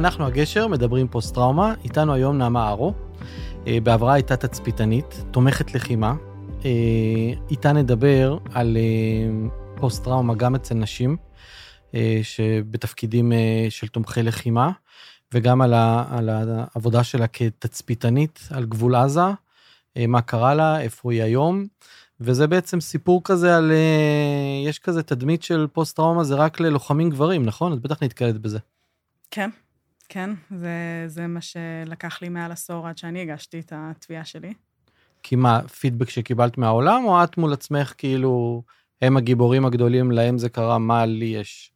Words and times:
אנחנו 0.00 0.26
הגשר, 0.26 0.66
מדברים 0.66 1.08
פוסט-טראומה, 1.08 1.74
איתנו 1.84 2.12
היום 2.12 2.38
נעמה 2.38 2.68
ארו. 2.68 2.92
אה, 3.66 3.78
בעברה 3.82 4.14
הייתה 4.14 4.36
תצפיתנית, 4.36 5.24
תומכת 5.30 5.74
לחימה. 5.74 6.14
אה, 6.64 6.70
איתה 7.50 7.72
נדבר 7.72 8.38
על 8.54 8.76
אה, 8.76 9.48
פוסט-טראומה 9.76 10.34
גם 10.34 10.54
אצל 10.54 10.74
נשים, 10.74 11.16
שבתפקידים 12.22 13.32
של 13.68 13.88
תומכי 13.88 14.22
לחימה, 14.22 14.70
וגם 15.34 15.62
על, 15.62 15.74
ה, 15.74 16.04
על 16.10 16.28
העבודה 16.28 17.04
שלה 17.04 17.26
כתצפיתנית 17.26 18.48
על 18.50 18.64
גבול 18.64 18.94
עזה, 18.94 19.20
מה 20.08 20.20
קרה 20.20 20.54
לה, 20.54 20.80
איפה 20.80 21.12
היא 21.12 21.22
היום. 21.22 21.66
וזה 22.20 22.46
בעצם 22.46 22.80
סיפור 22.80 23.20
כזה 23.24 23.56
על, 23.56 23.72
יש 24.66 24.78
כזה 24.78 25.02
תדמית 25.02 25.42
של 25.42 25.66
פוסט-טראומה, 25.72 26.24
זה 26.24 26.34
רק 26.34 26.60
ללוחמים 26.60 27.10
גברים, 27.10 27.44
נכון? 27.44 27.72
את 27.72 27.78
בטח 27.78 28.02
נתקלת 28.02 28.38
בזה. 28.38 28.58
כן, 29.30 29.50
כן, 30.08 30.30
זה, 30.56 31.04
זה 31.06 31.26
מה 31.26 31.40
שלקח 31.40 32.22
לי 32.22 32.28
מעל 32.28 32.52
עשור 32.52 32.88
עד 32.88 32.98
שאני 32.98 33.22
הגשתי 33.22 33.60
את 33.60 33.72
התביעה 33.76 34.24
שלי. 34.24 34.52
כי 35.22 35.36
מה, 35.36 35.68
פידבק 35.68 36.10
שקיבלת 36.10 36.58
מהעולם, 36.58 37.04
או 37.04 37.24
את 37.24 37.38
מול 37.38 37.52
עצמך, 37.52 37.94
כאילו, 37.98 38.62
הם 39.02 39.16
הגיבורים 39.16 39.64
הגדולים, 39.64 40.10
להם 40.10 40.38
זה 40.38 40.48
קרה, 40.48 40.78
מה 40.78 41.06
לי 41.06 41.24
יש? 41.24 41.72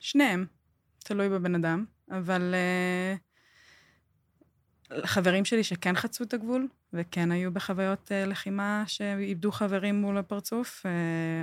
שניהם, 0.00 0.46
תלוי 0.98 1.28
בבן 1.28 1.54
אדם, 1.54 1.84
אבל 2.10 2.54
uh, 4.90 4.94
חברים 5.06 5.44
שלי 5.44 5.64
שכן 5.64 5.96
חצו 5.96 6.24
את 6.24 6.34
הגבול, 6.34 6.68
וכן 6.92 7.32
היו 7.32 7.52
בחוויות 7.52 8.08
uh, 8.08 8.28
לחימה 8.28 8.84
שאיבדו 8.86 9.52
חברים 9.52 10.00
מול 10.00 10.18
הפרצוף, 10.18 10.86
uh, 10.86 10.88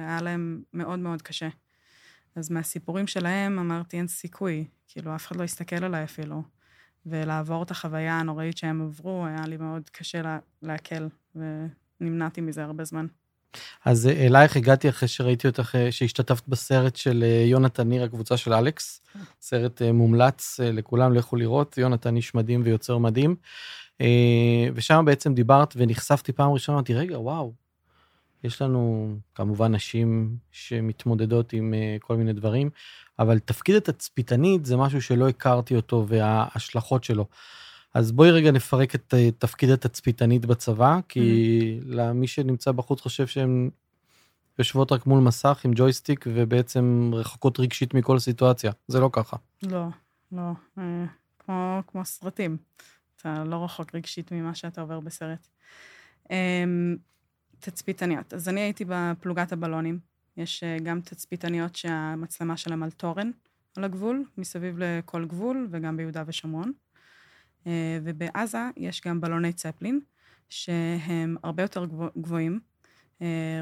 היה 0.07 0.21
להם 0.21 0.63
מאוד 0.73 0.99
מאוד 0.99 1.21
קשה. 1.21 1.49
אז 2.35 2.51
מהסיפורים 2.51 3.07
שלהם 3.07 3.59
אמרתי, 3.59 3.97
אין 3.97 4.07
סיכוי, 4.07 4.65
כאילו, 4.87 5.15
אף 5.15 5.27
אחד 5.27 5.35
לא 5.35 5.43
הסתכל 5.43 5.83
עליי 5.83 6.03
אפילו. 6.03 6.43
ולעבור 7.05 7.63
את 7.63 7.71
החוויה 7.71 8.19
הנוראית 8.19 8.57
שהם 8.57 8.81
עברו, 8.81 9.25
היה 9.25 9.47
לי 9.47 9.57
מאוד 9.57 9.89
קשה 9.89 10.21
לה, 10.21 10.39
להקל, 10.61 11.07
ונמנעתי 11.35 12.41
מזה 12.41 12.63
הרבה 12.63 12.83
זמן. 12.83 13.07
אז 13.85 14.07
אה, 14.07 14.25
אלייך 14.25 14.57
הגעתי 14.57 14.89
אחרי 14.89 15.07
שראיתי 15.07 15.47
אותך, 15.47 15.75
אה, 15.75 15.91
שהשתתפת 15.91 16.47
בסרט 16.47 16.95
של 16.95 17.23
אה, 17.27 17.43
יונתן 17.45 17.89
ניר, 17.89 18.03
הקבוצה 18.03 18.37
של 18.37 18.53
אלכס. 18.53 19.01
סרט 19.41 19.81
מומלץ 19.81 20.59
לכולם, 20.63 21.13
לכו 21.13 21.35
לראות, 21.35 21.77
יונתן 21.77 22.15
איש 22.15 22.35
מדהים 22.35 22.61
ויוצר 22.65 22.97
מדהים. 22.97 23.35
ושם 24.75 25.03
בעצם 25.05 25.33
דיברת 25.33 25.73
ונחשפתי 25.77 26.31
פעם 26.31 26.51
ראשונה, 26.51 26.77
אמרתי, 26.77 26.93
רגע, 26.93 27.19
וואו, 27.19 27.53
יש 28.43 28.61
לנו 28.61 29.13
כמובן 29.35 29.75
נשים 29.75 30.37
שמתמודדות 30.51 31.53
עם 31.53 31.73
כל 31.99 32.15
מיני 32.15 32.33
דברים, 32.33 32.69
אבל 33.19 33.39
תפקיד 33.39 33.75
התצפיתנית 33.75 34.65
זה 34.65 34.77
משהו 34.77 35.01
שלא 35.01 35.29
הכרתי 35.29 35.75
אותו 35.75 36.05
וההשלכות 36.07 37.03
שלו. 37.03 37.25
אז 37.97 38.11
בואי 38.11 38.31
רגע 38.31 38.51
נפרק 38.51 38.95
את 38.95 39.13
uh, 39.13 39.31
תפקיד 39.37 39.69
התצפיתנית 39.69 40.45
בצבא, 40.45 40.99
כי 41.09 41.19
mm-hmm. 41.81 41.85
למי 41.95 42.27
שנמצא 42.27 42.71
בחוץ 42.71 43.01
חושב 43.01 43.27
שהן 43.27 43.69
יושבות 44.59 44.91
רק 44.91 45.05
מול 45.05 45.19
מסך 45.19 45.61
עם 45.65 45.71
ג'ויסטיק 45.75 46.25
ובעצם 46.27 47.11
רחוקות 47.13 47.59
רגשית 47.59 47.93
מכל 47.93 48.19
סיטואציה. 48.19 48.71
זה 48.87 48.99
לא 48.99 49.09
ככה. 49.13 49.37
לא, 49.63 49.85
לא. 50.31 50.51
אה, 50.77 51.05
כמו, 51.39 51.81
כמו 51.87 52.05
סרטים. 52.05 52.57
אתה 53.15 53.43
לא 53.43 53.63
רחוק 53.63 53.95
רגשית 53.95 54.31
ממה 54.31 54.55
שאתה 54.55 54.81
עובר 54.81 54.99
בסרט. 54.99 55.47
אה, 56.31 56.63
תצפיתניות. 57.59 58.33
אז 58.33 58.49
אני 58.49 58.61
הייתי 58.61 58.85
בפלוגת 58.87 59.51
הבלונים. 59.51 59.99
יש 60.37 60.63
אה, 60.63 60.77
גם 60.83 61.01
תצפיתניות 61.01 61.75
שהמצלמה 61.75 62.57
שלהם 62.57 62.83
על 62.83 62.91
תורן 62.91 63.31
על 63.77 63.83
הגבול, 63.83 64.23
מסביב 64.37 64.75
לכל 64.79 65.25
גבול, 65.25 65.67
וגם 65.71 65.97
ביהודה 65.97 66.23
ושומרון. 66.27 66.71
אה, 67.67 67.99
ובעזה 68.03 68.69
יש 68.77 69.01
גם 69.07 69.21
בלוני 69.21 69.53
צפלין, 69.53 69.99
שהם 70.49 71.37
הרבה 71.43 71.63
יותר 71.63 71.85
גבוהים, 72.17 72.59
אה, 73.21 73.61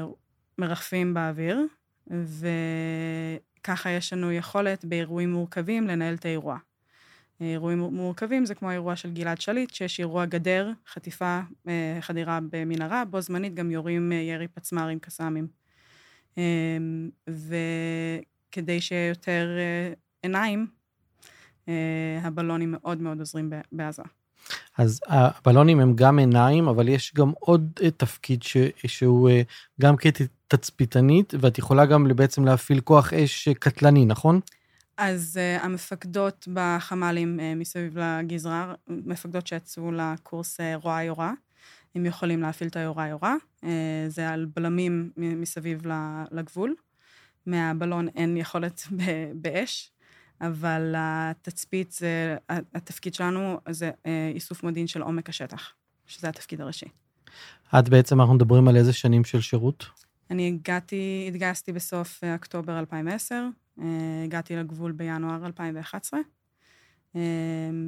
מרחפים 0.58 1.14
באוויר, 1.14 1.66
וככה 2.06 3.90
יש 3.90 4.12
לנו 4.12 4.32
יכולת 4.32 4.84
באירועים 4.84 5.32
מורכבים 5.32 5.86
לנהל 5.86 6.14
את 6.14 6.24
האירוע. 6.24 6.58
אירועים 7.40 7.78
מורכבים 7.78 8.46
זה 8.46 8.54
כמו 8.54 8.70
האירוע 8.70 8.96
של 8.96 9.12
גלעד 9.12 9.40
שליט, 9.40 9.74
שיש 9.74 10.00
אירוע 10.00 10.24
גדר, 10.24 10.72
חטיפה, 10.88 11.40
אה, 11.68 11.98
חדירה 12.00 12.38
במנהרה, 12.50 13.04
בו 13.04 13.20
זמנית 13.20 13.54
גם 13.54 13.70
יורים 13.70 14.12
ירי 14.12 14.48
פצמ"רים 14.48 14.98
קסאמים. 14.98 15.46
וכדי 17.28 18.80
שיהיה 18.80 19.08
יותר 19.08 19.48
עיניים, 20.22 20.66
הבלונים 22.22 22.70
מאוד 22.70 23.00
מאוד 23.00 23.18
עוזרים 23.18 23.52
בעזה. 23.72 24.02
אז 24.78 25.00
הבלונים 25.06 25.80
הם 25.80 25.92
גם 25.96 26.18
עיניים, 26.18 26.68
אבל 26.68 26.88
יש 26.88 27.12
גם 27.14 27.32
עוד 27.40 27.72
תפקיד 27.96 28.42
ש, 28.42 28.56
שהוא 28.86 29.30
גם 29.80 29.94
כתצפיתנית, 29.96 31.34
ואת 31.40 31.58
יכולה 31.58 31.86
גם 31.86 32.08
בעצם 32.16 32.44
להפעיל 32.44 32.80
כוח 32.80 33.12
אש 33.12 33.48
קטלני, 33.48 34.04
נכון? 34.04 34.40
אז 34.96 35.38
uh, 35.38 35.64
המפקדות 35.64 36.48
בחמ"לים 36.52 37.40
uh, 37.40 37.58
מסביב 37.58 37.98
לגזרה, 37.98 38.74
מפקדות 38.88 39.46
שיצאו 39.46 39.92
לקורס 39.92 40.60
uh, 40.60 40.62
רוע 40.82 41.02
יורה, 41.02 41.32
הם 41.94 42.06
יכולים 42.06 42.42
להפעיל 42.42 42.68
את 42.68 42.76
היורה 42.76 43.08
יורה. 43.08 43.34
Uh, 43.64 43.66
זה 44.08 44.28
על 44.30 44.46
בלמים 44.54 45.10
מסביב 45.16 45.82
לגבול. 46.30 46.74
מהבלון 47.46 48.08
אין 48.08 48.36
יכולת 48.36 48.82
באש, 49.42 49.90
אבל 50.40 50.94
התצפית, 50.96 51.92
זה, 51.92 52.36
התפקיד 52.74 53.14
שלנו 53.14 53.60
זה 53.68 53.90
uh, 53.90 54.08
איסוף 54.34 54.62
מודיעין 54.62 54.86
של 54.86 55.02
עומק 55.02 55.28
השטח, 55.28 55.72
שזה 56.06 56.28
התפקיד 56.28 56.60
הראשי. 56.60 56.86
את 57.78 57.88
בעצם, 57.88 58.20
אנחנו 58.20 58.34
מדברים 58.34 58.68
על 58.68 58.76
איזה 58.76 58.92
שנים 58.92 59.24
של 59.24 59.40
שירות? 59.40 59.86
אני 60.30 60.48
הגעתי, 60.48 61.24
התגייסתי 61.28 61.72
בסוף 61.72 62.24
אוקטובר 62.34 62.78
2010, 62.78 63.34
אה, 63.80 63.84
הגעתי 64.24 64.56
לגבול 64.56 64.92
בינואר 64.92 65.46
2011, 65.46 66.20
אה, 67.16 67.20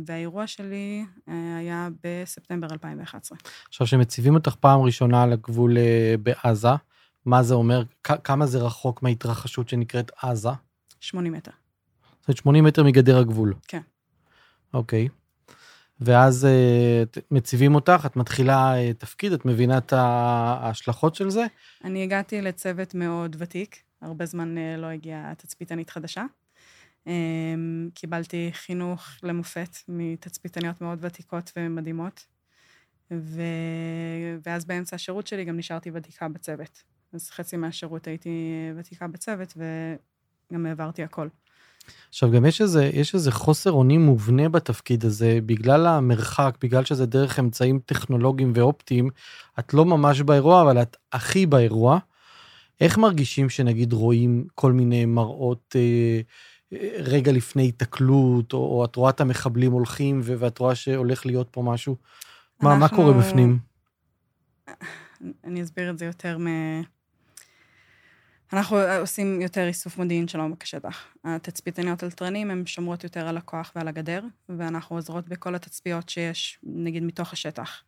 והאירוע 0.06 0.46
שלי 0.46 1.04
אה, 1.28 1.56
היה 1.58 1.88
בספטמבר 2.04 2.66
2011. 2.72 3.38
עכשיו, 3.68 3.86
כשמציבים 3.86 4.34
אותך 4.34 4.54
פעם 4.54 4.80
ראשונה 4.80 5.26
לגבול 5.26 5.76
בעזה, 6.22 6.68
מה 7.24 7.42
זה 7.42 7.54
אומר? 7.54 7.82
כמה 8.02 8.46
זה 8.46 8.58
רחוק 8.58 9.02
מההתרחשות 9.02 9.68
שנקראת 9.68 10.10
עזה? 10.22 10.48
80 11.00 11.32
מטר. 11.32 11.50
זאת 12.28 12.30
אומרת, 12.30 12.42
80 12.42 12.64
מטר 12.64 12.84
מגדר 12.84 13.18
הגבול. 13.18 13.54
כן. 13.68 13.80
אוקיי. 14.74 15.08
ואז 16.00 16.46
uh, 16.46 17.20
מציבים 17.30 17.74
אותך, 17.74 18.02
את 18.06 18.16
מתחילה 18.16 18.74
uh, 18.74 18.94
תפקיד, 18.94 19.32
את 19.32 19.44
מבינה 19.44 19.78
את 19.78 19.92
ההשלכות 19.92 21.14
של 21.14 21.30
זה? 21.30 21.46
אני 21.84 22.02
הגעתי 22.02 22.42
לצוות 22.42 22.94
מאוד 22.94 23.36
ותיק, 23.38 23.76
הרבה 24.02 24.26
זמן 24.26 24.54
uh, 24.56 24.80
לא 24.80 24.86
הגיעה 24.86 25.34
תצפיתנית 25.34 25.90
חדשה. 25.90 26.24
Um, 27.06 27.10
קיבלתי 27.94 28.50
חינוך 28.52 29.02
למופת 29.22 29.76
מתצפיתניות 29.88 30.80
מאוד 30.80 30.98
ותיקות 31.00 31.52
ומדהימות, 31.56 32.26
ו... 33.10 33.42
ואז 34.46 34.64
באמצע 34.64 34.96
השירות 34.96 35.26
שלי 35.26 35.44
גם 35.44 35.56
נשארתי 35.56 35.90
ותיקה 35.94 36.28
בצוות. 36.28 36.82
אז 37.12 37.30
חצי 37.30 37.56
מהשירות 37.56 38.06
הייתי 38.06 38.30
ותיקה 38.76 39.08
בצוות, 39.08 39.56
וגם 39.56 40.66
העברתי 40.66 41.02
הכל. 41.02 41.28
עכשיו, 42.08 42.30
גם 42.30 42.46
יש 42.46 42.60
איזה, 42.60 42.90
יש 42.92 43.14
איזה 43.14 43.32
חוסר 43.32 43.72
אונים 43.72 44.06
מובנה 44.06 44.48
בתפקיד 44.48 45.04
הזה, 45.04 45.38
בגלל 45.46 45.86
המרחק, 45.86 46.56
בגלל 46.62 46.84
שזה 46.84 47.06
דרך 47.06 47.38
אמצעים 47.38 47.78
טכנולוגיים 47.86 48.52
ואופטיים, 48.54 49.10
את 49.58 49.74
לא 49.74 49.84
ממש 49.84 50.20
באירוע, 50.20 50.62
אבל 50.62 50.82
את 50.82 50.96
הכי 51.12 51.46
באירוע. 51.46 51.98
איך 52.80 52.98
מרגישים 52.98 53.48
שנגיד 53.50 53.92
רואים 53.92 54.46
כל 54.54 54.72
מיני 54.72 55.04
מראות 55.04 55.76
אה, 55.76 56.20
אה 56.72 56.88
רגע 56.98 57.32
לפני 57.32 57.68
התקלות, 57.68 58.52
או, 58.52 58.58
או 58.58 58.84
את 58.84 58.96
רואה 58.96 59.10
את 59.10 59.20
המחבלים 59.20 59.72
הולכים 59.72 60.20
ואת 60.24 60.58
רואה 60.58 60.74
שהולך 60.74 61.26
להיות 61.26 61.48
פה 61.50 61.62
משהו? 61.62 61.96
אנחנו... 62.60 62.68
מה, 62.68 62.76
מה 62.76 62.88
קורה 62.88 63.12
בפנים? 63.12 63.58
אני 65.44 65.62
אסביר 65.62 65.90
את 65.90 65.98
זה 65.98 66.04
יותר 66.04 66.38
מ... 66.38 66.46
אנחנו 68.52 68.76
עושים 69.00 69.40
יותר 69.40 69.66
איסוף 69.66 69.98
מודיעין 69.98 70.28
של 70.28 70.40
עומק 70.40 70.62
השטח. 70.62 71.04
התצפיתניות 71.24 72.02
על 72.02 72.10
תרנים 72.10 72.50
הן 72.50 72.66
שומרות 72.66 73.04
יותר 73.04 73.28
על 73.28 73.36
הכוח 73.36 73.72
ועל 73.76 73.88
הגדר, 73.88 74.22
ואנחנו 74.48 74.96
עוזרות 74.96 75.28
בכל 75.28 75.54
התצפיות 75.54 76.08
שיש, 76.08 76.58
נגיד, 76.62 77.02
מתוך 77.02 77.32
השטח. 77.32 77.82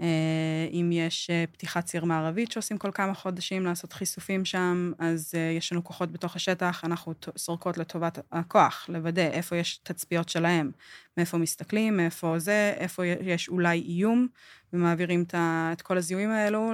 אה, 0.00 0.68
אם 0.72 0.90
יש 0.92 1.30
אה, 1.30 1.44
פתיחת 1.52 1.84
ציר 1.84 2.04
מערבית 2.04 2.52
שעושים 2.52 2.78
כל 2.78 2.90
כמה 2.94 3.14
חודשים 3.14 3.64
לעשות 3.64 3.92
חיסופים 3.92 4.44
שם, 4.44 4.92
אז 4.98 5.32
אה, 5.34 5.40
יש 5.40 5.72
לנו 5.72 5.84
כוחות 5.84 6.12
בתוך 6.12 6.36
השטח, 6.36 6.84
אנחנו 6.84 7.14
סורקות 7.36 7.78
לטובת 7.78 8.18
הכוח, 8.32 8.86
לוודא 8.88 9.22
איפה 9.22 9.56
יש 9.56 9.76
תצפיות 9.82 10.28
שלהם, 10.28 10.70
מאיפה 11.16 11.38
מסתכלים, 11.38 11.96
מאיפה 11.96 12.38
זה, 12.38 12.74
איפה 12.76 13.06
יש 13.06 13.48
אולי 13.48 13.78
איום, 13.78 14.28
ומעבירים 14.72 15.24
את 15.72 15.82
כל 15.82 15.98
הזיהויים 15.98 16.30
האלו 16.30 16.72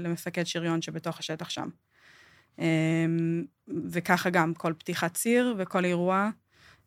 למפקד 0.00 0.44
שריון 0.44 0.82
שבתוך 0.82 1.18
השטח 1.18 1.48
שם. 1.48 1.68
וככה 3.90 4.30
גם 4.30 4.54
כל 4.54 4.72
פתיחת 4.78 5.14
ציר 5.14 5.54
וכל 5.58 5.84
אירוע 5.84 6.30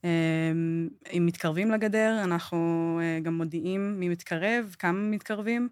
אמ, 0.03 0.89
אם 1.17 1.25
מתקרבים 1.25 1.71
לגדר, 1.71 2.19
אנחנו 2.23 2.99
אה, 3.01 3.19
גם 3.23 3.33
מודיעים 3.33 3.99
מי 3.99 4.09
מתקרב, 4.09 4.75
כמה 4.79 4.99
מתקרבים. 4.99 5.69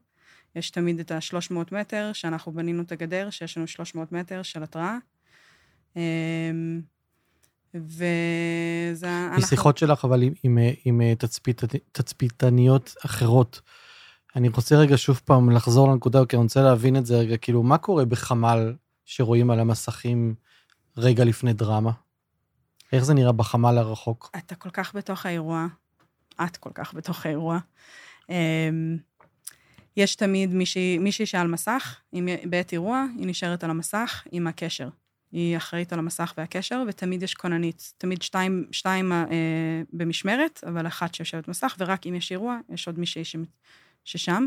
יש 0.55 0.71
תמיד 0.71 0.99
את 0.99 1.11
ה-300 1.11 1.55
מטר, 1.71 2.09
שאנחנו 2.13 2.51
בנינו 2.51 2.81
את 2.81 2.91
הגדר, 2.91 3.29
שיש 3.29 3.57
לנו 3.57 3.67
300 3.67 4.11
מטר 4.11 4.43
של 4.43 4.63
התראה. 4.63 4.97
אמ, 5.95 6.81
וזה... 7.73 9.25
אנחנו... 9.27 9.41
משיחות 9.41 9.77
שלך, 9.77 10.05
אבל 10.05 10.23
עם, 10.23 10.33
עם, 10.43 10.57
עם 10.85 11.01
אה, 11.01 11.15
תצפית, 11.15 11.61
תצפיתניות 11.91 12.95
אחרות. 13.05 13.61
אני 14.35 14.49
רוצה 14.49 14.75
רגע 14.75 14.97
שוב 14.97 15.21
פעם 15.25 15.49
לחזור 15.49 15.91
לנקודה, 15.91 16.25
כי 16.25 16.35
אני 16.35 16.43
רוצה 16.43 16.61
להבין 16.61 16.95
את 16.95 17.05
זה 17.05 17.17
רגע, 17.17 17.37
כאילו, 17.37 17.63
מה 17.63 17.77
קורה 17.77 18.05
בחמ"ל 18.05 18.73
שרואים 19.07 19.51
על 19.51 19.59
המסכים 19.59 20.35
רגע 20.97 21.23
לפני 21.23 21.53
דרמה? 21.53 21.91
איך 22.93 23.03
זה 23.03 23.13
נראה 23.13 23.31
בחמ"ל 23.31 23.77
הרחוק? 23.77 24.31
אתה 24.37 24.55
כל 24.55 24.69
כך 24.69 24.95
בתוך 24.95 25.25
האירוע, 25.25 25.67
את 26.45 26.57
כל 26.57 26.69
כך 26.73 26.93
בתוך 26.93 27.25
האירוע. 27.25 27.59
אמ, 28.29 28.97
יש 29.97 30.15
תמיד 30.15 30.53
מישהי, 30.53 30.97
מישהי 30.97 31.25
שעל 31.25 31.47
מסך, 31.47 31.99
בעת 32.49 32.73
אירוע, 32.73 33.05
היא 33.17 33.27
נשארת 33.27 33.63
על 33.63 33.69
המסך 33.69 34.23
עם 34.31 34.47
הקשר. 34.47 34.89
היא 35.31 35.57
אחראית 35.57 35.93
על 35.93 35.99
המסך 35.99 36.33
והקשר, 36.37 36.83
ותמיד 36.87 37.23
יש 37.23 37.33
כוננית. 37.33 37.93
תמיד 37.97 38.21
שתיים, 38.21 38.67
שתיים 38.71 39.11
אה, 39.11 39.25
במשמרת, 39.93 40.63
אבל 40.67 40.87
אחת 40.87 41.15
שיושבת 41.15 41.47
מסך, 41.47 41.75
ורק 41.79 42.07
אם 42.07 42.15
יש 42.15 42.31
אירוע, 42.31 42.57
יש 42.69 42.87
עוד 42.87 42.99
מישהי 42.99 43.23
ששם, 44.07 44.45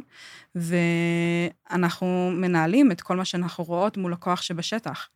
ואנחנו 0.54 2.30
מנהלים 2.34 2.92
את 2.92 3.00
כל 3.00 3.16
מה 3.16 3.24
שאנחנו 3.24 3.64
רואות 3.64 3.96
מול 3.96 4.12
הכוח 4.12 4.42
שבשטח. 4.42 5.08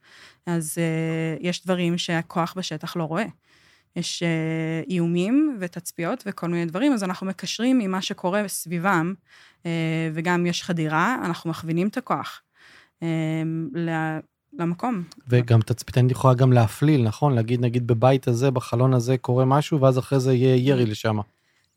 אז 0.46 0.78
uh, 0.78 1.38
יש 1.40 1.64
דברים 1.64 1.98
שהכוח 1.98 2.54
בשטח 2.56 2.96
לא 2.96 3.04
רואה. 3.04 3.24
יש 3.96 4.22
uh, 4.22 4.90
איומים 4.90 5.56
ותצפיות 5.60 6.24
וכל 6.26 6.48
מיני 6.48 6.66
דברים, 6.66 6.92
אז 6.92 7.04
אנחנו 7.04 7.26
מקשרים 7.26 7.80
עם 7.80 7.90
מה 7.90 8.02
שקורה 8.02 8.48
סביבם, 8.48 9.14
uh, 9.62 9.66
וגם 10.14 10.46
יש 10.46 10.62
חדירה, 10.62 11.16
אנחנו 11.24 11.50
מכווינים 11.50 11.88
את 11.88 11.96
הכוח 11.96 12.42
uh, 13.00 13.04
למקום. 14.58 15.02
וגם 15.28 15.60
תצפיתנית 15.60 16.10
יכולה 16.10 16.34
גם 16.34 16.52
להפליל, 16.52 17.02
נכון? 17.02 17.34
להגיד, 17.34 17.60
נגיד, 17.60 17.86
בבית 17.86 18.28
הזה, 18.28 18.50
בחלון 18.50 18.94
הזה 18.94 19.18
קורה 19.18 19.44
משהו, 19.44 19.80
ואז 19.80 19.98
אחרי 19.98 20.20
זה 20.20 20.34
יהיה 20.34 20.56
ירי 20.56 20.86
לשם. 20.86 21.18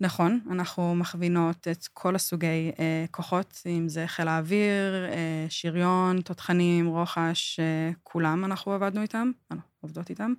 נכון, 0.01 0.39
אנחנו 0.51 0.95
מכווינות 0.95 1.67
את 1.67 1.87
כל 1.93 2.15
הסוגי 2.15 2.71
אה, 2.79 3.05
כוחות, 3.11 3.61
אם 3.65 3.89
זה 3.89 4.07
חיל 4.07 4.27
האוויר, 4.27 5.05
אה, 5.09 5.45
שריון, 5.49 6.21
תותחנים, 6.21 6.87
רוחש, 6.87 7.59
אה, 7.59 7.91
כולם 8.03 8.45
אנחנו 8.45 8.73
עבדנו 8.73 9.01
איתם, 9.01 9.31
אנחנו 9.51 9.69
עובדות 9.81 10.09
איתם. 10.09 10.33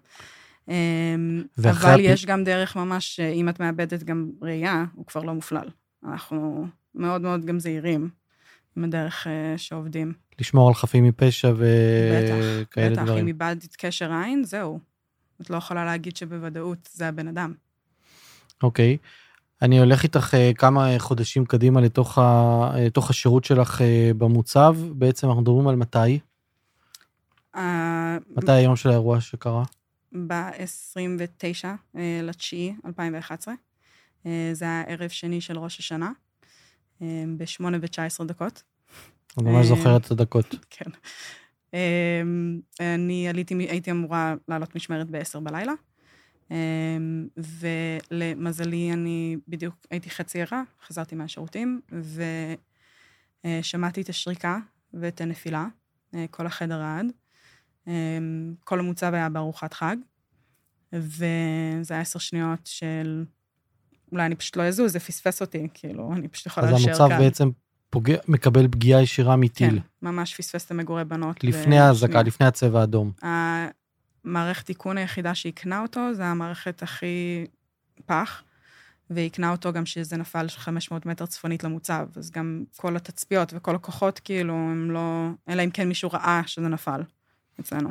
אה, 0.68 1.14
אבל 1.58 1.94
הפ... 1.94 2.00
יש 2.00 2.26
גם 2.26 2.44
דרך 2.44 2.76
ממש, 2.76 3.20
אה, 3.20 3.28
אם 3.28 3.48
את 3.48 3.60
מאבדת 3.60 4.02
גם 4.02 4.30
ראייה, 4.42 4.84
הוא 4.94 5.06
כבר 5.06 5.22
לא 5.22 5.34
מופלל. 5.34 5.68
אנחנו 6.04 6.66
מאוד 6.94 7.20
מאוד 7.20 7.44
גם 7.44 7.60
זהירים 7.60 8.08
עם 8.76 8.84
הדרך 8.84 9.26
אה, 9.26 9.54
שעובדים. 9.56 10.12
לשמור 10.40 10.68
על 10.68 10.74
חפים 10.74 11.04
מפשע 11.04 11.52
וכאלה 11.56 12.94
דברים. 12.94 13.06
בטח, 13.06 13.20
אם 13.20 13.26
איבדת 13.26 13.76
קשר 13.76 14.12
עין, 14.12 14.44
זהו. 14.44 14.80
את 15.40 15.50
לא 15.50 15.56
יכולה 15.56 15.84
להגיד 15.84 16.16
שבוודאות 16.16 16.88
זה 16.92 17.08
הבן 17.08 17.28
אדם. 17.28 17.54
אוקיי. 18.62 18.96
Okay. 19.00 19.27
אני 19.62 19.78
הולך 19.78 20.02
איתך 20.02 20.34
אה, 20.34 20.50
כמה 20.54 20.98
חודשים 20.98 21.44
קדימה 21.44 21.80
לתוך, 21.80 22.18
ה, 22.18 22.22
אה, 22.74 22.86
לתוך 22.86 23.10
השירות 23.10 23.44
שלך 23.44 23.82
אה, 23.82 24.10
במוצב. 24.18 24.76
בעצם 24.92 25.26
אנחנו 25.26 25.42
מדברים 25.42 25.68
על 25.68 25.76
מתי? 25.76 26.18
Uh, 27.56 27.60
מתי 28.36 28.52
היום 28.52 28.76
של 28.76 28.88
האירוע 28.88 29.20
שקרה? 29.20 29.62
ב-29 30.26 31.64
לתשיעי 32.22 32.74
2011. 32.86 33.54
זה 34.52 34.64
היה 34.64 34.82
ערב 34.82 35.08
שני 35.08 35.40
של 35.40 35.58
ראש 35.58 35.78
השנה, 35.78 36.12
ב-8 37.00 37.64
ו-19 37.80 38.24
דקות. 38.24 38.62
אני 39.38 39.50
ממש 39.50 39.66
זוכרת 39.66 40.06
את 40.06 40.10
הדקות. 40.10 40.54
כן. 40.70 40.90
אני 42.80 43.28
עליתי, 43.28 43.54
הייתי 43.54 43.90
אמורה 43.90 44.34
לעלות 44.48 44.76
משמרת 44.76 45.10
ב-10 45.10 45.40
בלילה. 45.42 45.72
אמ, 46.50 47.28
ולמזלי, 48.10 48.92
אני 48.92 49.36
בדיוק 49.48 49.74
הייתי 49.90 50.10
חצי 50.10 50.42
ערה, 50.42 50.62
חזרתי 50.86 51.14
מהשירותים, 51.14 51.80
ושמעתי 53.44 54.00
את 54.00 54.08
השריקה 54.08 54.58
ואת 54.94 55.20
הנפילה, 55.20 55.66
אה, 56.14 56.24
כל 56.30 56.46
החדר 56.46 56.80
רעד. 56.80 57.06
אמ, 57.86 58.54
כל 58.64 58.78
המוצב 58.80 59.14
היה 59.14 59.28
בארוחת 59.28 59.74
חג, 59.74 59.96
וזה 60.92 61.94
היה 61.94 62.00
עשר 62.00 62.18
שניות 62.18 62.60
של... 62.64 63.24
אולי 64.12 64.26
אני 64.26 64.34
פשוט 64.34 64.56
לא 64.56 64.62
אזוז, 64.62 64.92
זה 64.92 65.00
פספס 65.00 65.40
אותי, 65.40 65.68
כאילו, 65.74 66.12
אני 66.12 66.28
פשוט 66.28 66.46
יכולה 66.46 66.70
להישאר 66.70 66.84
כאן. 66.84 66.92
אז 66.92 67.00
המוצב 67.00 67.22
בעצם 67.24 67.50
פוגע, 67.90 68.16
מקבל 68.28 68.68
פגיעה 68.68 69.02
ישירה 69.02 69.36
מטיל. 69.36 69.70
כן, 69.70 69.76
ממש 70.02 70.34
פספס 70.34 70.64
את 70.64 70.70
המגורי 70.70 71.04
בנות. 71.04 71.44
לפני 71.44 71.78
האזעקה, 71.78 72.22
לפני 72.22 72.46
הצבע 72.46 72.80
האדום. 72.80 73.12
המערכת 74.24 74.68
איכון 74.68 74.98
היחידה 74.98 75.34
שהקנה 75.34 75.82
אותו, 75.82 76.14
זה 76.14 76.24
המערכת 76.24 76.82
הכי 76.82 77.46
פח, 78.06 78.42
והקנה 79.10 79.50
אותו 79.50 79.72
גם 79.72 79.86
שזה 79.86 80.16
נפל 80.16 80.48
500 80.48 81.06
מטר 81.06 81.26
צפונית 81.26 81.64
למוצב, 81.64 82.06
אז 82.16 82.30
גם 82.30 82.64
כל 82.76 82.96
התצפיות 82.96 83.52
וכל 83.56 83.74
הכוחות, 83.74 84.18
כאילו, 84.18 84.54
הם 84.54 84.90
לא... 84.90 85.28
אלא 85.48 85.64
אם 85.64 85.70
כן 85.70 85.88
מישהו 85.88 86.10
ראה 86.12 86.42
שזה 86.46 86.68
נפל 86.68 87.00
אצלנו. 87.60 87.88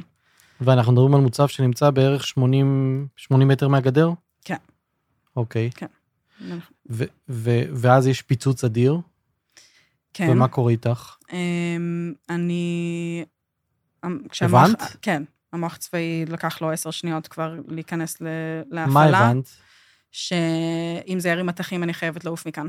ואנחנו 0.62 0.92
מדברים 0.92 1.16
על 1.16 1.22
מוצב 1.22 1.48
שנמצא 1.48 1.90
בערך 1.90 2.28
80, 2.28 3.08
80 3.16 3.48
מטר 3.48 3.68
מהגדר? 3.68 4.10
כן. 4.46 4.58
אוקיי. 5.36 5.70
כן. 5.76 5.88
ו- 6.90 7.04
ו- 7.30 7.64
ואז 7.74 8.08
יש 8.08 8.22
פיצוץ 8.22 8.64
אדיר? 8.64 8.98
כן. 10.14 10.30
ומה 10.30 10.48
קורה 10.48 10.72
איתך? 10.72 11.16
אמ, 11.34 12.14
אני... 12.30 13.26
אמ, 14.06 14.20
הבנת? 14.42 14.82
כן. 15.02 15.24
המוח 15.54 15.78
צבאי 15.78 16.26
לקח 16.28 16.62
לו 16.62 16.72
עשר 16.72 16.92
שניות 16.92 17.28
כבר 17.28 17.56
להיכנס 17.68 18.18
להפעלה. 18.72 18.88
מה 18.88 19.04
הבנת? 19.04 19.50
שאם 20.12 21.20
זה 21.20 21.30
ירי 21.30 21.44
מטחים, 21.44 21.84
אני 21.84 21.94
חייבת 21.94 22.26
לעוף 22.26 22.46
מכאן. 22.46 22.68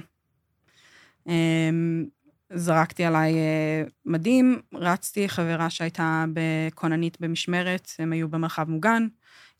אמ, 1.26 2.04
זרקתי 2.52 3.04
עליי 3.04 3.34
אה, 3.34 3.82
מדים, 4.04 4.60
רצתי, 4.74 5.28
חברה 5.28 5.70
שהייתה 5.70 6.24
בכוננית 6.32 7.20
במשמרת, 7.20 7.90
הם 7.98 8.12
היו 8.12 8.28
במרחב 8.28 8.70
מוגן, 8.70 9.06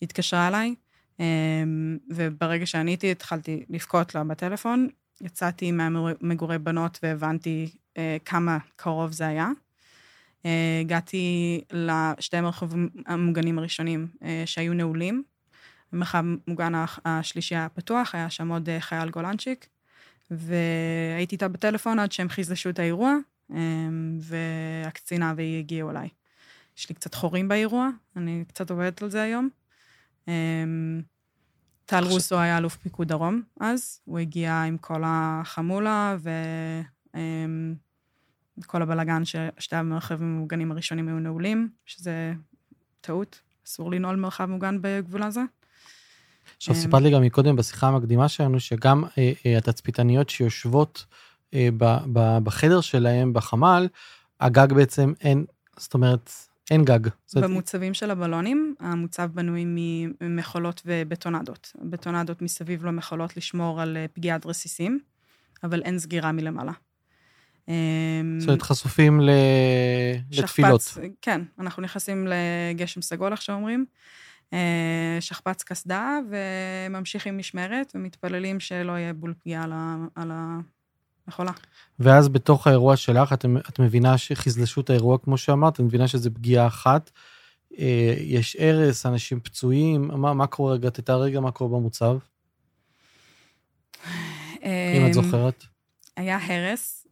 התקשרה 0.03 0.49
אליי, 0.49 0.75
אמ, 1.21 1.99
וברגע 2.11 2.67
שעניתי, 2.67 3.11
התחלתי 3.11 3.65
לבכות 3.71 4.15
לה 4.15 4.25
בטלפון, 4.25 4.89
יצאתי 5.21 5.73
מהמגורי 5.73 6.59
בנות 6.59 6.99
והבנתי 7.03 7.71
אה, 7.97 8.17
כמה 8.25 8.59
קרוב 8.77 9.13
זה 9.13 9.27
היה. 9.27 9.49
אה, 10.47 10.81
הגעתי 10.81 11.61
לשתי 11.73 12.37
המרחבים 12.37 12.89
המוגנים 13.07 13.59
הראשונים 13.59 14.09
אה, 14.23 14.43
שהיו 14.47 14.75
נעולים. 14.75 15.23
המרחב 15.93 16.25
המוגן 16.47 16.73
השלישי 17.05 17.55
היה 17.55 17.69
פתוח, 17.69 18.15
היה 18.15 18.31
שם 18.31 18.49
עוד 18.49 18.69
אה, 18.69 18.81
חייל 18.81 19.11
גולנצ'יק, 19.11 19.67
והייתי 20.31 21.35
איתה 21.35 21.49
בטלפון 21.49 21.99
עד 21.99 22.13
שהם 22.13 22.29
חיזשו 22.29 22.71
את 22.71 22.79
האירוע, 22.79 23.15
והקצינה 24.21 25.33
והיא 25.37 25.59
הגיעו 25.59 25.91
אליי. 25.91 26.09
יש 26.79 26.89
לי 26.89 26.95
קצת 26.95 27.15
חורים 27.15 27.49
באירוע, 27.49 27.89
אני 28.17 28.45
קצת 28.49 28.71
עובדת 28.71 29.03
על 29.03 29.11
זה 29.11 29.23
היום. 29.23 29.49
טל 31.85 32.05
רוסו 32.05 32.39
היה 32.39 32.59
אלוף 32.59 32.77
פיקוד 32.77 33.09
דרום 33.09 33.43
אז, 33.61 34.01
הוא 34.05 34.19
הגיע 34.19 34.63
עם 34.63 34.79
כל 34.79 35.03
החמולה, 35.07 36.17
ו... 36.21 36.31
כל 38.67 38.83
הבלגן 38.83 39.23
ששתי 39.25 39.77
המרחבים 39.77 40.27
המוגנים 40.27 40.73
הראשונים 40.73 41.09
היו 41.09 41.19
נעולים, 41.19 41.69
שזה 41.87 42.33
טעות, 43.01 43.41
אסור 43.67 43.91
לנעול 43.91 44.17
מרחב 44.17 44.45
מוגן 44.47 44.79
בגבול 44.81 45.23
הזה. 45.23 45.41
עכשיו, 46.57 46.75
אמ, 46.75 46.81
סיפרת 46.81 47.03
לי 47.03 47.11
גם 47.11 47.23
מקודם 47.23 47.57
בשיחה 47.57 47.89
המקדימה 47.89 48.29
שלנו, 48.29 48.61
שגם 48.61 49.05
אה, 49.19 49.33
אה, 49.47 49.59
התצפיתניות 49.59 50.31
שיושבות 50.31 51.05
אה, 51.55 51.69
ב, 51.77 51.85
ב, 52.13 52.39
בחדר 52.45 52.81
שלהם, 52.81 53.33
בחמ"ל, 53.33 53.89
הגג 54.41 54.73
בעצם 54.73 55.13
אין, 55.21 55.45
זאת 55.77 55.95
אומרת, 55.95 56.31
אין 56.71 56.85
גג. 56.85 57.01
במוצבים 57.35 57.95
של 57.95 58.11
הבלונים, 58.11 58.75
המוצב 58.81 59.31
בנוי 59.35 59.65
ממכולות 60.21 60.83
ובטונדות. 60.87 61.73
בטונדות 61.83 62.43
מסביב 62.43 62.85
לו 62.85 62.93
מכולות 62.93 63.37
לשמור 63.37 63.81
על 63.81 63.97
פגיעת 64.13 64.47
רסיסים, 64.47 65.01
אבל 65.65 65.83
אין 65.83 65.99
סגירה 65.99 66.33
מלמעלה. 66.33 66.73
אמ, 67.69 68.37
זאת 68.41 68.49
אומרת, 68.49 68.63
חשופים. 68.63 69.21
לתפילות. 70.31 70.81
שכפ"ץ, 70.81 70.99
כן, 71.23 71.41
אנחנו 71.59 71.83
נכנסים 71.83 72.27
לגשם 72.29 73.03
סגול, 73.03 73.33
איך 73.33 73.43
שאומרים. 73.43 73.85
אה, 74.53 75.17
שכפ"ץ 75.21 75.63
קסדה, 75.63 76.19
וממשיכים 76.31 77.39
משמרת, 77.39 77.93
ומתפללים 77.95 78.61
שלא 78.61 78.93
יהיה 78.93 79.13
בול 79.13 79.35
פגיעה 79.41 79.65
על 79.65 79.73
ה- 79.75 80.07
על 80.15 80.31
המכולה. 81.27 81.53
ואז 81.99 82.29
בתוך 82.29 82.67
האירוע 82.67 82.97
שלך, 82.97 83.33
את, 83.33 83.45
את 83.69 83.79
מבינה 83.79 84.19
שחזלשו 84.19 84.81
את 84.81 84.91
האירוע, 84.91 85.19
כמו 85.19 85.39
שאמרת, 85.39 85.75
את 85.75 85.81
מבינה 85.81 86.09
שזה 86.09 86.31
פגיעה 86.31 86.67
אחת. 86.67 87.11
אה, 87.79 88.15
יש 88.19 88.57
הרס, 88.57 89.07
אנשים 89.07 89.41
פצועים, 89.41 90.11
מה, 90.15 90.35
מה 90.35 90.47
קורה 90.47 90.73
רגע? 90.75 90.91
תתאר 90.91 91.21
רגע 91.23 91.41
מה 91.41 91.51
קורה 91.51 91.79
במוצב, 91.79 92.19
אם 94.63 95.07
את 95.09 95.15
זוכרת. 95.15 95.65
היה 96.17 96.39
הרס, 96.47 97.07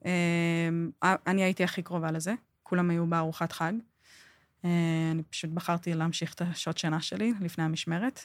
אני 1.26 1.42
הייתי 1.42 1.64
הכי 1.64 1.82
קרובה 1.82 2.10
לזה, 2.10 2.34
כולם 2.62 2.90
היו 2.90 3.06
בארוחת 3.06 3.52
חג. 3.52 3.72
אה, 4.64 5.08
אני 5.10 5.22
פשוט 5.22 5.50
בחרתי 5.50 5.94
להמשיך 5.94 6.34
את 6.34 6.42
השעות 6.42 6.78
שינה 6.78 7.00
שלי 7.00 7.32
לפני 7.40 7.64
המשמרת. 7.64 8.20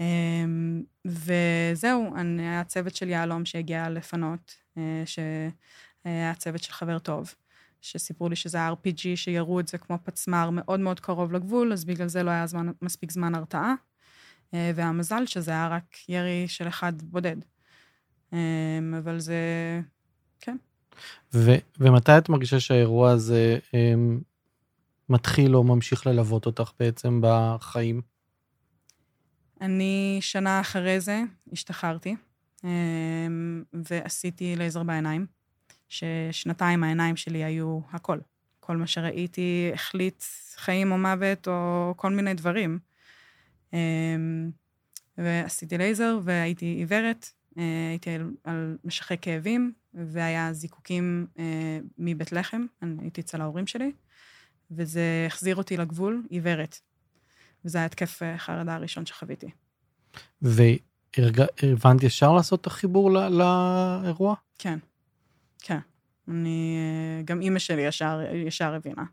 אמ, 0.00 0.82
וזהו, 1.06 2.16
אני- 2.16 2.48
היה 2.48 2.64
צוות 2.64 2.94
של 2.94 3.08
יהלום 3.08 3.44
שהגיע 3.44 3.90
לפנות, 3.90 4.54
אה, 4.78 5.02
שהיה 5.06 6.34
צוות 6.34 6.62
של 6.62 6.72
חבר 6.72 6.98
טוב, 6.98 7.34
שסיפרו 7.80 8.28
לי 8.28 8.36
שזה 8.36 8.60
ה-RPG, 8.60 9.16
שירו 9.16 9.60
את 9.60 9.68
זה 9.68 9.78
כמו 9.78 9.98
פצמ"ר 10.04 10.50
מאוד 10.50 10.80
מאוד 10.80 11.00
קרוב 11.00 11.32
לגבול, 11.32 11.72
אז 11.72 11.84
בגלל 11.84 12.08
זה 12.08 12.22
לא 12.22 12.30
היה 12.30 12.46
זמן, 12.46 12.72
מספיק 12.82 13.10
זמן 13.12 13.34
הרתעה. 13.34 13.74
אה, 14.54 14.70
והמזל 14.74 15.26
שזה 15.26 15.50
היה 15.50 15.68
רק 15.68 16.08
ירי 16.08 16.48
של 16.48 16.68
אחד 16.68 17.02
בודד. 17.02 17.36
אמ, 18.32 18.94
אבל 18.98 19.18
זה... 19.20 19.80
ו, 21.34 21.50
ומתי 21.80 22.18
את 22.18 22.28
מרגישה 22.28 22.60
שהאירוע 22.60 23.10
הזה 23.10 23.58
הם, 23.72 24.20
מתחיל 25.08 25.56
או 25.56 25.64
ממשיך 25.64 26.06
ללוות 26.06 26.46
אותך 26.46 26.70
בעצם 26.80 27.20
בחיים? 27.22 28.00
אני 29.60 30.18
שנה 30.20 30.60
אחרי 30.60 31.00
זה 31.00 31.22
השתחררתי, 31.52 32.16
אמ, 32.64 33.62
ועשיתי 33.72 34.56
לייזר 34.56 34.82
בעיניים, 34.82 35.26
ששנתיים 35.88 36.84
העיניים 36.84 37.16
שלי 37.16 37.44
היו 37.44 37.80
הכל. 37.92 38.18
כל 38.60 38.76
מה 38.76 38.86
שראיתי 38.86 39.70
החליט 39.74 40.24
חיים 40.56 40.92
או 40.92 40.98
מוות 40.98 41.48
או 41.48 41.94
כל 41.96 42.10
מיני 42.10 42.34
דברים. 42.34 42.78
אמ, 43.72 44.50
ועשיתי 45.18 45.78
לייזר 45.78 46.18
והייתי 46.24 46.66
עיוורת, 46.66 47.30
אה, 47.58 47.88
הייתי 47.90 48.10
על, 48.10 48.30
על 48.44 48.76
משכי 48.84 49.14
כאבים, 49.20 49.72
והיה 49.94 50.52
זיקוקים 50.52 51.26
אה, 51.38 51.78
מבית 51.98 52.32
לחם, 52.32 52.66
אני 52.82 52.96
הייתי 53.00 53.20
אצל 53.20 53.40
ההורים 53.40 53.66
שלי, 53.66 53.92
וזה 54.70 55.24
החזיר 55.26 55.56
אותי 55.56 55.76
לגבול 55.76 56.22
עיוורת. 56.28 56.80
וזה 57.64 57.78
היה 57.78 57.84
התקף 57.84 58.22
אה, 58.22 58.38
חרדה 58.38 58.74
הראשון 58.74 59.06
שחוויתי. 59.06 59.50
והבנת 60.42 62.02
ישר 62.02 62.32
לעשות 62.32 62.60
את 62.60 62.66
החיבור 62.66 63.10
ל, 63.10 63.28
לאירוע? 63.28 64.34
כן, 64.58 64.78
כן. 65.62 65.78
אני, 66.28 66.76
אה, 66.78 67.22
גם 67.22 67.40
אימא 67.40 67.58
שלי 67.58 67.82
ישר, 67.82 68.20
ישר 68.46 68.74
הבינה. 68.74 69.04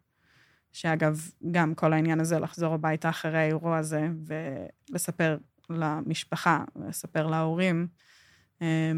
שאגב, 0.74 1.30
גם 1.52 1.76
כל 1.76 1.94
העניין 1.94 2.20
הזה, 2.20 2.40
לחזור 2.40 2.74
הביתה 2.74 3.10
אחרי 3.10 3.38
האירוע 3.38 3.78
הזה 3.78 4.08
ולספר 4.26 5.38
למשפחה, 5.70 6.64
ולספר 6.76 7.28
להורים, 7.28 7.88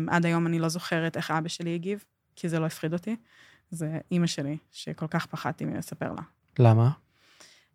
עד 0.08 0.25
היום 0.25 0.48
אני 0.48 0.60
לא 0.60 0.70
זוכרת 0.70 1.17
איך 1.17 1.32
אבא 1.32 1.48
שלי 1.48 1.75
הגיב, 1.75 2.03
כי 2.36 2.50
זה 2.50 2.60
לא 2.60 2.65
הפחיד 2.65 2.93
אותי. 2.93 3.15
זה 3.72 4.00
אימא 4.12 4.27
שלי, 4.27 4.58
שכל 4.72 5.08
כך 5.08 5.25
פחדתי 5.25 5.65
מלספר 5.65 6.13
לה. 6.13 6.22
למה? 6.60 6.91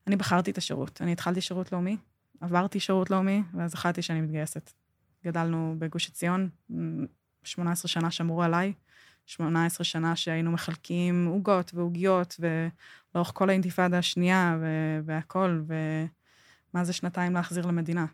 אני 0.06 0.16
בחרתי 0.16 0.50
את 0.50 0.58
השירות. 0.58 1.02
אני 1.02 1.12
התחלתי 1.12 1.40
שירות 1.40 1.72
לאומי, 1.72 1.96
עברתי 2.40 2.80
שירות 2.80 3.10
לאומי, 3.10 3.42
ואז 3.54 3.74
החלטתי 3.74 4.02
שאני 4.02 4.20
מתגייסת. 4.20 4.72
גדלנו 5.24 5.74
בגוש 5.78 6.08
עציון, 6.08 6.48
18 7.44 7.88
שנה 7.88 8.10
שמרו 8.10 8.42
עליי, 8.42 8.72
18 9.26 9.84
שנה 9.84 10.16
שהיינו 10.16 10.52
מחלקים 10.52 11.26
עוגות 11.26 11.70
ועוגיות, 11.74 12.40
ולאורך 12.40 13.30
כל 13.34 13.50
האינתיפאדה 13.50 13.98
השנייה 13.98 14.58
והכול, 15.04 15.64
ומה 15.66 16.84
זה 16.84 16.92
שנתיים 16.92 17.34
להחזיר 17.34 17.66
למדינה. 17.66 18.06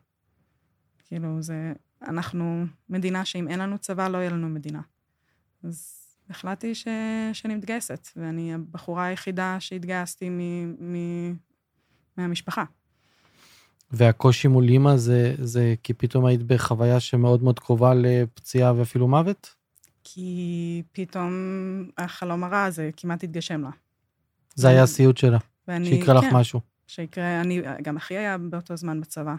כאילו, 1.08 1.42
זה... 1.42 1.72
אנחנו 2.08 2.66
מדינה 2.88 3.24
שאם 3.24 3.48
אין 3.48 3.58
לנו 3.58 3.78
צבא, 3.78 4.08
לא 4.08 4.18
יהיה 4.18 4.30
לנו 4.30 4.48
מדינה. 4.48 4.80
אז 5.64 6.04
החלטתי 6.30 6.74
ש... 6.74 6.88
שאני 7.32 7.54
מתגייסת, 7.54 8.08
ואני 8.16 8.54
הבחורה 8.54 9.04
היחידה 9.04 9.56
שהתגייסתי 9.60 10.28
מ... 10.30 10.40
מ... 10.94 11.34
מהמשפחה. 12.16 12.64
והקושי 13.90 14.48
מול 14.48 14.68
אימא 14.68 14.96
זה, 14.96 15.34
זה 15.38 15.74
כי 15.82 15.94
פתאום 15.94 16.24
היית 16.24 16.42
בחוויה 16.42 17.00
שמאוד 17.00 17.42
מאוד 17.42 17.58
קרובה 17.58 17.94
לפציעה 17.94 18.74
ואפילו 18.76 19.08
מוות? 19.08 19.54
כי 20.04 20.82
פתאום 20.92 21.32
החלום 21.98 22.44
הרע 22.44 22.64
הזה 22.64 22.90
כמעט 22.96 23.24
התגשם 23.24 23.62
לה. 23.62 23.70
זה 24.54 24.68
היה 24.68 24.82
הסיוט 24.82 25.16
שלה, 25.16 25.38
ואני, 25.68 25.86
שיקרה 25.86 26.14
לך 26.14 26.24
כן, 26.24 26.36
משהו. 26.36 26.60
שיקרה, 26.86 27.40
אני, 27.40 27.62
גם 27.82 27.96
אחי 27.96 28.16
היה 28.16 28.38
באותו 28.38 28.76
זמן 28.76 29.00
בצבא. 29.00 29.34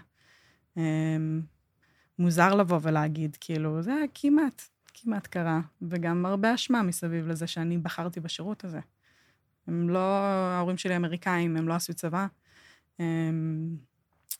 מוזר 2.20 2.56
לבוא 2.56 2.80
ולהגיד, 2.82 3.38
כאילו, 3.40 3.82
זה 3.82 3.94
היה 3.94 4.06
כמעט, 4.14 4.62
כמעט 4.94 5.28
קרה, 5.28 5.60
וגם 5.82 6.26
הרבה 6.26 6.56
אשמה 6.56 6.82
מסביב 6.84 7.28
לזה 7.28 7.48
שאני 7.48 7.78
בחרתי 7.78 8.20
בשירות 8.20 8.64
הזה. 8.64 8.80
הם 9.68 9.90
לא, 9.90 10.00
ההורים 10.00 10.78
שלי 10.78 10.96
אמריקאים, 10.96 11.58
הם 11.58 11.68
לא 11.68 11.74
עשו 11.74 11.94
צבא. 11.94 12.28
הם 13.00 13.78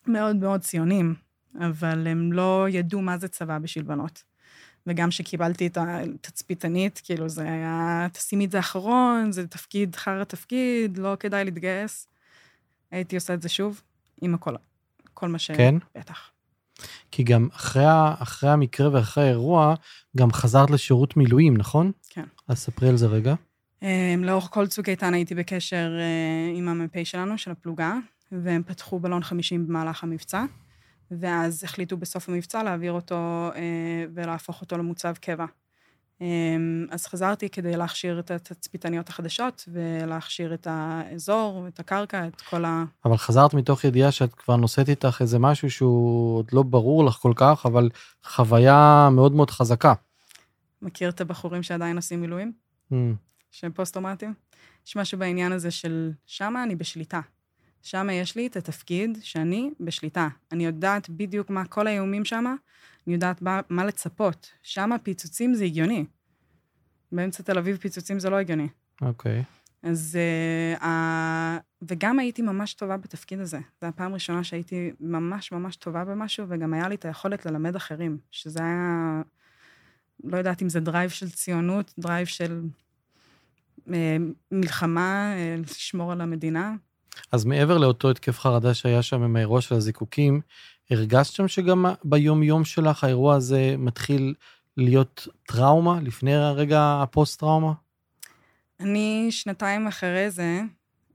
מאוד 0.06 0.36
מאוד 0.36 0.60
ציונים, 0.60 1.14
אבל 1.60 2.06
הם 2.06 2.32
לא 2.32 2.66
ידעו 2.70 3.02
מה 3.02 3.18
זה 3.18 3.28
צבא 3.28 3.58
בשביל 3.58 3.84
בנות. 3.84 4.22
וגם 4.86 5.08
כשקיבלתי 5.08 5.66
את 5.66 5.78
התצפיתנית, 5.78 7.00
כאילו 7.04 7.28
זה 7.28 7.42
היה, 7.42 8.06
תשימי 8.12 8.44
את 8.44 8.50
זה 8.50 8.58
אחרון, 8.58 9.32
זה 9.32 9.46
תפקיד, 9.46 9.96
חרא 9.96 10.24
תפקיד, 10.24 10.98
לא 10.98 11.16
כדאי 11.20 11.44
להתגייס. 11.44 12.08
הייתי 12.90 13.16
עושה 13.16 13.34
את 13.34 13.42
זה 13.42 13.48
שוב, 13.48 13.82
עם 14.22 14.34
הכל, 14.34 14.54
כל 15.14 15.28
מה 15.28 15.38
ש... 15.38 15.50
כן? 15.50 15.74
בטח. 15.94 16.30
כי 17.10 17.22
גם 17.22 17.48
אחרי, 17.56 17.84
אחרי 18.18 18.50
המקרה 18.50 18.92
ואחרי 18.92 19.24
האירוע, 19.24 19.74
גם 20.16 20.32
חזרת 20.32 20.70
לשירות 20.70 21.16
מילואים, 21.16 21.56
נכון? 21.56 21.92
כן. 22.10 22.24
אז 22.48 22.58
ספרי 22.58 22.88
על 22.88 22.96
זה 22.96 23.06
רגע. 23.06 23.34
Um, 23.80 23.86
לאורך 24.18 24.48
כל 24.50 24.66
צוק 24.66 24.88
איתן 24.88 25.14
הייתי 25.14 25.34
בקשר 25.34 25.90
uh, 25.98 26.58
עם 26.58 26.68
המ"פ 26.68 27.04
שלנו, 27.04 27.38
של 27.38 27.50
הפלוגה, 27.50 27.94
והם 28.32 28.62
פתחו 28.66 28.98
בלון 28.98 29.22
50 29.22 29.66
במהלך 29.66 30.02
המבצע, 30.04 30.44
ואז 31.10 31.64
החליטו 31.64 31.96
בסוף 31.96 32.28
המבצע 32.28 32.62
להעביר 32.62 32.92
אותו 32.92 33.50
uh, 33.52 33.56
ולהפוך 34.14 34.60
אותו 34.60 34.78
למוצב 34.78 35.14
קבע. 35.20 35.46
Um, 36.18 36.22
אז 36.90 37.06
חזרתי 37.06 37.48
כדי 37.48 37.76
להכשיר 37.76 38.18
את 38.18 38.30
התצפיתניות 38.30 39.08
החדשות, 39.08 39.68
ולהכשיר 39.72 40.54
את 40.54 40.66
האזור, 40.70 41.64
את 41.68 41.80
הקרקע, 41.80 42.26
את 42.26 42.40
כל 42.40 42.64
ה... 42.64 42.84
אבל 43.04 43.16
חזרת 43.16 43.54
מתוך 43.54 43.84
ידיעה 43.84 44.12
שאת 44.12 44.34
כבר 44.34 44.56
נושאת 44.56 44.88
איתך 44.88 45.18
איזה 45.20 45.38
משהו 45.38 45.70
שהוא 45.70 46.38
עוד 46.38 46.48
לא 46.52 46.62
ברור 46.62 47.04
לך 47.04 47.14
כל 47.14 47.32
כך, 47.36 47.66
אבל 47.66 47.90
חוויה 48.24 49.08
מאוד 49.12 49.32
מאוד 49.32 49.50
חזקה. 49.50 49.94
מכיר 50.82 51.08
את 51.08 51.20
הבחורים 51.20 51.62
שעדיין 51.62 51.96
עושים 51.96 52.20
מילואים? 52.20 52.52
Mm, 52.92 52.94
שהם 53.50 53.72
פוסט-טראומטיים? 53.72 54.34
יש 54.86 54.96
משהו 54.96 55.18
בעניין 55.18 55.52
הזה 55.52 55.70
של 55.70 56.12
שמה 56.26 56.62
אני 56.62 56.76
בשליטה. 56.76 57.20
שמה 57.82 58.12
יש 58.12 58.36
לי 58.36 58.46
את 58.46 58.56
התפקיד 58.56 59.18
שאני 59.22 59.70
בשליטה. 59.80 60.28
אני 60.52 60.66
יודעת 60.66 61.10
בדיוק 61.10 61.50
מה 61.50 61.64
כל 61.64 61.86
האיומים 61.86 62.24
שמה, 62.24 62.54
אני 63.06 63.14
יודעת 63.14 63.42
מה, 63.42 63.60
מה 63.68 63.84
לצפות. 63.84 64.50
שמה 64.62 64.98
פיצוצים 64.98 65.54
זה 65.54 65.64
הגיוני. 65.64 66.04
באמצע 67.12 67.42
תל 67.42 67.58
אביב 67.58 67.76
פיצוצים 67.76 68.18
זה 68.18 68.30
לא 68.30 68.36
הגיוני. 68.36 68.68
אוקיי. 69.02 69.44
אז... 69.82 70.18
Uh, 70.82 70.86
וגם 71.82 72.18
הייתי 72.18 72.42
ממש 72.42 72.74
טובה 72.74 72.96
בתפקיד 72.96 73.40
הזה. 73.40 73.58
זו 73.80 73.86
הפעם 73.86 74.10
הראשונה 74.10 74.44
שהייתי 74.44 74.92
ממש 75.00 75.52
ממש 75.52 75.76
טובה 75.76 76.04
במשהו, 76.04 76.46
וגם 76.48 76.74
היה 76.74 76.88
לי 76.88 76.94
את 76.94 77.04
היכולת 77.04 77.46
ללמד 77.46 77.76
אחרים, 77.76 78.18
שזה 78.30 78.60
היה... 78.62 79.22
לא 80.24 80.36
יודעת 80.36 80.62
אם 80.62 80.68
זה 80.68 80.80
drive 80.80 81.10
של 81.10 81.30
ציונות, 81.30 81.94
drive 81.98 82.26
של 82.26 82.62
uh, 83.88 83.90
מלחמה, 84.50 85.34
uh, 85.34 85.70
לשמור 85.70 86.12
על 86.12 86.20
המדינה. 86.20 86.74
אז 87.32 87.44
מעבר 87.44 87.78
לאותו 87.78 88.10
התקף 88.10 88.38
חרדה 88.38 88.74
שהיה 88.74 89.02
שם 89.02 89.22
עם 89.22 89.36
האירוע 89.36 89.60
של 89.60 89.74
הזיקוקים, 89.74 90.40
הרגשת 90.90 91.34
שם 91.34 91.48
שגם 91.48 91.86
ביום-יום 92.04 92.64
שלך 92.64 93.04
האירוע 93.04 93.34
הזה 93.34 93.74
מתחיל 93.78 94.34
להיות 94.76 95.28
טראומה, 95.46 96.00
לפני 96.00 96.34
הרגע 96.34 96.98
הפוסט-טראומה? 97.02 97.72
אני 98.80 99.26
שנתיים 99.30 99.86
אחרי 99.86 100.30
זה, 100.30 100.60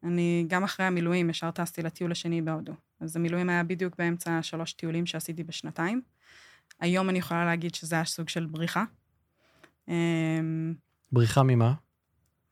אני 0.03 0.45
גם 0.47 0.63
אחרי 0.63 0.85
המילואים 0.85 1.29
ישר 1.29 1.51
טסתי 1.51 1.81
לטיול 1.81 2.11
השני 2.11 2.41
בהודו. 2.41 2.73
אז 2.99 3.15
המילואים 3.15 3.49
היה 3.49 3.63
בדיוק 3.63 3.95
באמצע 3.97 4.39
שלוש 4.41 4.73
טיולים 4.73 5.05
שעשיתי 5.05 5.43
בשנתיים. 5.43 6.01
היום 6.79 7.09
אני 7.09 7.19
יכולה 7.19 7.45
להגיד 7.45 7.75
שזה 7.75 7.95
היה 7.95 8.05
סוג 8.05 8.29
של 8.29 8.45
בריחה. 8.45 8.83
אמ, 9.87 10.73
בריחה 11.11 11.43
ממה? 11.43 11.73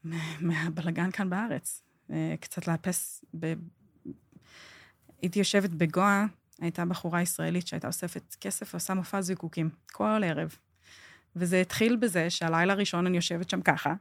מהבלגן 0.41 1.11
כאן 1.11 1.29
בארץ. 1.29 1.83
אה, 2.11 2.35
קצת 2.39 2.67
לאפס. 2.67 3.25
ב... 3.39 3.53
הייתי 5.21 5.39
יושבת 5.39 5.69
בגואה, 5.69 6.25
הייתה 6.61 6.85
בחורה 6.85 7.21
ישראלית 7.21 7.67
שהייתה 7.67 7.87
אוספת 7.87 8.35
כסף 8.41 8.73
ועושה 8.73 8.93
מופע 8.93 9.21
זיקוקים 9.21 9.69
כל 9.91 10.21
ערב. 10.25 10.55
וזה 11.35 11.61
התחיל 11.61 11.95
בזה 11.95 12.29
שהלילה 12.29 12.73
הראשון 12.73 13.05
אני 13.05 13.15
יושבת 13.15 13.49
שם 13.49 13.61
ככה, 13.61 13.93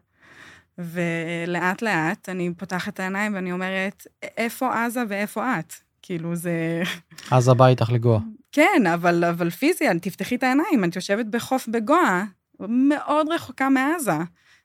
ולאט 0.79 1.83
לאט 1.83 2.29
אני 2.29 2.55
פותחת 2.57 2.95
את 2.95 3.01
העיניים 3.01 3.35
ואני 3.35 3.53
אומרת, 3.53 4.07
איפה 4.23 4.85
עזה 4.85 5.03
ואיפה 5.09 5.59
את? 5.59 5.73
כאילו 6.03 6.37
זה... 6.37 6.83
עזה 7.31 7.55
בא 7.55 7.67
איתך 7.67 7.91
לגואה. 7.91 8.21
כן, 8.53 8.83
אבל, 8.95 9.25
אבל 9.25 9.51
פיזי, 9.51 9.85
תפתחי 10.03 10.35
את 10.35 10.43
העיניים, 10.43 10.85
את 10.85 10.97
יושבת 10.97 11.27
בחוף 11.27 11.69
בגואה, 11.69 12.25
מאוד 12.61 13.27
רחוקה 13.31 13.69
מעזה. 13.69 14.19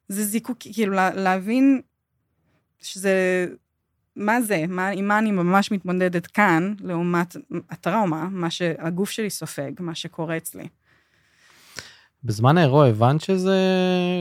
זה 0.08 0.24
זיקוק, 0.24 0.58
כאילו, 0.60 0.94
להבין 1.16 1.82
שזה... 2.80 3.48
מה 4.16 4.42
זה? 4.42 4.66
מה, 4.68 4.88
עם 4.88 5.08
מה 5.08 5.20
אני 5.20 5.32
ממש 5.32 5.72
מתמודדת 5.72 6.28
כאן, 6.28 6.74
לעומת 6.80 7.36
הטראומה, 7.70 8.28
מה 8.32 8.50
שהגוף 8.50 9.10
שלי 9.10 9.30
סופג, 9.30 9.72
מה 9.80 9.96
שקורה 9.96 10.38
אצלי. 10.38 10.68
בזמן 12.24 12.58
האירוע 12.58 12.88
הבנת 12.88 13.22
שזה, 13.22 13.58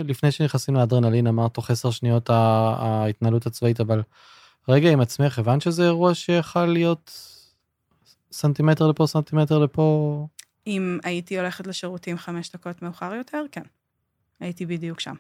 לפני 0.05 0.31
שנכנסים 0.31 0.75
לאדרנלין, 0.75 1.27
אמרת 1.27 1.55
תוך 1.55 1.71
עשר 1.71 1.91
שניות 1.91 2.31
ההתנהלות 2.31 3.47
הצבאית, 3.47 3.81
אבל 3.81 4.03
רגע 4.69 4.91
עם 4.91 5.01
עצמך, 5.01 5.39
הבנת 5.39 5.63
שזה 5.63 5.85
אירוע 5.85 6.15
שיכול 6.15 6.67
להיות 6.67 7.29
סנטימטר 8.33 8.87
לפה, 8.87 9.07
סנטימטר 9.07 9.59
לפה? 9.59 10.27
אם 10.67 10.99
הייתי 11.03 11.39
הולכת 11.39 11.67
לשירותים 11.67 12.19
חמש 12.19 12.51
דקות 12.51 12.83
מאוחר 12.83 13.15
יותר, 13.15 13.45
כן. 13.53 13.63
הייתי 14.41 14.67
בדיוק 14.67 15.01
שם. 15.01 15.15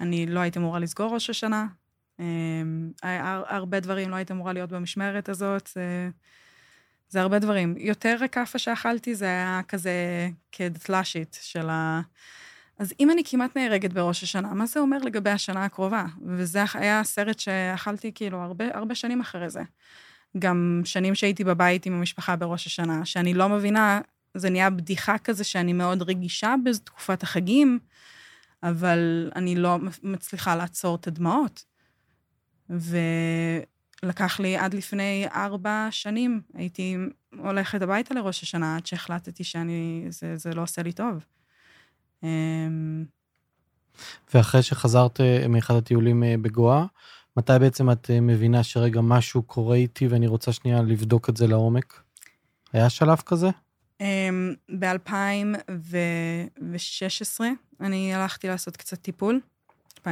אני 0.00 0.26
לא 0.26 0.40
הייתי 0.40 0.58
אמורה 0.58 0.78
לסגור 0.78 1.14
ראש 1.14 1.30
השנה. 1.30 1.66
אמ, 2.20 2.90
הרבה 3.48 3.80
דברים 3.80 4.10
לא 4.10 4.16
הייתי 4.16 4.32
אמורה 4.32 4.52
להיות 4.52 4.70
במשמרת 4.70 5.28
הזאת. 5.28 5.70
זה, 5.74 6.08
זה 7.08 7.20
הרבה 7.20 7.38
דברים. 7.38 7.74
יותר 7.78 8.16
הכאפה 8.24 8.58
שאכלתי 8.58 9.14
זה 9.14 9.24
היה 9.24 9.60
כזה 9.68 10.28
כדתל"שית 10.52 11.38
של 11.42 11.68
ה... 11.70 12.00
אז 12.78 12.94
אם 13.00 13.10
אני 13.10 13.22
כמעט 13.24 13.56
נהרגת 13.56 13.92
בראש 13.92 14.22
השנה, 14.22 14.54
מה 14.54 14.66
זה 14.66 14.80
אומר 14.80 14.98
לגבי 14.98 15.30
השנה 15.30 15.64
הקרובה? 15.64 16.04
וזה 16.26 16.64
היה 16.74 17.04
סרט 17.04 17.38
שאכלתי 17.38 18.12
כאילו 18.14 18.38
הרבה, 18.38 18.64
הרבה 18.74 18.94
שנים 18.94 19.20
אחרי 19.20 19.50
זה. 19.50 19.62
גם 20.38 20.82
שנים 20.84 21.14
שהייתי 21.14 21.44
בבית 21.44 21.86
עם 21.86 21.92
המשפחה 21.92 22.36
בראש 22.36 22.66
השנה, 22.66 23.04
שאני 23.04 23.34
לא 23.34 23.48
מבינה, 23.48 24.00
זה 24.34 24.50
נהיה 24.50 24.70
בדיחה 24.70 25.18
כזה 25.18 25.44
שאני 25.44 25.72
מאוד 25.72 26.02
רגישה 26.02 26.54
בתקופת 26.64 27.22
החגים, 27.22 27.78
אבל 28.62 29.30
אני 29.36 29.56
לא 29.56 29.78
מצליחה 30.02 30.56
לעצור 30.56 30.96
את 30.96 31.06
הדמעות. 31.06 31.64
ולקח 32.70 34.40
לי 34.40 34.56
עד 34.56 34.74
לפני 34.74 35.26
ארבע 35.34 35.88
שנים, 35.90 36.40
הייתי 36.54 36.96
הולכת 37.38 37.82
הביתה 37.82 38.14
לראש 38.14 38.42
השנה 38.42 38.76
עד 38.76 38.86
שהחלטתי 38.86 39.44
שאני, 39.44 40.06
זה, 40.08 40.36
זה 40.36 40.54
לא 40.54 40.62
עושה 40.62 40.82
לי 40.82 40.92
טוב. 40.92 41.24
אמ, 42.22 43.04
ואחרי 44.34 44.62
שחזרת 44.62 45.20
אה, 45.20 45.48
מאחד 45.48 45.74
הטיולים 45.74 46.24
אה, 46.24 46.34
בגואה, 46.42 46.84
מתי 47.36 47.52
בעצם 47.60 47.90
את 47.90 48.10
אה, 48.10 48.20
מבינה 48.20 48.62
שרגע 48.62 49.00
משהו 49.00 49.42
קורה 49.42 49.76
איתי 49.76 50.08
ואני 50.08 50.26
רוצה 50.26 50.52
שנייה 50.52 50.82
לבדוק 50.82 51.28
את 51.28 51.36
זה 51.36 51.46
לעומק? 51.46 52.02
היה 52.72 52.90
שלב 52.90 53.22
כזה? 53.26 53.48
אמ, 54.00 54.54
ב-2016 54.78 57.40
אני 57.80 58.14
הלכתי 58.14 58.48
לעשות 58.48 58.76
קצת 58.76 58.98
טיפול, 58.98 59.40
2016-2017. 59.98 60.02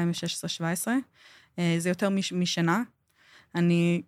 זה 1.79 1.89
יותר 1.89 2.09
משנה. 2.33 2.83
אני, 3.55 4.03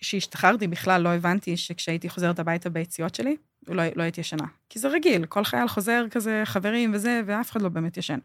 כשהשתחררתי 0.00 0.66
בכלל 0.66 1.02
לא 1.02 1.08
הבנתי 1.08 1.56
שכשהייתי 1.56 2.08
חוזרת 2.08 2.38
הביתה 2.38 2.70
ביציאות 2.70 3.14
שלי, 3.14 3.36
לא, 3.68 3.82
לא 3.96 4.02
הייתי 4.02 4.20
ישנה. 4.20 4.46
כי 4.68 4.78
זה 4.78 4.88
רגיל, 4.88 5.26
כל 5.26 5.44
חייל 5.44 5.68
חוזר 5.68 6.04
כזה 6.10 6.42
חברים 6.44 6.94
וזה, 6.94 7.20
ואף 7.26 7.50
אחד 7.50 7.62
לא 7.62 7.68
באמת 7.68 7.96
ישן. 7.96 8.18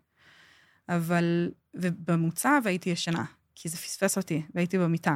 אבל, 0.89 1.51
ובמוצב 1.73 2.61
הייתי 2.65 2.89
ישנה, 2.89 3.25
כי 3.55 3.69
זה 3.69 3.77
פספס 3.77 4.17
אותי, 4.17 4.41
והייתי 4.55 4.77
במיטה. 4.77 5.15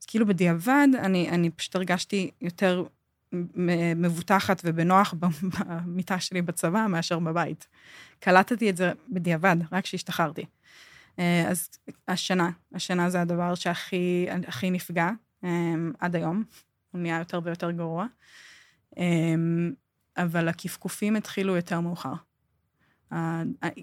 אז 0.00 0.06
כאילו 0.06 0.26
בדיעבד, 0.26 0.88
אני, 0.98 1.30
אני 1.30 1.50
פשוט 1.50 1.76
הרגשתי 1.76 2.30
יותר 2.40 2.84
מבוטחת 3.96 4.62
ובנוח 4.64 5.14
במיטה 5.18 6.20
שלי 6.20 6.42
בצבא 6.42 6.86
מאשר 6.88 7.18
בבית. 7.18 7.66
קלטתי 8.20 8.70
את 8.70 8.76
זה 8.76 8.92
בדיעבד, 9.08 9.56
רק 9.72 9.84
כשהשתחררתי. 9.84 10.44
אה, 11.18 11.48
אז 11.48 11.68
השנה, 12.08 12.50
השנה 12.74 13.10
זה 13.10 13.20
הדבר 13.20 13.54
שהכי 13.54 14.70
נפגע 14.70 15.10
אה, 15.44 15.74
עד 15.98 16.16
היום, 16.16 16.44
הוא 16.90 17.00
נהיה 17.00 17.18
יותר 17.18 17.40
ויותר 17.44 17.70
גרוע. 17.70 18.06
אמ, 18.96 19.72
אבל 20.16 20.48
הכפכופים 20.48 21.16
התחילו 21.16 21.56
יותר 21.56 21.80
מאוחר. 21.80 22.12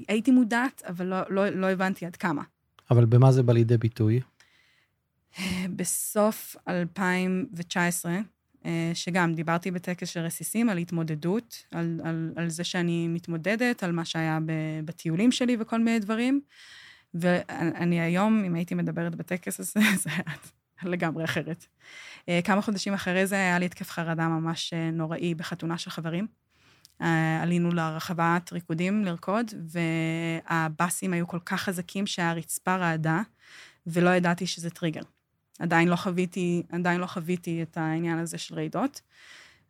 הייתי 0.08 0.32
מודעת, 0.32 0.82
אבל 0.88 1.06
לא, 1.06 1.18
לא, 1.30 1.50
לא 1.50 1.68
הבנתי 1.68 2.06
עד 2.06 2.16
כמה. 2.16 2.44
אבל 2.92 3.06
במה 3.06 3.32
זה 3.32 3.44
בא 3.44 3.54
לידי 3.54 3.78
ביטוי? 3.78 4.20
בסוף 5.76 6.56
2019, 6.68 8.18
אה, 8.66 8.92
שגם 8.94 9.34
דיברתי 9.34 9.72
בטקס 9.72 10.10
של 10.10 10.20
רסיסים 10.20 10.70
על 10.70 10.78
התמודדות, 10.78 11.66
על, 11.72 12.02
על, 12.04 12.32
על 12.36 12.50
זה 12.50 12.64
שאני 12.64 13.08
מתמודדת, 13.08 13.84
על 13.84 13.92
מה 13.92 14.06
שהיה 14.06 14.40
בטיולים 14.86 15.32
שלי 15.32 15.58
וכל 15.60 15.80
מיני 15.80 16.00
דברים. 16.00 16.42
ואני 17.14 18.02
היום, 18.02 18.44
אם 18.44 18.56
הייתי 18.56 18.76
מדברת 18.76 19.16
בטקס 19.16 19.60
הזה, 19.60 19.80
זה 20.04 20.10
היה 20.10 20.92
לגמרי 20.92 21.24
אחרת. 21.24 21.66
אה, 22.30 22.40
כמה 22.44 22.62
חודשים 22.62 22.94
אחרי 22.94 23.28
זה 23.28 23.36
היה 23.36 23.60
לי 23.60 23.66
התקף 23.66 23.90
חרדה 23.90 24.28
ממש 24.28 24.74
אה, 24.74 24.92
נוראי 24.92 25.36
בחתונה 25.36 25.78
של 25.78 25.90
חברים. 25.90 26.28
אה, 27.02 27.42
עלינו 27.42 27.72
לרחבת 27.72 28.54
ריקודים 28.54 29.06
לרקוד, 29.06 29.52
והבאסים 30.50 31.14
היו 31.14 31.28
כל 31.28 31.40
כך 31.46 31.62
חזקים 31.62 32.08
שהרצפה 32.08 32.76
רעדה, 32.76 33.22
ולא 33.88 34.10
ידעתי 34.10 34.48
שזה 34.48 34.70
טריגר. 34.70 35.02
עדיין 35.60 35.88
לא 35.88 35.96
חוויתי, 35.96 36.64
עדיין 36.72 37.00
לא 37.00 37.06
חוויתי 37.06 37.64
את 37.64 37.78
העניין 37.78 38.20
הזה 38.20 38.38
של 38.38 38.56
רעידות. 38.56 39.02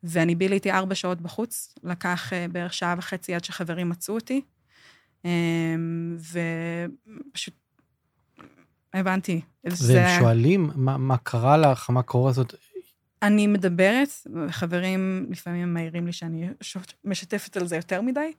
ואני 0.04 0.36
ביליתי 0.36 0.72
ארבע 0.72 0.96
שעות 0.96 1.22
בחוץ, 1.22 1.76
לקח 1.84 2.32
בערך 2.52 2.74
שעה 2.74 2.96
וחצי 2.98 3.36
עד 3.36 3.44
שחברים 3.44 3.90
מצאו 3.90 4.16
אותי, 4.16 4.42
ופשוט 7.30 7.54
הבנתי. 8.94 9.42
והם. 9.64 10.20
שואלים 10.20 10.70
מה, 10.76 10.98
מה 10.98 11.18
קרה 11.18 11.58
לך, 11.58 11.90
מה 11.90 12.04
קורה 12.04 12.32
זאת? 12.32 12.54
אני 13.22 13.48
מדברת, 13.48 14.10
חברים 14.50 15.28
לפעמים 15.30 15.74
מעירים 15.74 16.06
לי 16.06 16.14
שאני 16.14 16.50
משתפת 17.04 17.58
על 17.58 17.68
זה 17.68 17.76
יותר 17.76 18.02
מדי, 18.02 18.32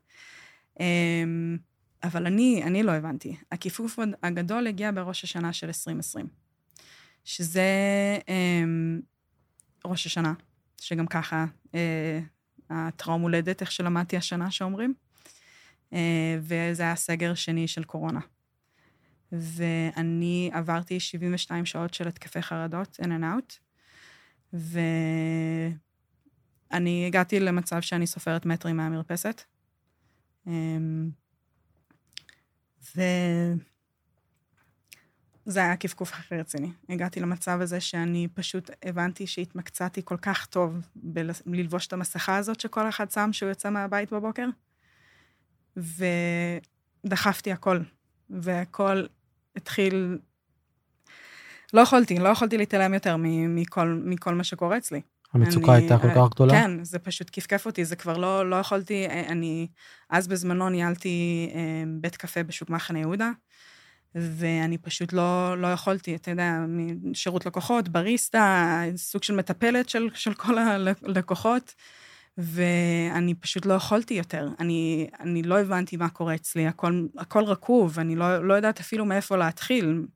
אמ, 0.80 1.56
אבל 2.02 2.26
אני, 2.26 2.62
אני 2.64 2.82
לא 2.82 2.92
הבנתי. 2.92 3.36
הכיפוף 3.52 3.98
הגדול 4.22 4.66
הגיע 4.66 4.90
בראש 4.90 5.24
השנה 5.24 5.52
של 5.52 5.66
2020, 5.66 6.26
שזה 7.24 7.62
אמ, 8.28 9.00
ראש 9.84 10.06
השנה, 10.06 10.32
שגם 10.80 11.06
ככה 11.06 11.44
אה, 11.74 12.20
הטראום 12.70 13.22
הולדת, 13.22 13.60
איך 13.60 13.72
שלמדתי 13.72 14.16
השנה 14.16 14.50
שאומרים, 14.50 14.94
וזה 16.40 16.82
היה 16.82 16.96
סגר 16.96 17.34
שני 17.34 17.68
של 17.68 17.84
קורונה. 17.84 18.20
ואני 19.32 20.50
עברתי 20.52 21.00
72 21.00 21.66
שעות 21.66 21.94
של 21.94 22.08
התקפי 22.08 22.42
חרדות, 22.42 23.00
in 23.02 23.04
and 23.04 23.22
out, 23.22 23.58
ואני 26.72 27.06
הגעתי 27.06 27.40
למצב 27.40 27.80
שאני 27.80 28.06
סופרת 28.06 28.46
מטרים 28.46 28.76
מהמרפסת. 28.76 29.42
אמ, 30.46 31.10
וזה 32.82 33.60
היה 35.60 35.76
כפכוף 35.76 36.12
הכי 36.12 36.36
רציני. 36.36 36.72
הגעתי 36.88 37.20
למצב 37.20 37.60
הזה 37.60 37.80
שאני 37.80 38.28
פשוט 38.34 38.70
הבנתי 38.82 39.26
שהתמקצעתי 39.26 40.00
כל 40.04 40.16
כך 40.16 40.46
טוב 40.46 40.74
בללבוש 41.46 41.86
את 41.86 41.92
המסכה 41.92 42.36
הזאת 42.36 42.60
שכל 42.60 42.88
אחד 42.88 43.10
שם 43.10 43.32
שהוא 43.32 43.48
יוצא 43.48 43.70
מהבית 43.70 44.12
בבוקר, 44.12 44.46
ודחפתי 45.76 47.52
הכל, 47.52 47.78
והכל 48.30 49.06
התחיל... 49.56 50.18
לא 51.72 51.80
יכולתי, 51.80 52.18
לא 52.18 52.28
יכולתי 52.28 52.58
להתעלם 52.58 52.94
יותר 52.94 53.16
מכל, 53.18 54.00
מכל 54.04 54.34
מה 54.34 54.44
שקורה 54.44 54.76
אצלי. 54.76 55.00
המצוקה 55.34 55.72
אני, 55.72 55.82
הייתה 55.82 55.98
כל 55.98 56.08
כך 56.14 56.30
גדולה? 56.34 56.52
כן, 56.52 56.84
זה 56.84 56.98
פשוט 56.98 57.30
כפכף 57.32 57.66
אותי, 57.66 57.84
זה 57.84 57.96
כבר 57.96 58.16
לא, 58.16 58.50
לא 58.50 58.56
יכולתי, 58.56 59.06
אני, 59.06 59.66
אז 60.10 60.28
בזמנו 60.28 60.68
ניהלתי 60.68 61.48
אה, 61.54 61.84
בית 62.00 62.16
קפה 62.16 62.42
בשוק 62.42 62.70
מחנה 62.70 62.98
יהודה, 62.98 63.30
ואני 64.14 64.78
פשוט 64.78 65.12
לא, 65.12 65.54
לא 65.58 65.66
יכולתי, 65.66 66.14
אתה 66.14 66.30
יודע, 66.30 66.58
שירות 67.14 67.46
לקוחות, 67.46 67.88
בריסטה, 67.88 68.82
סוג 68.96 69.22
של 69.22 69.36
מטפלת 69.36 69.88
של, 69.88 70.08
של 70.14 70.34
כל 70.34 70.58
הלקוחות, 70.58 71.74
ואני 72.38 73.34
פשוט 73.34 73.66
לא 73.66 73.74
יכולתי 73.74 74.14
יותר. 74.14 74.48
אני, 74.60 75.08
אני 75.20 75.42
לא 75.42 75.60
הבנתי 75.60 75.96
מה 75.96 76.08
קורה 76.08 76.34
אצלי, 76.34 76.66
הכל, 76.66 77.06
הכל 77.18 77.44
רקוב, 77.44 77.98
אני 77.98 78.16
לא, 78.16 78.46
לא 78.46 78.54
יודעת 78.54 78.80
אפילו 78.80 79.04
מאיפה 79.04 79.36
להתחיל. 79.36 80.06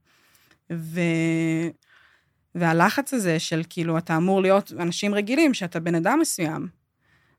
ו... 0.72 1.00
והלחץ 2.54 3.14
הזה 3.14 3.38
של 3.38 3.62
כאילו, 3.68 3.98
אתה 3.98 4.16
אמור 4.16 4.42
להיות 4.42 4.72
אנשים 4.78 5.14
רגילים, 5.14 5.54
שאתה 5.54 5.81
בן 5.81 5.94
אדם 5.94 6.18
מסוים, 6.20 6.68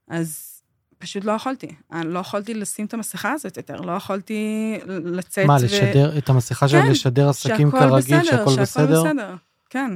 אז 0.08 0.62
פשוט 0.98 1.24
לא 1.24 1.32
יכולתי. 1.32 1.76
אני 1.92 2.14
לא 2.14 2.20
יכולתי 2.20 2.54
לשים 2.54 2.86
את 2.86 2.94
המסכה 2.94 3.32
הזאת 3.32 3.58
יותר, 3.58 3.82
לא 3.82 3.92
יכולתי 3.92 4.74
לצאת 4.88 5.46
מה, 5.46 5.58
ו... 5.62 5.66
לשדר 5.66 6.18
את 6.18 6.30
המסכה 6.30 6.68
כן, 6.68 6.92
לשדר 6.92 7.30
עסקים 7.30 7.72
כרגיל, 7.72 8.24
שהכל 8.24 8.56
בסדר? 8.62 9.04
שהכל 9.04 9.06
בסדר, 9.06 9.36
כן. 9.70 9.92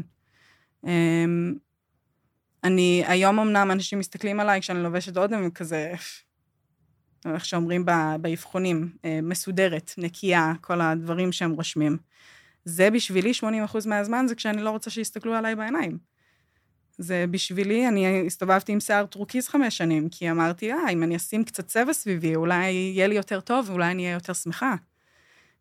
אני, 2.64 3.04
היום 3.08 3.40
אמנם 3.40 3.72
אנשים 3.72 4.00
מסתכלים 4.00 4.40
עליי 4.40 4.62
כשאני 4.62 4.84
לובשת 4.84 5.18
אודם, 5.18 5.52
כזה, 5.52 5.94
איך 7.26 7.46
שאומרים 7.46 7.86
באבחונים, 8.22 8.90
אה, 9.06 9.20
מסודרת, 9.24 9.94
נקייה, 9.98 10.54
כל 10.62 10.82
הדברים 10.82 11.32
שהם 11.32 11.52
רושמים. 11.52 11.98
זה 12.66 12.90
בשבילי 12.90 13.34
80% 13.34 13.88
מהזמן, 13.88 14.28
זה 14.28 14.36
כשאני 14.36 14.62
לא 14.62 14.70
רוצה 14.70 14.90
שיסתכלו 14.90 15.34
עליי 15.34 15.56
בעיניים. 15.56 15.98
זה 16.98 17.26
בשבילי, 17.32 17.88
אני 17.88 18.26
הסתובבתי 18.28 18.72
עם 18.72 18.80
שיער 18.80 19.06
טורקיז 19.06 19.48
חמש 19.48 19.78
שנים, 19.78 20.10
כי 20.10 20.32
אמרתי, 20.32 20.72
אה, 20.72 20.90
אם 20.92 21.04
אני 21.04 21.16
אשים 21.16 21.44
קצת 21.44 21.68
צבע 21.68 21.94
סביבי, 21.94 22.36
אולי 22.36 22.72
יהיה 22.72 23.08
לי 23.08 23.16
יותר 23.16 23.40
טוב, 23.40 23.70
אולי 23.70 23.92
אני 23.92 24.04
אהיה 24.04 24.14
יותר 24.14 24.34
שמחה. 24.34 24.76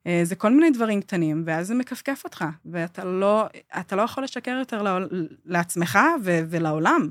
אה, 0.07 0.21
זה 0.25 0.37
כל 0.37 0.53
מיני 0.53 0.71
דברים 0.71 1.01
קטנים, 1.01 1.43
ואז 1.47 1.67
זה 1.67 1.75
מכפכף 1.75 2.21
אותך, 2.25 2.45
ואתה 2.65 3.05
לא, 3.05 3.45
לא 3.93 4.03
יכול 4.03 4.25
לשקר 4.25 4.51
יותר 4.51 5.07
לעצמך 5.45 5.99
ו- 6.25 6.41
ולעולם. 6.49 7.09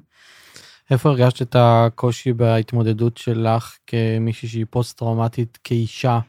איפה 0.92 1.10
הרגשת 1.10 1.42
את 1.42 1.56
הקושי 1.60 2.34
בהתמודדות 2.34 3.18
שלך 3.18 3.78
כמישהי 3.88 4.48
שהיא 4.48 4.66
פוסט-טראומטית 4.70 5.60
כאישה 5.64 6.20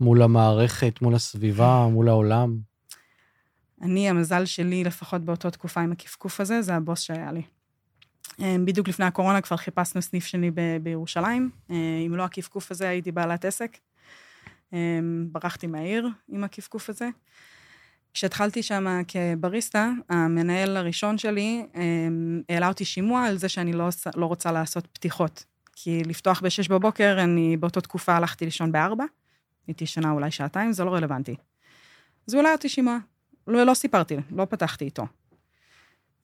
מול 0.00 0.22
המערכת, 0.22 1.02
מול 1.02 1.14
הסביבה, 1.14 1.86
מול 1.92 2.08
העולם? 2.08 2.58
אני, 3.82 4.10
המזל 4.10 4.44
שלי, 4.44 4.84
לפחות 4.84 5.24
באותה 5.24 5.50
תקופה 5.50 5.80
עם 5.80 5.92
הכפכוף 5.92 6.40
הזה, 6.40 6.62
זה 6.62 6.74
הבוס 6.74 7.00
שהיה 7.00 7.32
לי. 7.32 7.42
אה, 8.42 8.56
בדיוק 8.64 8.88
לפני 8.88 9.04
הקורונה 9.04 9.40
כבר 9.40 9.56
חיפשנו 9.56 10.02
סניף 10.02 10.26
שני 10.26 10.50
ב- 10.50 10.76
בירושלים. 10.82 11.50
אה, 11.70 11.76
אם 12.06 12.14
לא 12.14 12.24
הכפכוף 12.24 12.70
הזה, 12.70 12.88
הייתי 12.88 13.12
בעלת 13.12 13.44
עסק. 13.44 13.78
אה, 14.74 14.78
ברחתי 15.32 15.66
מהעיר 15.66 16.08
עם 16.28 16.44
הכפכוף 16.44 16.90
הזה. 16.90 17.08
כשהתחלתי 18.14 18.62
שם 18.62 19.02
כבריסטה, 19.08 19.90
המנהל 20.08 20.76
הראשון 20.76 21.18
שלי 21.18 21.66
העלה 22.48 22.68
אותי 22.68 22.84
שימוע 22.84 23.24
על 23.24 23.38
זה 23.38 23.48
שאני 23.48 23.72
לא, 23.72 23.88
לא 24.16 24.26
רוצה 24.26 24.52
לעשות 24.52 24.86
פתיחות. 24.86 25.44
כי 25.72 26.02
לפתוח 26.04 26.40
ב-6 26.40 26.68
בבוקר, 26.70 27.16
אני 27.20 27.56
באותה 27.56 27.80
תקופה 27.80 28.16
הלכתי 28.16 28.44
לישון 28.44 28.72
ב-4, 28.72 29.02
הייתי 29.66 29.86
שנה 29.86 30.10
אולי 30.10 30.30
שעתיים, 30.30 30.72
זה 30.72 30.84
לא 30.84 30.94
רלוונטי. 30.94 31.36
אז 32.28 32.34
הוא 32.34 32.38
העלה 32.42 32.52
אותי 32.52 32.68
שימוע. 32.68 32.98
לא, 33.46 33.64
לא 33.64 33.74
סיפרתי, 33.74 34.16
לא 34.30 34.44
פתחתי 34.44 34.84
איתו. 34.84 35.06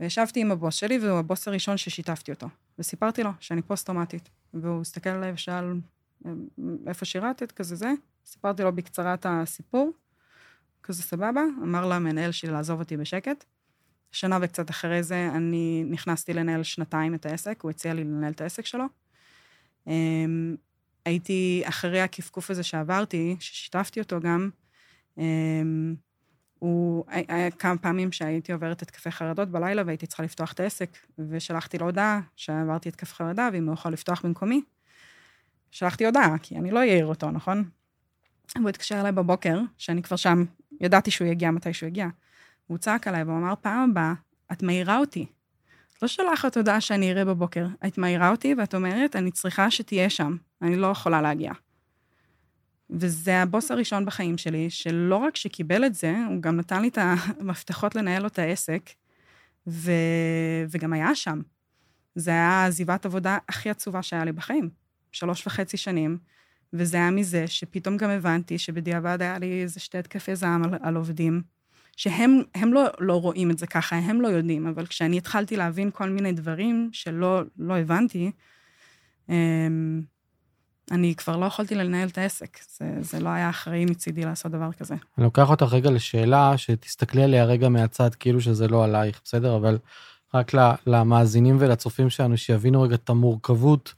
וישבתי 0.00 0.40
עם 0.40 0.50
הבוס 0.50 0.74
שלי, 0.74 0.98
והוא 0.98 1.18
הבוס 1.18 1.48
הראשון 1.48 1.76
ששיתפתי 1.76 2.32
אותו. 2.32 2.48
וסיפרתי 2.78 3.22
לו 3.22 3.30
שאני 3.40 3.62
פוסט-טראומטית. 3.62 4.28
והוא 4.54 4.80
הסתכל 4.80 5.10
עליי 5.10 5.32
ושאל, 5.32 5.64
איפה 6.86 7.04
שירתת? 7.04 7.52
כזה 7.52 7.76
זה. 7.76 7.92
סיפרתי 8.24 8.62
לו 8.62 8.72
בקצרה 8.72 9.14
את 9.14 9.26
הסיפור, 9.28 9.92
כזה 10.82 11.02
סבבה. 11.02 11.42
אמר 11.62 11.88
למנהל 11.88 12.32
שלי 12.32 12.50
לעזוב 12.50 12.80
אותי 12.80 12.96
בשקט. 12.96 13.44
שנה 14.12 14.38
וקצת 14.42 14.70
אחרי 14.70 15.02
זה 15.02 15.30
אני 15.34 15.84
נכנסתי 15.86 16.32
לנהל 16.32 16.62
שנתיים 16.62 17.14
את 17.14 17.26
העסק, 17.26 17.62
הוא 17.62 17.70
הציע 17.70 17.94
לי 17.94 18.04
לנהל 18.04 18.32
את 18.32 18.40
העסק 18.40 18.66
שלו. 18.66 18.84
אמ, 19.86 20.56
הייתי, 21.04 21.62
אחרי 21.64 22.00
הכפכוף 22.00 22.50
הזה 22.50 22.62
שעברתי, 22.62 23.36
ששיתפתי 23.40 24.00
אותו 24.00 24.20
גם, 24.20 24.50
אמ, 25.18 25.94
הוא, 26.58 27.04
היה 27.08 27.50
כמה 27.50 27.78
פעמים 27.78 28.12
שהייתי 28.12 28.52
עוברת 28.52 28.82
התקפי 28.82 29.10
חרדות 29.10 29.48
בלילה 29.48 29.82
והייתי 29.86 30.06
צריכה 30.06 30.22
לפתוח 30.22 30.52
את 30.52 30.60
העסק, 30.60 30.98
ושלחתי 31.18 31.78
לו 31.78 31.86
הודעה 31.86 32.20
שעברתי 32.36 32.88
התקף 32.88 33.12
חרדה, 33.12 33.48
ואם 33.52 33.66
הוא 33.66 33.74
יכול 33.74 33.92
לפתוח 33.92 34.24
במקומי. 34.24 34.62
שלחתי 35.70 36.06
הודעה, 36.06 36.38
כי 36.42 36.56
אני 36.56 36.70
לא 36.70 36.78
אעיר 36.78 37.06
אותו, 37.06 37.30
נכון? 37.30 37.64
הוא 38.58 38.68
התקשר 38.68 39.00
אליי 39.00 39.12
בבוקר, 39.12 39.60
שאני 39.78 40.02
כבר 40.02 40.16
שם, 40.16 40.44
ידעתי 40.80 41.10
שהוא 41.10 41.28
יגיע 41.28 41.50
מתי 41.50 41.72
שהוא 41.72 41.86
יגיע. 41.86 42.08
הוא 42.66 42.78
צעק 42.78 43.08
עליי 43.08 43.22
והוא 43.22 43.38
אמר, 43.38 43.54
פעם 43.60 43.90
הבאה, 43.90 44.12
את 44.52 44.62
מעירה 44.62 44.98
אותי. 44.98 45.26
את 45.92 46.02
לא 46.02 46.08
שולחת 46.08 46.56
הודעה 46.56 46.80
שאני 46.80 47.12
אראה 47.12 47.24
בבוקר, 47.24 47.66
את 47.86 47.98
מעירה 47.98 48.30
אותי 48.30 48.54
ואת 48.58 48.74
אומרת, 48.74 49.16
אני 49.16 49.30
צריכה 49.30 49.70
שתהיה 49.70 50.10
שם, 50.10 50.36
אני 50.62 50.76
לא 50.76 50.86
יכולה 50.86 51.22
להגיע. 51.22 51.52
וזה 52.90 53.42
הבוס 53.42 53.70
הראשון 53.70 54.04
בחיים 54.04 54.38
שלי, 54.38 54.70
שלא 54.70 55.16
רק 55.16 55.36
שקיבל 55.36 55.84
את 55.84 55.94
זה, 55.94 56.16
הוא 56.28 56.42
גם 56.42 56.56
נתן 56.56 56.82
לי 56.82 56.88
את 56.88 56.98
המפתחות 57.00 57.94
לנהל 57.94 58.22
לו 58.22 58.28
את 58.28 58.38
העסק, 58.38 58.90
ו... 59.66 59.92
וגם 60.70 60.92
היה 60.92 61.14
שם. 61.14 61.40
זה 62.14 62.30
היה 62.30 62.66
עזיבת 62.66 63.06
עבודה 63.06 63.38
הכי 63.48 63.70
עצובה 63.70 64.02
שהיה 64.02 64.24
לי 64.24 64.32
בחיים. 64.32 64.70
שלוש 65.12 65.46
וחצי 65.46 65.76
שנים, 65.76 66.18
וזה 66.74 66.96
היה 66.96 67.10
מזה 67.10 67.46
שפתאום 67.46 67.96
גם 67.96 68.10
הבנתי 68.10 68.58
שבדיעבד 68.58 69.22
היה 69.22 69.38
לי 69.38 69.62
איזה 69.62 69.80
שתי 69.80 69.98
התקפי 69.98 70.36
זעם 70.36 70.64
על, 70.64 70.70
על 70.82 70.96
עובדים, 70.96 71.42
שהם 71.96 72.72
לא, 72.72 72.84
לא 72.98 73.20
רואים 73.20 73.50
את 73.50 73.58
זה 73.58 73.66
ככה, 73.66 73.96
הם 73.96 74.20
לא 74.20 74.28
יודעים, 74.28 74.66
אבל 74.66 74.86
כשאני 74.86 75.18
התחלתי 75.18 75.56
להבין 75.56 75.90
כל 75.90 76.10
מיני 76.10 76.32
דברים 76.32 76.90
שלא 76.92 77.42
לא 77.58 77.78
הבנתי, 77.78 78.30
אמ, 79.28 80.02
אני 80.90 81.14
כבר 81.14 81.36
לא 81.36 81.46
יכולתי 81.46 81.74
לנהל 81.74 82.08
את 82.08 82.18
העסק. 82.18 82.58
זה, 82.78 82.84
זה 83.00 83.20
לא 83.20 83.28
היה 83.28 83.50
אחראי 83.50 83.84
מצידי 83.84 84.24
לעשות 84.24 84.52
דבר 84.52 84.72
כזה. 84.72 84.94
אני 85.18 85.24
לוקח 85.24 85.50
אותך 85.50 85.66
רגע 85.72 85.90
לשאלה 85.90 86.58
שתסתכלי 86.58 87.22
עליה 87.22 87.44
רגע 87.44 87.68
מהצד, 87.68 88.14
כאילו 88.14 88.40
שזה 88.40 88.68
לא 88.68 88.84
עלייך, 88.84 89.20
בסדר? 89.24 89.56
אבל 89.56 89.78
רק 90.34 90.52
למאזינים 90.86 91.56
ולצופים 91.60 92.10
שלנו, 92.10 92.36
שיבינו 92.36 92.82
רגע 92.82 92.94
את 92.94 93.10
המורכבות 93.10 93.94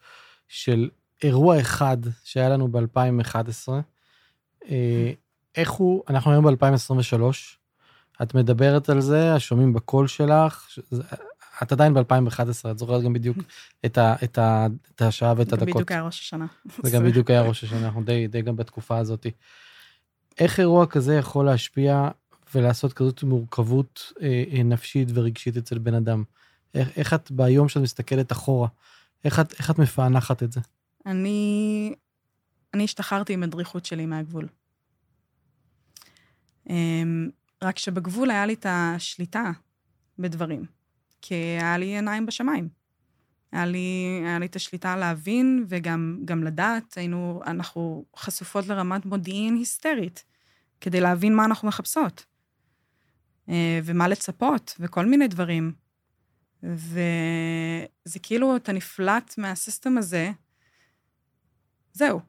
של 0.48 0.88
אירוע 1.22 1.61
אחד 1.61 1.96
שהיה 2.24 2.48
לנו 2.48 2.68
ב-2011. 2.68 3.68
אה, 4.68 5.12
איך 5.57 5.70
הוא, 5.70 6.02
אנחנו 6.09 6.31
היום 6.31 6.44
ב-2023, 6.46 7.22
את 8.22 8.35
מדברת 8.35 8.88
על 8.88 9.00
זה, 9.00 9.40
שומעים 9.40 9.72
בקול 9.72 10.07
שלך, 10.07 10.79
את 11.62 11.72
עדיין 11.72 11.94
ב-2011, 11.94 12.70
את 12.70 12.79
זוכרת 12.79 13.02
גם 13.02 13.12
בדיוק 13.12 13.37
את, 13.87 13.98
ה, 13.98 14.14
את, 14.24 14.38
ה, 14.38 14.66
את 14.94 15.02
השעה 15.02 15.35
ואת 15.37 15.52
הדקות. 15.52 15.68
בדיוק 15.68 15.90
היה 15.90 16.02
ראש 16.02 16.20
השנה. 16.20 16.46
זה 16.83 16.90
גם 16.90 17.05
בדיוק 17.05 17.31
היה 17.31 17.42
ראש 17.42 17.64
השנה, 17.64 17.87
אנחנו 17.87 18.05
די, 18.05 18.26
די 18.29 18.42
גם 18.42 18.57
בתקופה 18.57 18.98
הזאת. 18.98 19.26
איך 20.38 20.61
אירוע 20.61 20.87
כזה 20.87 21.14
יכול 21.14 21.46
להשפיע 21.46 22.09
ולעשות 22.55 22.92
כזאת 22.92 23.22
מורכבות 23.22 24.12
אה, 24.22 24.44
אה, 24.52 24.62
נפשית 24.62 25.09
ורגשית 25.14 25.57
אצל 25.57 25.79
בן 25.79 25.94
אדם? 25.94 26.24
איך, 26.74 26.88
איך 26.96 27.14
את 27.14 27.31
ביום 27.31 27.68
שאת 27.68 27.83
מסתכלת 27.83 28.33
אחורה, 28.33 28.68
איך 29.24 29.40
את, 29.40 29.55
איך 29.59 29.70
את 29.70 29.79
מפענחת 29.79 30.42
את 30.42 30.52
זה? 30.52 30.61
אני, 31.06 31.94
אני 32.74 32.84
השתחררתי 32.84 33.32
עם 33.32 33.42
הדריכות 33.42 33.84
שלי 33.84 34.06
מהגבול. 34.06 34.48
אמ, 36.70 37.30
רק 37.62 37.78
שבגבול 37.78 38.30
היה 38.30 38.46
לי 38.46 38.54
את 38.54 38.66
השליטה 38.68 39.50
בדברים. 40.18 40.64
כי 41.22 41.34
היה 41.34 41.78
לי 41.78 41.86
עיניים 41.86 42.26
בשמיים. 42.26 42.68
היה 43.52 43.66
לי, 43.66 44.20
היה 44.24 44.38
לי 44.38 44.46
את 44.46 44.56
השליטה 44.56 44.96
להבין 44.96 45.64
וגם 45.68 46.44
לדעת, 46.44 46.98
היינו, 46.98 47.40
אנחנו 47.46 48.04
חשופות 48.16 48.66
לרמת 48.66 49.06
מודיעין 49.06 49.54
היסטרית, 49.54 50.24
כדי 50.80 51.00
להבין 51.00 51.34
מה 51.34 51.44
אנחנו 51.44 51.68
מחפשות, 51.68 52.26
אה, 53.48 53.80
ומה 53.84 54.08
לצפות, 54.08 54.76
וכל 54.80 55.06
מיני 55.06 55.28
דברים. 55.28 55.72
וזה 56.62 58.18
כאילו, 58.22 58.56
אתה 58.56 58.72
נפלט 58.72 59.34
מהסיסטם 59.38 59.98
הזה, 59.98 60.30
זהו. 61.96 62.20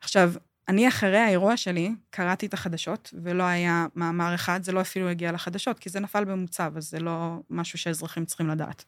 עכשיו, 0.00 0.32
אני 0.68 0.88
אחרי 0.88 1.18
האירוע 1.18 1.56
שלי 1.56 1.94
קראתי 2.10 2.46
את 2.46 2.54
החדשות, 2.54 3.14
ולא 3.22 3.42
היה 3.42 3.86
מאמר 3.94 4.34
אחד, 4.34 4.62
זה 4.62 4.72
לא 4.72 4.80
אפילו 4.80 5.08
הגיע 5.08 5.32
לחדשות, 5.32 5.78
כי 5.78 5.90
זה 5.90 6.00
נפל 6.00 6.24
במוצב, 6.24 6.72
אז 6.76 6.90
זה 6.90 7.00
לא 7.00 7.40
משהו 7.50 7.78
שאזרחים 7.78 8.24
צריכים 8.24 8.48
לדעת. 8.48 8.84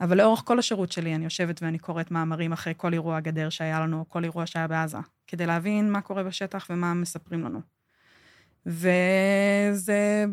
אבל 0.00 0.18
לאורך 0.18 0.42
כל 0.44 0.58
השירות 0.58 0.92
שלי 0.92 1.14
אני 1.14 1.24
יושבת 1.24 1.62
ואני 1.62 1.78
קוראת 1.78 2.10
מאמרים 2.10 2.52
אחרי 2.52 2.74
כל 2.76 2.92
אירוע 2.92 3.20
גדר 3.20 3.48
שהיה 3.48 3.80
לנו, 3.80 3.98
או 3.98 4.08
כל 4.08 4.24
אירוע 4.24 4.46
שהיה 4.46 4.68
בעזה, 4.68 4.98
כדי 5.26 5.46
להבין 5.46 5.92
מה 5.92 6.00
קורה 6.00 6.22
בשטח 6.22 6.66
ומה 6.70 6.94
מספרים 6.94 7.44
לנו. 7.44 7.60
וזה 8.66 10.26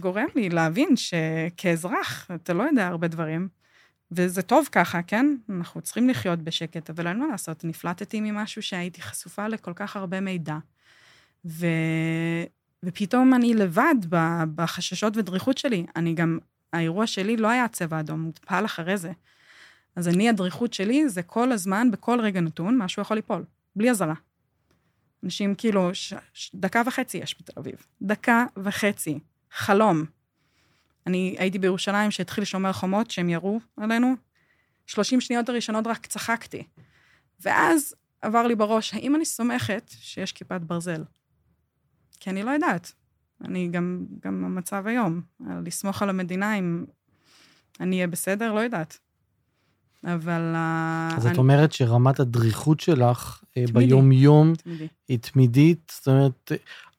גורם 0.00 0.26
לי 0.34 0.48
להבין 0.48 0.88
שכאזרח, 0.96 2.30
אתה 2.34 2.52
לא 2.52 2.62
יודע 2.62 2.86
הרבה 2.86 3.08
דברים, 3.08 3.48
וזה 4.10 4.42
טוב 4.42 4.68
ככה, 4.72 5.02
כן? 5.02 5.36
אנחנו 5.50 5.80
צריכים 5.80 6.08
לחיות 6.08 6.42
בשקט, 6.42 6.90
אבל 6.90 7.06
אין 7.06 7.18
מה 7.18 7.26
לעשות, 7.26 7.64
נפלטתי 7.64 8.20
ממשהו 8.20 8.62
שהייתי 8.62 9.02
חשופה 9.02 9.48
לכל 9.48 9.72
כך 9.76 9.96
הרבה 9.96 10.20
מידע. 10.20 10.56
ו... 11.44 11.66
ופתאום 12.82 13.34
אני 13.34 13.54
לבד 13.54 13.94
בחששות 14.54 15.16
ודריכות 15.16 15.58
שלי. 15.58 15.86
אני 15.96 16.14
גם, 16.14 16.38
האירוע 16.72 17.06
שלי 17.06 17.36
לא 17.36 17.48
היה 17.48 17.68
צבע 17.68 18.00
אדום, 18.00 18.22
הוא 18.22 18.32
טפל 18.32 18.64
אחרי 18.64 18.96
זה. 18.96 19.12
אז 19.96 20.08
אני, 20.08 20.28
הדריכות 20.28 20.72
שלי 20.72 21.08
זה 21.08 21.22
כל 21.22 21.52
הזמן, 21.52 21.90
בכל 21.90 22.20
רגע 22.20 22.40
נתון, 22.40 22.78
משהו 22.78 23.02
יכול 23.02 23.16
ליפול, 23.16 23.44
בלי 23.76 23.90
אזהרה. 23.90 24.14
אנשים 25.24 25.54
כאילו, 25.54 25.94
ש, 25.94 26.14
ש, 26.32 26.50
דקה 26.54 26.82
וחצי 26.86 27.18
יש 27.18 27.36
בתל 27.40 27.52
אביב. 27.60 27.86
דקה 28.02 28.44
וחצי. 28.56 29.18
חלום. 29.52 30.04
אני 31.06 31.36
הייתי 31.38 31.58
בירושלים 31.58 32.10
שהתחיל 32.10 32.44
שומר 32.44 32.72
חומות, 32.72 33.10
שהם 33.10 33.28
ירו 33.28 33.60
עלינו. 33.76 34.14
30 34.86 35.20
שניות 35.20 35.48
הראשונות 35.48 35.86
רק 35.86 36.06
צחקתי. 36.06 36.62
ואז 37.40 37.94
עבר 38.22 38.46
לי 38.46 38.54
בראש, 38.54 38.94
האם 38.94 39.16
אני 39.16 39.24
סומכת 39.24 39.90
שיש 40.00 40.32
כיפת 40.32 40.60
ברזל? 40.60 41.04
כי 42.20 42.30
אני 42.30 42.42
לא 42.42 42.50
יודעת. 42.50 42.92
אני 43.44 43.68
גם, 43.68 44.04
גם 44.24 44.44
המצב 44.44 44.86
היום, 44.86 45.20
לסמוך 45.40 46.02
על 46.02 46.10
המדינה 46.10 46.58
אם 46.58 46.84
אני 47.80 47.96
אהיה 47.96 48.06
בסדר, 48.06 48.52
לא 48.52 48.60
יודעת. 48.60 48.98
אבל... 50.04 50.54
אז 51.16 51.26
אני... 51.26 51.34
את 51.34 51.38
אומרת 51.38 51.72
שרמת 51.72 52.20
הדריכות 52.20 52.80
שלך 52.80 53.42
אה, 53.56 53.66
תמידי. 53.66 53.86
ביום-יום 53.86 54.54
תמידי. 54.54 54.88
היא 55.08 55.18
תמידית, 55.18 55.92
זאת 55.96 56.08
אומרת, 56.08 56.52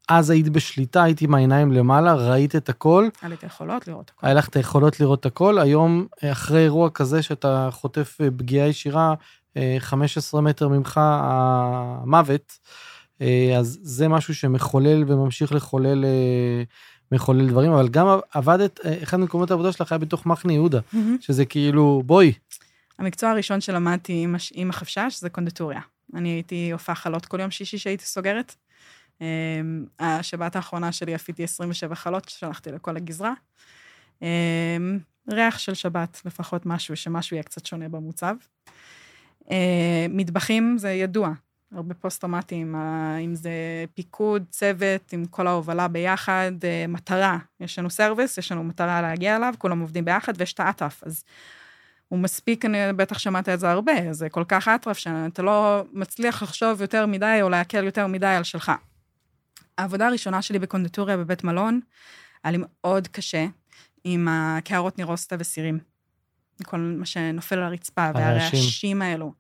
אז 0.08 0.30
היית 0.30 0.50
בשליטה, 0.50 1.04
היית 1.04 1.22
עם 1.22 1.36
העיניים 1.36 1.72
למעלה, 1.72 2.13
ראית 2.13 2.56
את 2.56 2.70
הכל. 2.70 3.08
היה 3.22 3.30
לי 3.30 3.36
את 3.36 3.43
היכולות 3.43 3.88
לראות 3.88 4.12
הכל. 4.15 4.28
היה 4.28 4.36
לך 4.36 4.48
את 4.48 4.56
היכולות 4.56 5.00
לראות 5.00 5.26
הכל. 5.26 5.60
היום, 5.60 6.08
אחרי 6.24 6.63
אירוע 6.63 6.89
כזה 6.89 7.22
שאתה 7.22 7.70
חוטף 7.72 8.17
אה, 8.22 8.32
פגיעה 8.38 8.67
ישירה, 8.67 9.13
15 9.80 10.39
אה, 10.39 10.46
מטר 10.46 10.67
ממך 10.67 11.00
המוות, 11.04 12.60
אז 13.58 13.80
זה 13.82 14.08
משהו 14.08 14.36
שמחולל 14.36 15.04
וממשיך 15.08 15.52
לחולל, 15.52 16.06
מחולל 17.12 17.50
דברים, 17.50 17.72
אבל 17.72 17.88
גם 17.88 18.08
עבדת, 18.34 18.80
אחד 19.04 19.17
ממקומות 19.17 19.52
העבודה 19.52 19.72
שלך 19.72 19.91
היה 19.91 20.00
בתוך 20.00 20.26
מחנה 20.26 20.54
יהודה, 20.54 20.80
mm-hmm. 20.80 20.98
שזה 21.20 21.46
כאילו, 21.46 22.04
בואי. 22.06 22.34
המקצוע 23.00 23.30
הראשון 23.30 23.62
שלמדתי 23.62 24.24
עם, 24.24 24.36
עם 24.54 24.70
החפ"ש 24.70 25.20
זה 25.20 25.30
קונדטוריה. 25.30 25.80
אני 26.15 26.30
הייתי 26.30 26.72
אופה 26.72 26.96
חלות 26.96 27.26
כל 27.26 27.39
יום 27.39 27.52
שישי 27.52 27.78
שהייתי 27.78 28.06
סוגרת. 28.06 28.56
אמ, 29.22 29.86
השבת 30.00 30.56
האחרונה 30.56 30.92
שלי 30.92 31.14
אפיתי 31.13 31.44
27 31.44 31.96
חלות, 31.96 32.30
שלחתי 32.30 32.72
לכל 32.72 32.98
הגזרה. 32.98 33.34
אמ, 34.22 35.00
ריח 35.32 35.58
של 35.58 35.74
שבת, 35.74 36.22
לפחות 36.26 36.66
משהו, 36.66 36.96
שמשהו 36.96 37.36
יהיה 37.36 37.44
קצת 37.44 37.66
שונה 37.66 37.90
במוצב. 37.90 38.36
אמ, 39.52 39.56
מטבחים 40.10 40.78
זה 40.78 40.92
ידוע, 40.92 41.32
הרבה 41.76 41.94
פוסט-טראומטיים, 41.94 42.76
אם 43.26 43.36
זה 43.36 43.52
פיקוד, 43.96 44.44
צוות, 44.50 45.14
עם 45.14 45.26
כל 45.26 45.48
ההובלה 45.48 45.88
ביחד, 45.88 46.52
אה, 46.64 46.86
מטרה. 46.88 47.38
יש 47.60 47.80
לנו 47.80 47.90
סרוויס, 47.90 48.38
יש 48.38 48.52
לנו 48.52 48.64
מטרה 48.64 49.02
להגיע 49.02 49.36
אליו, 49.36 49.54
כולם 49.58 49.80
עובדים 49.80 50.06
ביחד, 50.06 50.34
ויש 50.38 50.54
את 50.54 50.60
האטרף. 50.60 51.04
אז 51.04 51.24
הוא 52.08 52.20
מספיק, 52.20 52.66
אני 52.66 52.78
בטח 52.96 53.18
שמעת 53.20 53.50
את 53.50 53.60
זה 53.60 53.72
הרבה, 53.72 54.14
זה 54.14 54.30
כל 54.30 54.44
כך 54.48 54.68
אטרף 54.68 54.98
שאתה 54.98 55.42
לא 55.42 55.84
מצליח 55.94 56.44
לחשוב 56.44 56.82
יותר 56.82 57.06
מדי 57.06 57.40
או 57.42 57.50
להקל 57.50 57.84
יותר 57.84 58.08
מדי 58.08 58.28
על 58.28 58.44
שלך. 58.44 58.72
העבודה 59.78 60.08
הראשונה 60.08 60.42
שלי 60.42 60.60
בקונדטוריה 60.60 61.18
בבית 61.18 61.44
מלון, 61.44 61.80
היה 62.44 62.52
לי 62.52 62.58
מאוד 62.62 63.08
קשה 63.08 63.46
עם 64.04 64.28
הקערות 64.28 64.98
נירוסטה 64.98 65.36
וסירים. 65.40 65.80
כל 66.63 66.78
מה 66.78 67.06
שנופל 67.06 67.56
על 67.56 67.63
הרצפה, 67.63 68.12
והרעשים 68.16 69.02
האלו. 69.02 69.34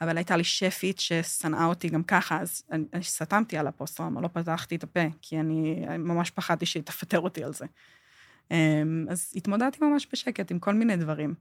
אבל 0.00 0.16
הייתה 0.16 0.36
לי 0.36 0.44
שפית 0.44 1.00
ששנאה 1.00 1.64
אותי 1.64 1.88
גם 1.88 2.02
ככה, 2.02 2.40
אז 2.40 2.62
אני, 2.70 2.84
אני 2.92 3.02
סתמתי 3.02 3.58
על 3.58 3.66
הפוסט-טראומה, 3.66 4.20
לא 4.20 4.28
פתחתי 4.28 4.76
את 4.76 4.82
הפה, 4.82 5.00
כי 5.22 5.40
אני 5.40 5.86
ממש 5.98 6.30
פחדתי 6.30 6.66
שהיא 6.66 6.82
תפטר 6.82 7.20
אותי 7.20 7.44
על 7.44 7.52
זה. 7.52 7.66
אמ, 8.50 9.06
אז 9.10 9.32
התמודדתי 9.36 9.84
ממש 9.84 10.06
בשקט 10.12 10.50
עם 10.50 10.58
כל 10.58 10.74
מיני 10.74 10.96
דברים. 10.96 11.34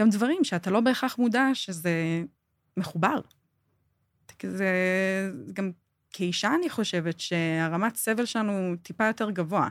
גם 0.00 0.10
דברים 0.10 0.44
שאתה 0.44 0.70
לא 0.70 0.80
בהכרח 0.80 1.18
מודע 1.18 1.44
שזה 1.54 2.22
מחובר. 2.76 3.20
זה 4.42 4.70
גם 5.52 5.70
כאישה, 6.16 6.54
אני 6.58 6.70
חושבת 6.70 7.20
שהרמת 7.20 7.96
סבל 7.96 8.24
שלנו 8.24 8.74
טיפה 8.82 9.06
יותר 9.06 9.30
גבוה. 9.30 9.68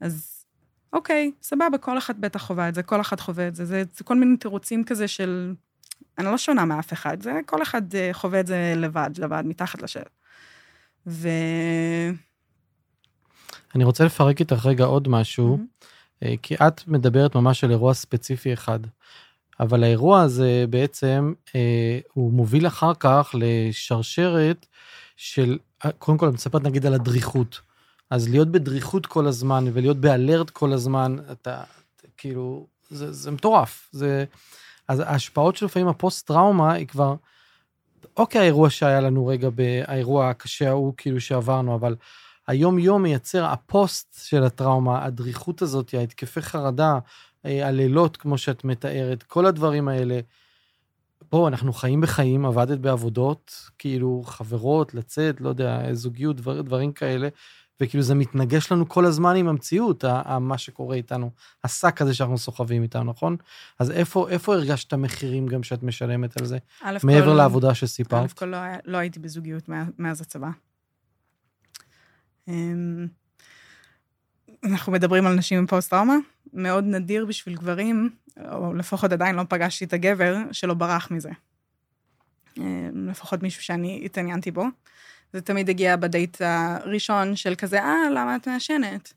אז 0.00 0.44
אוקיי, 0.92 1.30
סבבה, 1.42 1.78
כל 1.80 1.98
אחת 1.98 2.16
בטח 2.16 2.42
חווה 2.42 2.68
את 2.68 2.74
זה, 2.74 2.82
כל 2.82 3.00
אחת 3.00 3.20
חווה 3.20 3.48
את 3.48 3.54
זה. 3.54 3.64
זה, 3.64 3.82
זה 3.96 4.04
כל 4.04 4.14
מיני 4.14 4.36
תירוצים 4.36 4.84
כזה 4.84 5.08
של... 5.08 5.54
אני 6.18 6.26
לא 6.26 6.38
שונה 6.38 6.64
מאף 6.64 6.92
אחד, 6.92 7.22
זה 7.22 7.32
כל 7.46 7.62
אחד 7.62 7.94
אה, 7.94 8.10
חווה 8.12 8.40
את 8.40 8.46
זה 8.46 8.72
לבד, 8.76 9.10
לבד, 9.18 9.42
מתחת 9.46 9.82
לשל. 9.82 10.02
ו... 11.06 11.28
אני 13.74 13.84
רוצה 13.84 14.04
לפרק 14.04 14.40
איתך 14.40 14.66
רגע 14.66 14.84
עוד 14.84 15.08
משהו, 15.08 15.58
mm-hmm. 15.58 16.26
כי 16.42 16.54
את 16.54 16.88
מדברת 16.88 17.34
ממש 17.34 17.64
על 17.64 17.70
אירוע 17.70 17.94
ספציפי 17.94 18.52
אחד. 18.52 18.80
אבל 19.60 19.84
האירוע 19.84 20.22
הזה 20.22 20.64
בעצם, 20.70 21.32
אה, 21.54 21.98
הוא 22.12 22.32
מוביל 22.32 22.66
אחר 22.66 22.92
כך 22.94 23.34
לשרשרת 23.34 24.66
של, 25.18 25.58
קודם 25.98 26.18
כל 26.18 26.26
אני 26.26 26.34
מספר 26.34 26.58
נגיד 26.58 26.86
על 26.86 26.94
הדריכות. 26.94 27.60
אז 28.10 28.28
להיות 28.28 28.48
בדריכות 28.48 29.06
כל 29.06 29.26
הזמן 29.26 29.64
ולהיות 29.72 29.96
באלרט 29.96 30.50
כל 30.50 30.72
הזמן, 30.72 31.16
אתה, 31.32 31.62
כאילו, 32.16 32.66
זה, 32.90 33.12
זה 33.12 33.30
מטורף. 33.30 33.88
זה, 33.92 34.24
אז 34.88 35.00
ההשפעות 35.00 35.56
של 35.56 35.66
לפעמים 35.66 35.88
הפוסט-טראומה 35.88 36.72
היא 36.72 36.86
כבר, 36.86 37.14
אוקיי, 38.16 38.40
האירוע 38.40 38.70
שהיה 38.70 39.00
לנו 39.00 39.26
רגע, 39.26 39.48
האירוע 39.86 40.30
הקשה 40.30 40.68
ההוא 40.68 40.94
כאילו 40.96 41.20
שעברנו, 41.20 41.74
אבל 41.74 41.96
היום-יום 42.46 43.02
מייצר 43.02 43.44
הפוסט 43.44 44.20
של 44.24 44.44
הטראומה, 44.44 45.04
הדריכות 45.04 45.62
הזאת, 45.62 45.94
ההתקפי 45.94 46.42
חרדה, 46.42 46.98
אה, 47.44 47.68
הלילות, 47.68 48.16
כמו 48.16 48.38
שאת 48.38 48.64
מתארת, 48.64 49.22
כל 49.22 49.46
הדברים 49.46 49.88
האלה. 49.88 50.20
בואו, 51.30 51.48
אנחנו 51.48 51.72
חיים 51.72 52.00
בחיים, 52.00 52.46
עבדת 52.46 52.78
בעבודות, 52.78 53.70
כאילו 53.78 54.22
חברות, 54.26 54.94
לצאת, 54.94 55.40
לא 55.40 55.48
יודע, 55.48 55.94
זוגיות, 55.94 56.36
דבר, 56.36 56.60
דברים 56.60 56.92
כאלה, 56.92 57.28
וכאילו 57.80 58.02
זה 58.02 58.14
מתנגש 58.14 58.72
לנו 58.72 58.88
כל 58.88 59.04
הזמן 59.04 59.36
עם 59.36 59.48
המציאות, 59.48 60.04
מה 60.40 60.58
שקורה 60.58 60.96
איתנו, 60.96 61.30
השק 61.64 62.02
הזה 62.02 62.14
שאנחנו 62.14 62.38
סוחבים 62.38 62.82
איתנו, 62.82 63.04
נכון? 63.04 63.36
אז 63.78 63.90
איפה, 63.90 64.28
איפה 64.28 64.54
הרגשת 64.54 64.94
מחירים 64.94 65.46
גם 65.46 65.62
שאת 65.62 65.82
משלמת 65.82 66.40
על 66.40 66.46
זה? 66.46 66.58
מעבר 67.04 67.30
כל, 67.30 67.32
לעבודה 67.36 67.74
שסיפרת? 67.74 68.30
א' 68.30 68.34
כל 68.34 68.46
לא, 68.46 68.58
לא 68.84 68.96
הייתי 68.96 69.20
בזוגיות 69.20 69.68
מאז 69.98 70.20
הצבא. 70.20 70.50
אנחנו 74.64 74.92
מדברים 74.92 75.26
על 75.26 75.34
נשים 75.34 75.58
עם 75.58 75.66
פוסט-טראומה, 75.66 76.16
מאוד 76.52 76.84
נדיר 76.84 77.26
בשביל 77.26 77.54
גברים, 77.54 78.10
או 78.52 78.74
לפחות 78.74 79.12
עדיין 79.12 79.36
לא 79.36 79.42
פגשתי 79.48 79.84
את 79.84 79.92
הגבר 79.92 80.36
שלא 80.52 80.74
ברח 80.74 81.10
מזה. 81.10 81.30
אה, 82.58 82.88
לפחות 82.94 83.42
מישהו 83.42 83.62
שאני 83.62 84.02
התעניינתי 84.04 84.50
בו. 84.50 84.64
זה 85.32 85.40
תמיד 85.40 85.68
הגיע 85.68 85.96
בדייט 85.96 86.36
הראשון 86.40 87.36
של 87.36 87.54
כזה, 87.54 87.82
אה, 87.82 88.10
למה 88.10 88.36
את 88.36 88.48
מעשנת? 88.48 89.12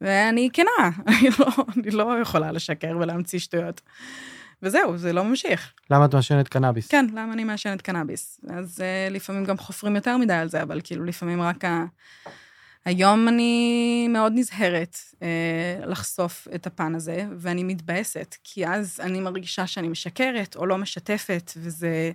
ואני 0.00 0.48
כנה, 0.52 0.90
אני 1.08 1.28
לא, 1.38 1.46
אני 1.76 1.90
לא 1.90 2.18
יכולה 2.22 2.52
לשקר 2.52 2.96
ולהמציא 3.00 3.38
שטויות. 3.38 3.80
וזהו, 4.62 4.96
זה 4.96 5.12
לא 5.12 5.24
ממשיך. 5.24 5.72
למה 5.90 6.04
את 6.04 6.14
מעשנת 6.14 6.48
קנאביס? 6.48 6.88
כן, 6.88 7.06
למה 7.12 7.32
אני 7.32 7.44
מעשנת 7.44 7.82
קנאביס. 7.82 8.40
אז 8.50 8.78
uh, 8.78 9.12
לפעמים 9.12 9.44
גם 9.44 9.58
חופרים 9.58 9.96
יותר 9.96 10.16
מדי 10.16 10.32
על 10.32 10.48
זה, 10.48 10.62
אבל 10.62 10.80
כאילו 10.84 11.04
לפעמים 11.04 11.42
רק 11.42 11.64
ה... 11.64 11.84
היום 12.84 13.28
אני 13.28 14.08
מאוד 14.08 14.32
נזהרת 14.36 14.96
אה, 15.22 15.86
לחשוף 15.86 16.48
את 16.54 16.66
הפן 16.66 16.94
הזה, 16.94 17.26
ואני 17.38 17.64
מתבאסת, 17.64 18.36
כי 18.44 18.66
אז 18.66 19.00
אני 19.02 19.20
מרגישה 19.20 19.66
שאני 19.66 19.88
משקרת 19.88 20.56
או 20.56 20.66
לא 20.66 20.78
משתפת, 20.78 21.52
וזה 21.56 22.12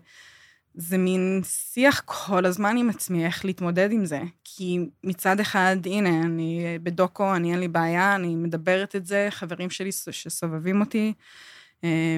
זה 0.78 0.98
מין 0.98 1.42
שיח 1.44 2.02
כל 2.06 2.46
הזמן 2.46 2.78
עם 2.78 2.90
עצמי, 2.90 3.26
איך 3.26 3.46
להתמודד 3.46 3.92
עם 3.92 4.06
זה. 4.06 4.22
כי 4.44 4.80
מצד 5.04 5.40
אחד, 5.40 5.78
הנה, 5.86 6.10
אני 6.10 6.80
בדוקו, 6.84 7.36
אני 7.36 7.52
אין 7.52 7.60
לי 7.60 7.68
בעיה, 7.68 8.16
אני 8.16 8.36
מדברת 8.36 8.96
את 8.96 9.06
זה, 9.06 9.28
חברים 9.30 9.70
שלי 9.70 9.92
שסובבים 9.92 10.82
אותי. 10.82 11.14
אה, 11.84 12.18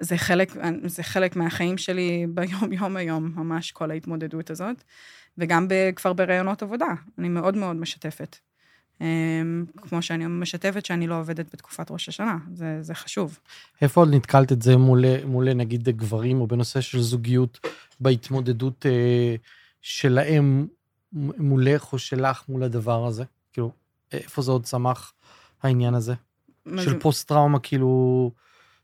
זה 0.00 0.18
חלק, 0.18 0.52
זה 0.86 1.02
חלק 1.02 1.36
מהחיים 1.36 1.78
שלי 1.78 2.26
ביום-יום 2.28 2.96
היום, 2.96 3.32
ממש 3.36 3.72
כל 3.72 3.90
ההתמודדות 3.90 4.50
הזאת. 4.50 4.84
וגם 5.38 5.66
כבר 5.96 6.12
בראיונות 6.12 6.62
עבודה, 6.62 6.86
אני 7.18 7.28
מאוד 7.28 7.56
מאוד 7.56 7.76
משתפת. 7.76 8.36
אמ, 9.00 9.64
כמו 9.76 10.02
שאני 10.02 10.26
משתפת 10.26 10.86
שאני 10.86 11.06
לא 11.06 11.18
עובדת 11.18 11.54
בתקופת 11.54 11.90
ראש 11.90 12.08
השנה, 12.08 12.38
זה, 12.52 12.78
זה 12.80 12.94
חשוב. 12.94 13.38
איפה 13.82 14.00
עוד 14.00 14.14
נתקלת 14.14 14.52
את 14.52 14.62
זה 14.62 14.76
מול, 14.76 15.04
מול 15.24 15.52
נגיד 15.52 15.88
גברים, 15.88 16.40
או 16.40 16.46
בנושא 16.46 16.80
של 16.80 17.00
זוגיות, 17.00 17.66
בהתמודדות 18.00 18.86
אה, 18.86 19.34
שלהם 19.82 20.66
מולך 21.12 21.92
או 21.92 21.98
שלך 21.98 22.44
מול 22.48 22.62
הדבר 22.62 23.06
הזה? 23.06 23.24
כאילו, 23.52 23.72
איפה 24.12 24.42
זה 24.42 24.50
עוד 24.50 24.64
צמח 24.64 25.12
העניין 25.62 25.94
הזה? 25.94 26.14
של 26.68 26.90
זה... 26.90 27.00
פוסט-טראומה, 27.00 27.58
כאילו, 27.58 28.30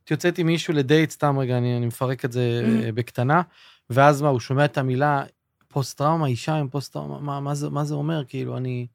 את 0.04 0.10
יוצאת 0.10 0.38
עם 0.38 0.46
מישהו 0.46 0.74
לדייט, 0.74 1.10
סתם 1.10 1.38
רגע, 1.38 1.58
אני, 1.58 1.76
אני 1.76 1.86
מפרק 1.86 2.24
את 2.24 2.32
זה 2.32 2.62
mm-hmm. 2.64 2.92
בקטנה, 2.92 3.42
ואז 3.90 4.22
מה, 4.22 4.28
הוא 4.28 4.40
שומע 4.40 4.64
את 4.64 4.78
המילה 4.78 5.24
פוסט-טראומה, 5.72 6.26
אישה 6.26 6.54
עם 6.54 6.68
פוסט-טראומה, 6.68 7.18
מה, 7.18 7.40
מה, 7.40 7.54
זה, 7.54 7.70
מה 7.70 7.84
זה 7.84 7.94
אומר? 7.94 8.24
כאילו, 8.28 8.56
אני, 8.56 8.86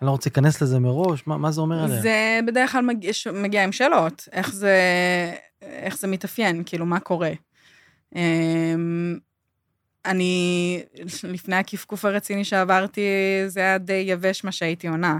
אני 0.00 0.06
לא 0.06 0.10
רוצה 0.10 0.30
להיכנס 0.30 0.62
לזה 0.62 0.78
מראש, 0.78 1.26
מה, 1.26 1.36
מה 1.36 1.50
זה 1.50 1.60
אומר 1.60 1.84
עליה? 1.84 2.02
זה 2.02 2.40
בדרך 2.46 2.72
כלל 2.72 2.84
מגיע, 2.84 3.12
מגיע 3.32 3.64
עם 3.64 3.72
שאלות. 3.72 4.28
איך 4.32 4.52
זה, 4.52 4.76
איך 5.62 5.98
זה 5.98 6.06
מתאפיין, 6.06 6.62
כאילו, 6.66 6.86
מה 6.86 7.00
קורה. 7.00 7.32
אמ, 8.16 9.18
אני, 10.06 10.82
לפני 11.24 11.56
הכפכוף 11.56 12.04
הרציני 12.04 12.44
שעברתי, 12.44 13.00
זה 13.46 13.60
היה 13.60 13.78
די 13.78 14.04
יבש 14.06 14.44
מה 14.44 14.52
שהייתי 14.52 14.88
עונה. 14.88 15.18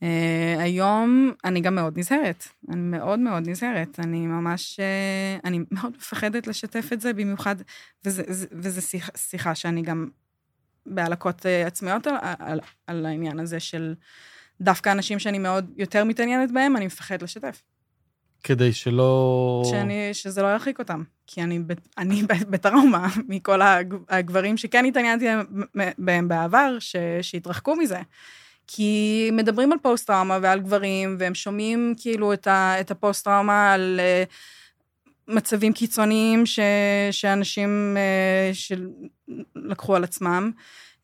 Uh, 0.00 0.60
היום 0.60 1.32
אני 1.44 1.60
גם 1.60 1.74
מאוד 1.74 1.98
נזהרת, 1.98 2.44
אני 2.68 2.80
מאוד 2.80 3.18
מאוד 3.18 3.48
נזהרת, 3.48 4.00
אני 4.00 4.26
ממש, 4.26 4.80
uh, 4.80 5.40
אני 5.44 5.58
מאוד 5.70 5.92
מפחדת 5.96 6.46
לשתף 6.46 6.92
את 6.92 7.00
זה, 7.00 7.12
במיוחד, 7.12 7.56
וזו 8.52 8.82
שיחה, 8.82 9.12
שיחה 9.16 9.54
שאני 9.54 9.82
גם 9.82 10.08
בהלקות 10.90 11.46
uh, 11.46 11.66
עצמיות 11.66 12.06
על, 12.06 12.14
על, 12.38 12.60
על 12.86 13.06
העניין 13.06 13.40
הזה 13.40 13.60
של 13.60 13.94
דווקא 14.60 14.92
אנשים 14.92 15.18
שאני 15.18 15.38
מאוד 15.38 15.70
יותר 15.76 16.04
מתעניינת 16.04 16.52
בהם, 16.52 16.76
אני 16.76 16.86
מפחדת 16.86 17.22
לשתף. 17.22 17.62
כדי 18.42 18.72
שלא... 18.72 19.62
שאני, 19.70 20.14
שזה 20.14 20.42
לא 20.42 20.46
ירחיק 20.46 20.78
אותם, 20.78 21.02
כי 21.26 21.42
אני, 21.42 21.60
אני 21.98 22.22
בטראומה 22.50 23.08
מכל 23.28 23.60
הגברים 24.08 24.56
שכן 24.56 24.84
התעניינתי 24.84 25.26
בהם 25.98 26.28
בעבר, 26.28 26.76
ש, 26.78 26.96
שהתרחקו 27.22 27.76
מזה. 27.76 28.00
כי 28.66 29.30
מדברים 29.32 29.72
על 29.72 29.78
פוסט-טראומה 29.82 30.38
ועל 30.42 30.60
גברים, 30.60 31.16
והם 31.18 31.34
שומעים 31.34 31.94
כאילו 31.98 32.32
את, 32.32 32.46
ה, 32.46 32.80
את 32.80 32.90
הפוסט-טראומה 32.90 33.72
על 33.72 34.00
uh, 34.00 34.28
מצבים 35.28 35.72
קיצוניים 35.72 36.46
ש, 36.46 36.60
שאנשים 37.10 37.96
uh, 37.96 38.54
שלקחו 38.54 39.96
על 39.96 40.04
עצמם. 40.04 40.50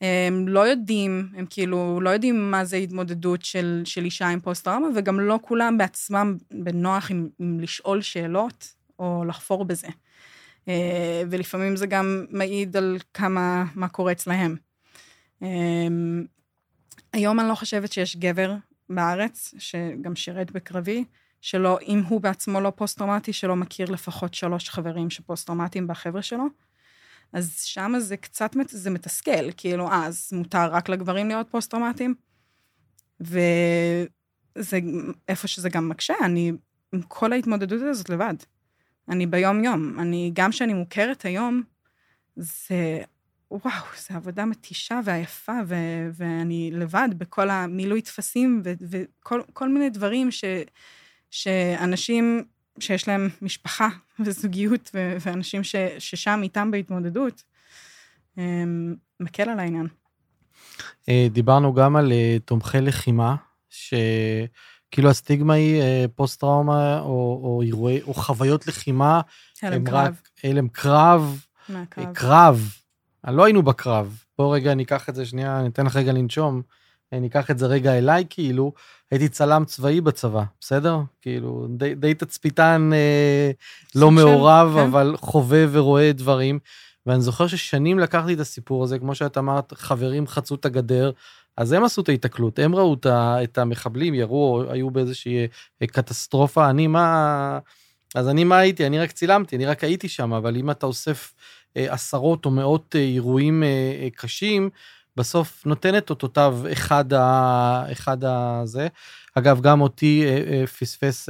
הם 0.00 0.48
לא 0.48 0.60
יודעים, 0.60 1.28
הם 1.36 1.46
כאילו 1.50 2.00
לא 2.00 2.10
יודעים 2.10 2.50
מה 2.50 2.64
זה 2.64 2.76
התמודדות 2.76 3.42
של, 3.42 3.82
של 3.84 4.04
אישה 4.04 4.28
עם 4.28 4.40
פוסט-טראומה, 4.40 4.88
וגם 4.94 5.20
לא 5.20 5.38
כולם 5.42 5.78
בעצמם 5.78 6.36
בנוח 6.50 7.10
עם, 7.10 7.28
עם 7.38 7.60
לשאול 7.60 8.02
שאלות 8.02 8.74
או 8.98 9.24
לחפור 9.28 9.64
בזה. 9.64 9.88
אה, 10.68 11.22
ולפעמים 11.30 11.76
זה 11.76 11.86
גם 11.86 12.24
מעיד 12.30 12.76
על 12.76 12.98
כמה, 13.14 13.64
מה 13.74 13.88
קורה 13.88 14.12
אצלהם. 14.12 14.56
היום 17.12 17.40
אני 17.40 17.48
לא 17.48 17.54
חושבת 17.54 17.92
שיש 17.92 18.16
גבר 18.16 18.54
בארץ, 18.88 19.54
שגם 19.58 20.16
שירת 20.16 20.50
בקרבי, 20.50 21.04
שלא, 21.44 21.78
אם 21.88 22.02
הוא 22.08 22.20
בעצמו 22.20 22.60
לא 22.60 22.72
פוסט-טראומטי, 22.76 23.32
שלא 23.32 23.56
מכיר 23.56 23.90
לפחות 23.90 24.34
שלוש 24.34 24.70
חברים 24.70 25.10
שפוסט-טראומטיים 25.10 25.86
בחבר'ה 25.86 26.22
שלו. 26.22 26.44
אז 27.32 27.60
שם 27.60 27.92
זה 27.98 28.16
קצת, 28.16 28.50
זה 28.68 28.90
מתסכל, 28.90 29.52
כאילו, 29.56 29.88
אה, 29.88 30.06
אז 30.06 30.28
מותר 30.32 30.72
רק 30.72 30.88
לגברים 30.88 31.28
להיות 31.28 31.50
פוסט-טראומטיים? 31.50 32.14
וזה, 33.20 34.78
איפה 35.28 35.48
שזה 35.48 35.68
גם 35.68 35.88
מקשה, 35.88 36.14
אני 36.24 36.52
עם 36.92 37.02
כל 37.02 37.32
ההתמודדות 37.32 37.82
הזאת 37.82 38.08
לבד. 38.08 38.34
אני 39.08 39.26
ביום-יום. 39.26 40.00
אני, 40.00 40.30
גם 40.34 40.50
כשאני 40.50 40.72
מוכרת 40.72 41.24
היום, 41.24 41.62
זה 42.36 43.02
וואו, 43.50 43.84
זו 43.98 44.14
עבודה 44.14 44.44
מתישה 44.44 45.00
ועייפה, 45.04 45.58
ו- 45.66 46.08
ואני 46.14 46.70
לבד 46.72 47.08
בכל 47.16 47.50
המילוי 47.50 48.02
טפסים 48.02 48.62
וכל 48.90 49.68
מיני 49.68 49.90
דברים 49.90 50.30
ש- 50.30 50.44
שאנשים 51.34 52.44
שיש 52.80 53.08
להם 53.08 53.28
משפחה 53.42 53.88
וזוגיות 54.24 54.90
ו- 54.94 55.16
ואנשים 55.20 55.64
ש- 55.64 55.76
ששם 55.98 56.40
איתם 56.42 56.70
בהתמודדות, 56.70 57.42
מקל 59.20 59.50
על 59.50 59.58
העניין. 59.58 59.86
אה, 61.08 61.26
דיברנו 61.30 61.74
גם 61.74 61.96
על 61.96 62.12
אה, 62.12 62.36
תומכי 62.44 62.80
לחימה, 62.80 63.36
שכאילו 63.70 65.10
הסטיגמה 65.10 65.54
היא 65.54 65.80
אה, 65.80 66.04
פוסט-טראומה 66.14 67.00
או, 67.00 67.40
או 67.44 67.62
אירועי, 67.62 68.02
או 68.02 68.14
חוויות 68.14 68.66
לחימה. 68.66 69.20
הלם 69.62 69.84
קרב. 69.84 70.06
רק 70.06 70.28
הלם 70.44 70.68
קרב. 70.68 71.44
מהקרב. 71.68 72.14
קרב. 72.14 72.74
לא 73.28 73.44
היינו 73.44 73.62
בקרב. 73.62 74.22
בוא 74.38 74.54
רגע 74.54 74.74
ניקח 74.74 75.08
את 75.08 75.14
זה 75.14 75.26
שנייה, 75.26 75.62
ניתן 75.62 75.86
לך 75.86 75.96
רגע 75.96 76.12
לנשום. 76.12 76.62
ניקח 77.12 77.50
את 77.50 77.58
זה 77.58 77.66
רגע 77.66 77.98
אליי, 77.98 78.24
כאילו, 78.30 78.72
הייתי 79.10 79.28
צלם 79.28 79.64
צבאי 79.64 80.00
בצבא, 80.00 80.42
בסדר? 80.60 80.98
כאילו, 81.22 81.66
די, 81.70 81.94
די 81.94 82.14
תצפיתן 82.14 82.90
אה, 82.92 83.50
לא 83.94 84.10
מעורב, 84.10 84.72
כן. 84.74 84.80
אבל 84.80 85.14
חווה 85.16 85.64
ורואה 85.72 86.12
דברים. 86.12 86.58
ואני 87.06 87.20
זוכר 87.20 87.46
ששנים 87.46 87.98
לקחתי 87.98 88.34
את 88.34 88.40
הסיפור 88.40 88.84
הזה, 88.84 88.98
כמו 88.98 89.14
שאת 89.14 89.38
אמרת, 89.38 89.72
חברים 89.72 90.26
חצו 90.26 90.54
את 90.54 90.64
הגדר, 90.64 91.10
אז 91.56 91.72
הם 91.72 91.84
עשו 91.84 92.02
את 92.02 92.08
ההיתקלות, 92.08 92.58
הם 92.58 92.74
ראו 92.74 92.96
את 93.44 93.58
המחבלים, 93.58 94.14
ירו, 94.14 94.62
היו 94.68 94.90
באיזושהי 94.90 95.46
אה, 95.82 95.86
קטסטרופה, 95.86 96.70
אני 96.70 96.86
מה... 96.86 97.58
אז 98.14 98.28
אני 98.28 98.44
מה 98.44 98.58
הייתי? 98.58 98.86
אני 98.86 98.98
רק 98.98 99.12
צילמתי, 99.12 99.56
אני 99.56 99.66
רק 99.66 99.84
הייתי 99.84 100.08
שם, 100.08 100.32
אבל 100.32 100.56
אם 100.56 100.70
אתה 100.70 100.86
אוסף 100.86 101.34
אה, 101.76 101.92
עשרות 101.92 102.44
או 102.46 102.50
מאות 102.50 102.96
אה, 102.96 103.00
אירועים 103.00 103.62
אה, 103.62 104.08
קשים, 104.16 104.70
בסוף 105.16 105.66
נותן 105.66 105.96
את 105.96 106.10
אותותיו 106.10 106.58
אחד, 106.72 107.12
ה, 107.12 107.92
אחד 107.92 108.24
הזה. 108.24 108.88
אגב, 109.34 109.60
גם 109.60 109.80
אותי 109.80 110.26
פספס, 110.78 111.28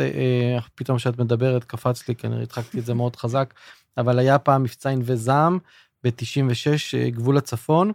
פתאום 0.75 0.99
כשאת 0.99 1.19
מדברת, 1.19 1.65
קפץ 1.65 2.09
לי, 2.09 2.15
כנראה 2.15 2.43
הדחקתי 2.43 2.79
את 2.79 2.87
זה 2.87 2.95
מאוד 2.95 3.17
חזק, 3.17 3.55
אבל 3.97 4.19
היה 4.19 4.39
פעם 4.39 4.63
מבצע 4.63 4.91
ענבי 4.91 5.17
זעם 5.17 5.59
ב-96, 6.05 7.11
גבול 7.11 7.37
הצפון, 7.37 7.93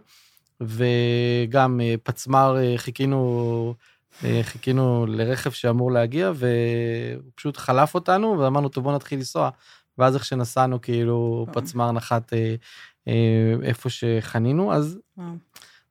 וגם 0.60 1.80
פצמ"ר, 2.02 2.56
חיכינו, 2.76 3.74
חיכינו 4.42 5.06
לרכב 5.08 5.50
שאמור 5.50 5.92
להגיע, 5.92 6.32
והוא 6.34 7.32
פשוט 7.34 7.56
חלף 7.56 7.94
אותנו, 7.94 8.38
ואמרנו, 8.38 8.68
טוב, 8.68 8.84
בוא 8.84 8.94
נתחיל 8.94 9.18
לנסוע. 9.18 9.50
ואז 10.00 10.14
איך 10.14 10.24
שנסענו, 10.24 10.80
כאילו, 10.80 11.46
פצמ"ר 11.52 11.92
נחת 11.92 12.32
אה, 12.32 12.54
אה, 13.08 13.54
איפה 13.62 13.90
שחנינו, 13.90 14.72
אז 14.72 14.98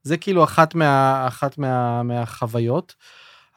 זה 0.04 0.18
כאילו 0.18 0.44
אחת, 0.44 0.76
מה, 0.76 1.26
אחת 1.28 1.58
מה, 1.58 2.04
מהחוויות. 2.04 2.96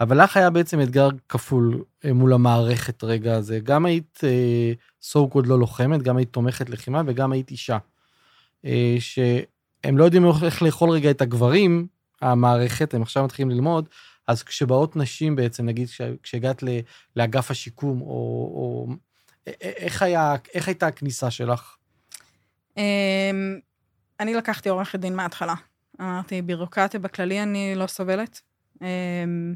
אבל 0.01 0.23
לך 0.23 0.37
היה 0.37 0.51
בעצם 0.51 0.81
אתגר 0.81 1.09
כפול 1.29 1.85
אה, 2.05 2.13
מול 2.13 2.33
המערכת 2.33 3.05
רגע 3.05 3.37
הזה. 3.37 3.59
גם 3.59 3.87
היית 3.87 4.21
אה, 4.25 4.73
so 5.03 5.35
called 5.35 5.47
לא 5.47 5.59
לוחמת, 5.59 6.03
גם 6.03 6.17
היית 6.17 6.33
תומכת 6.33 6.71
לחימה 6.71 7.03
וגם 7.07 7.33
היית 7.33 7.51
אישה. 7.51 7.79
אה, 8.65 8.97
שהם 8.99 9.99
לא 9.99 10.05
יודעים 10.05 10.27
איך 10.45 10.63
לאכול 10.63 10.91
רגע 10.91 11.11
את 11.11 11.21
הגברים, 11.21 11.87
המערכת, 12.23 12.95
הם 12.95 13.03
עכשיו 13.03 13.25
מתחילים 13.25 13.51
ללמוד, 13.51 13.89
אז 14.29 14.43
כשבאות 14.43 14.97
נשים 14.97 15.37
בעצם, 15.37 15.67
נגיד 15.67 15.89
כשהגעת 16.23 16.65
לאגף 17.17 17.51
השיקום, 17.51 18.01
או, 18.01 18.07
או 18.07 18.87
איך, 19.61 20.03
היה, 20.03 20.35
איך 20.55 20.69
הייתה 20.69 20.87
הכניסה 20.87 21.31
שלך? 21.31 21.77
אמ, 22.77 23.59
אני 24.21 24.35
לקחתי 24.35 24.69
עורכת 24.69 24.99
דין 24.99 25.17
מההתחלה. 25.17 25.55
אמרתי, 26.03 26.43
בירוקרטיה 26.43 27.01
בכללי 27.01 27.43
אני 27.43 27.75
לא 27.77 27.87
סובלת. 27.87 28.41
אמ, 28.83 29.55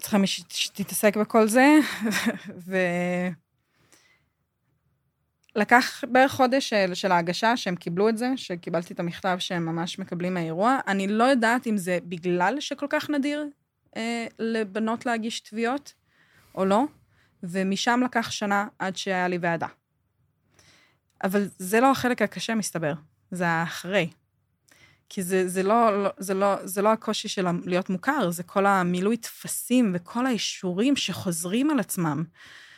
צריכה 0.00 0.18
מי 0.18 0.26
שתתעסק 0.26 1.16
בכל 1.16 1.48
זה, 1.48 1.78
ו... 2.66 2.76
לקח 5.56 6.04
בערך 6.08 6.32
חודש 6.32 6.68
של, 6.68 6.94
של 6.94 7.12
ההגשה, 7.12 7.56
שהם 7.56 7.76
קיבלו 7.76 8.08
את 8.08 8.18
זה, 8.18 8.32
שקיבלתי 8.36 8.94
את 8.94 9.00
המכתב 9.00 9.36
שהם 9.38 9.66
ממש 9.66 9.98
מקבלים 9.98 10.34
מהאירוע. 10.34 10.78
אני 10.86 11.06
לא 11.06 11.24
יודעת 11.24 11.66
אם 11.66 11.76
זה 11.76 11.98
בגלל 12.04 12.60
שכל 12.60 12.86
כך 12.90 13.10
נדיר 13.10 13.46
אה, 13.96 14.26
לבנות 14.38 15.06
להגיש 15.06 15.40
תביעות, 15.40 15.92
או 16.54 16.64
לא. 16.64 16.84
ומשם 17.42 18.00
לקח 18.04 18.30
שנה 18.30 18.66
עד 18.78 18.96
שהיה 18.96 19.28
לי 19.28 19.38
ועדה. 19.40 19.66
אבל 21.24 21.48
זה 21.58 21.80
לא 21.80 21.90
החלק 21.90 22.22
הקשה, 22.22 22.54
מסתבר, 22.54 22.94
זה 23.30 23.48
האחרי. 23.48 24.10
כי 25.12 25.22
זה, 25.22 25.48
זה, 25.48 25.62
לא, 25.62 26.08
זה, 26.18 26.34
לא, 26.34 26.66
זה 26.66 26.82
לא 26.82 26.88
הקושי 26.88 27.28
של 27.28 27.46
להיות 27.64 27.90
מוכר, 27.90 28.30
זה 28.30 28.42
כל 28.42 28.66
המילוי 28.66 29.16
טפסים 29.16 29.92
וכל 29.94 30.26
האישורים 30.26 30.96
שחוזרים 30.96 31.70
על 31.70 31.80
עצמם, 31.80 32.24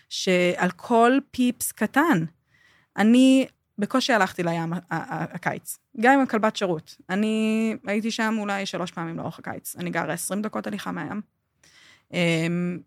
שעל 0.09 0.71
כל 0.71 1.19
פיפס 1.31 1.73
קטן. 1.73 2.25
אני 2.97 3.47
בקושי 3.79 4.13
הלכתי 4.13 4.43
לים 4.43 4.73
הקיץ, 4.91 5.79
גם 6.01 6.13
עם 6.13 6.21
הכלבת 6.21 6.57
שירות. 6.57 6.97
אני 7.11 7.77
הייתי 7.87 8.11
שם 8.11 8.37
אולי 8.39 8.67
שלוש 8.67 8.91
פעמים 8.91 9.17
לאורך 9.17 9.39
הקיץ. 9.39 9.77
אני 9.77 9.91
גרה 9.91 10.13
20 10.13 10.43
דקות 10.43 10.67
הליכה 10.67 10.93
מהים. 10.93 11.21
אמ, 12.13 12.79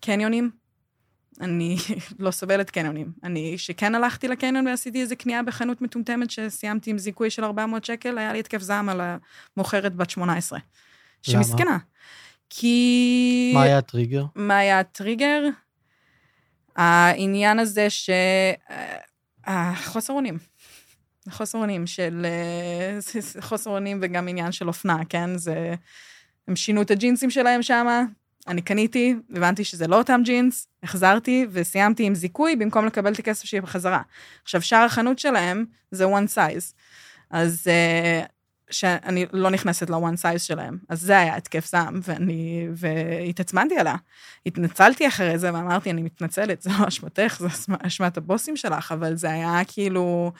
קניונים, 0.00 0.50
אני 1.40 1.76
לא 2.18 2.30
סובלת 2.30 2.70
קניונים. 2.70 3.12
אני, 3.24 3.58
שכן 3.58 3.94
הלכתי 3.94 4.28
לקניון 4.28 4.66
ועשיתי 4.66 5.00
איזה 5.00 5.16
קנייה 5.16 5.42
בחנות 5.42 5.82
מטומטמת 5.82 6.30
שסיימתי 6.30 6.90
עם 6.90 6.98
זיכוי 6.98 7.30
של 7.30 7.44
400 7.44 7.84
שקל, 7.84 8.18
היה 8.18 8.32
לי 8.32 8.40
התקף 8.40 8.62
זעם 8.62 8.88
על 8.88 9.00
המוכרת 9.56 9.94
בת 9.94 10.10
18. 10.10 10.58
שמסכנה. 11.22 11.70
למה? 11.70 11.78
כי... 12.50 13.52
מה 13.54 13.62
היה 13.62 13.78
הטריגר? 13.78 14.24
מה 14.34 14.58
היה 14.58 14.80
הטריגר? 14.80 15.42
העניין 16.76 17.58
הזה 17.58 17.90
ש... 17.90 18.10
החוסר 19.46 20.12
אונים. 20.12 20.38
חוסר 21.30 21.58
אונים 21.58 21.86
של... 21.86 22.26
חוסר 23.48 23.70
אונים 23.70 23.98
וגם 24.02 24.28
עניין 24.28 24.52
של 24.52 24.68
אופנה, 24.68 24.98
כן? 25.08 25.38
זה... 25.38 25.74
הם 26.48 26.56
שינו 26.56 26.82
את 26.82 26.90
הג'ינסים 26.90 27.30
שלהם 27.30 27.62
שם, 27.62 27.86
אני 28.48 28.62
קניתי, 28.62 29.14
הבנתי 29.30 29.64
שזה 29.64 29.86
לא 29.86 29.98
אותם 29.98 30.20
ג'ינס, 30.24 30.68
החזרתי 30.82 31.46
וסיימתי 31.50 32.04
עם 32.04 32.14
זיכוי 32.14 32.56
במקום 32.56 32.86
לקבל 32.86 33.12
את 33.12 33.18
הכסף 33.18 33.44
שלי 33.44 33.60
בחזרה. 33.60 34.02
עכשיו, 34.42 34.62
שאר 34.62 34.78
החנות 34.78 35.18
שלהם 35.18 35.64
זה 35.90 36.04
one 36.04 36.36
size. 36.36 36.74
אז 37.30 37.66
uh, 37.66 38.26
שאני 38.70 39.26
לא 39.32 39.50
נכנסת 39.50 39.90
ל-one 39.90 40.22
size 40.22 40.38
שלהם. 40.38 40.78
אז 40.88 41.00
זה 41.00 41.18
היה 41.18 41.36
התקף 41.36 41.66
זעם, 41.66 42.00
ואני, 42.02 42.68
והתעצמנתי 42.74 43.78
עליה. 43.78 43.94
התנצלתי 44.46 45.08
אחרי 45.08 45.38
זה 45.38 45.54
ואמרתי, 45.54 45.90
אני 45.90 46.02
מתנצלת, 46.02 46.62
זה 46.62 46.70
לא 46.80 46.88
אשמתך, 46.88 47.36
זה 47.40 47.48
אשמת 47.82 48.16
הבוסים 48.16 48.56
שלך, 48.56 48.92
אבל 48.92 49.16
זה 49.16 49.30
היה 49.30 49.60
כאילו, 49.66 50.32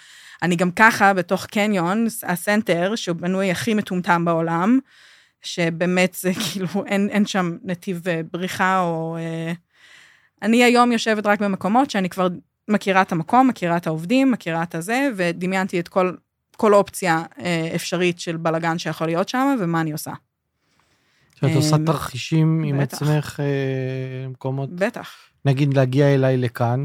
אני 0.42 0.56
גם 0.56 0.70
ככה, 0.70 1.12
בתוך 1.12 1.46
קניון, 1.46 2.06
הסנטר, 2.22 2.96
שהוא 2.96 3.16
בנוי 3.16 3.50
הכי 3.50 3.74
מטומטם 3.74 4.24
בעולם, 4.24 4.78
שבאמת 5.42 6.16
זה 6.20 6.32
כאילו, 6.52 6.66
אין, 6.86 7.08
אין 7.10 7.26
שם 7.26 7.56
נתיב 7.64 8.08
אה, 8.08 8.20
בריחה 8.32 8.80
או... 8.80 9.16
אה, 9.16 9.52
אני 10.42 10.64
היום 10.64 10.92
יושבת 10.92 11.26
רק 11.26 11.40
במקומות 11.40 11.90
שאני 11.90 12.08
כבר 12.08 12.28
מכירה 12.68 13.02
את 13.02 13.12
המקום, 13.12 13.48
מכירה 13.48 13.76
את 13.76 13.86
העובדים, 13.86 14.30
מכירה 14.30 14.62
את 14.62 14.74
הזה, 14.74 15.08
ודמיינתי 15.16 15.80
את 15.80 15.88
כל, 15.88 16.14
כל 16.56 16.74
אופציה 16.74 17.22
אה, 17.38 17.70
אפשרית 17.74 18.20
של 18.20 18.36
בלאגן 18.36 18.78
שיכול 18.78 19.06
להיות 19.06 19.28
שם, 19.28 19.56
ומה 19.60 19.80
אני 19.80 19.92
עושה. 19.92 20.12
שאת 21.34 21.56
עושה 21.56 21.76
תרחישים 21.86 22.62
עם 22.62 22.80
עצמך 22.80 23.40
למקומות? 24.26 24.70
בטח. 24.70 25.14
נגיד 25.44 25.74
להגיע 25.74 26.14
אליי 26.14 26.36
לכאן. 26.36 26.84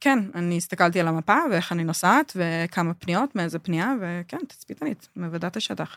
כן, 0.00 0.18
אני 0.34 0.56
הסתכלתי 0.56 1.00
על 1.00 1.08
המפה 1.08 1.36
ואיך 1.50 1.72
אני 1.72 1.84
נוסעת, 1.84 2.36
וכמה 2.36 2.94
פניות, 2.94 3.36
מאיזה 3.36 3.58
פנייה, 3.58 3.94
וכן, 4.00 4.38
תצפיתנית, 4.48 5.08
מוודאת 5.16 5.44
את 5.50 5.56
השטח. 5.56 5.96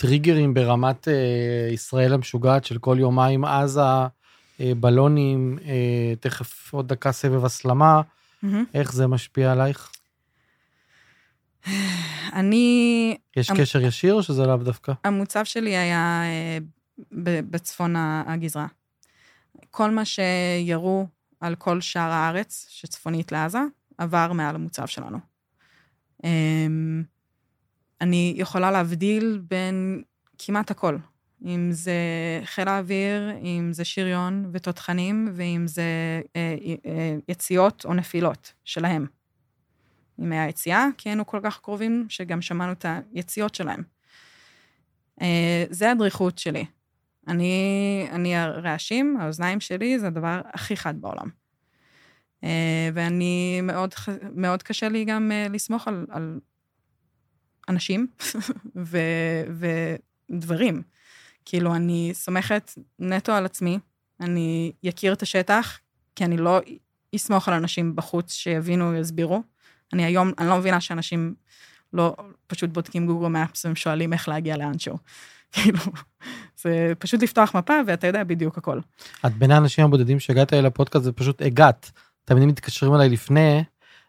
טריגרים 0.00 0.54
ברמת 0.54 1.08
אה, 1.08 1.68
ישראל 1.72 2.12
המשוגעת 2.12 2.64
של 2.64 2.78
כל 2.78 2.96
יומיים, 3.00 3.44
עזה, 3.44 3.80
אה, 4.60 4.72
בלונים, 4.76 5.58
אה, 5.64 6.14
תכף 6.20 6.74
עוד 6.74 6.88
דקה 6.88 7.12
סבב 7.12 7.44
הסלמה, 7.44 8.00
mm-hmm. 8.00 8.46
איך 8.74 8.92
זה 8.92 9.06
משפיע 9.06 9.52
עלייך? 9.52 9.92
אני... 12.32 13.16
יש 13.36 13.50
המ... 13.50 13.56
קשר 13.56 13.80
ישיר 13.80 14.14
או 14.14 14.22
שזה 14.22 14.46
לאו 14.46 14.56
דווקא? 14.56 14.92
המוצב 15.04 15.44
שלי 15.44 15.76
היה 15.76 16.22
אה, 16.24 16.58
בצפון 17.50 17.94
הגזרה. 18.26 18.66
כל 19.70 19.90
מה 19.90 20.02
שירו 20.04 21.06
על 21.40 21.54
כל 21.54 21.80
שאר 21.80 22.10
הארץ, 22.10 22.66
שצפונית 22.70 23.32
לעזה, 23.32 23.60
עבר 23.98 24.32
מעל 24.32 24.54
המוצב 24.54 24.86
שלנו. 24.86 25.18
אה, 28.00 28.06
אני 28.06 28.34
יכולה 28.36 28.70
להבדיל 28.70 29.42
בין 29.48 30.02
כמעט 30.38 30.70
הכל. 30.70 30.96
אם 31.44 31.68
זה 31.72 31.92
חיל 32.44 32.68
האוויר, 32.68 33.30
אם 33.42 33.72
זה 33.72 33.84
שריון 33.84 34.50
ותותחנים, 34.52 35.28
ואם 35.34 35.66
זה 35.66 35.82
אה, 36.36 36.54
אה, 36.86 37.16
יציאות 37.28 37.84
או 37.84 37.94
נפילות 37.94 38.52
שלהם. 38.64 39.06
אם 40.20 40.32
היה 40.32 40.48
יציאה, 40.48 40.86
כי 40.98 41.08
היינו 41.08 41.26
כל 41.26 41.40
כך 41.42 41.60
קרובים, 41.60 42.06
שגם 42.08 42.42
שמענו 42.42 42.72
את 42.72 42.86
היציאות 43.12 43.54
שלהם. 43.54 43.82
אה, 45.22 45.64
זה 45.70 45.90
הדריכות 45.90 46.38
שלי. 46.38 46.64
אני, 47.28 48.06
אני 48.10 48.36
הרעשים, 48.36 49.16
האוזניים 49.20 49.60
שלי, 49.60 49.98
זה 49.98 50.06
הדבר 50.06 50.40
הכי 50.52 50.76
חד 50.76 51.00
בעולם. 51.00 51.28
אה, 52.44 52.88
ואני, 52.94 53.60
מאוד, 53.62 53.94
מאוד 54.34 54.62
קשה 54.62 54.88
לי 54.88 55.04
גם 55.04 55.32
אה, 55.32 55.46
לסמוך 55.50 55.88
על, 55.88 56.06
על 56.10 56.40
אנשים 57.70 58.06
ו, 58.90 58.98
ודברים. 60.30 60.82
כאילו, 61.44 61.74
אני 61.74 62.10
סומכת 62.14 62.72
נטו 62.98 63.32
על 63.32 63.44
עצמי, 63.44 63.78
אני 64.20 64.72
אכיר 64.88 65.12
את 65.12 65.22
השטח, 65.22 65.78
כי 66.16 66.24
אני 66.24 66.36
לא 66.36 66.60
אסמוך 67.16 67.48
על 67.48 67.54
אנשים 67.54 67.96
בחוץ 67.96 68.32
שיבינו, 68.32 68.94
יסבירו. 68.94 69.42
אני 69.92 70.04
היום, 70.04 70.32
אני 70.38 70.48
לא 70.48 70.56
מבינה 70.56 70.80
שאנשים 70.80 71.34
לא 71.92 72.16
פשוט 72.46 72.70
בודקים 72.70 73.06
גוגל 73.06 73.26
מאפס 73.26 73.64
והם 73.64 73.76
שואלים 73.76 74.12
איך 74.12 74.28
להגיע 74.28 74.56
לאנשהו. 74.56 74.96
כאילו, 75.52 75.78
זה 76.56 76.92
פשוט 76.98 77.22
לפתוח 77.22 77.56
מפה 77.56 77.74
ואתה 77.86 78.06
יודע 78.06 78.24
בדיוק 78.24 78.58
הכל. 78.58 78.80
את 79.26 79.32
בין 79.32 79.50
האנשים 79.50 79.84
הבודדים 79.84 80.20
שהגעת 80.20 80.52
אל 80.52 80.66
הפודקאסט 80.66 81.04
זה 81.04 81.12
פשוט 81.12 81.42
הגעת. 81.42 81.90
תמיד 82.24 82.44
מתקשרים 82.44 82.94
אליי 82.94 83.08
לפני 83.08 83.64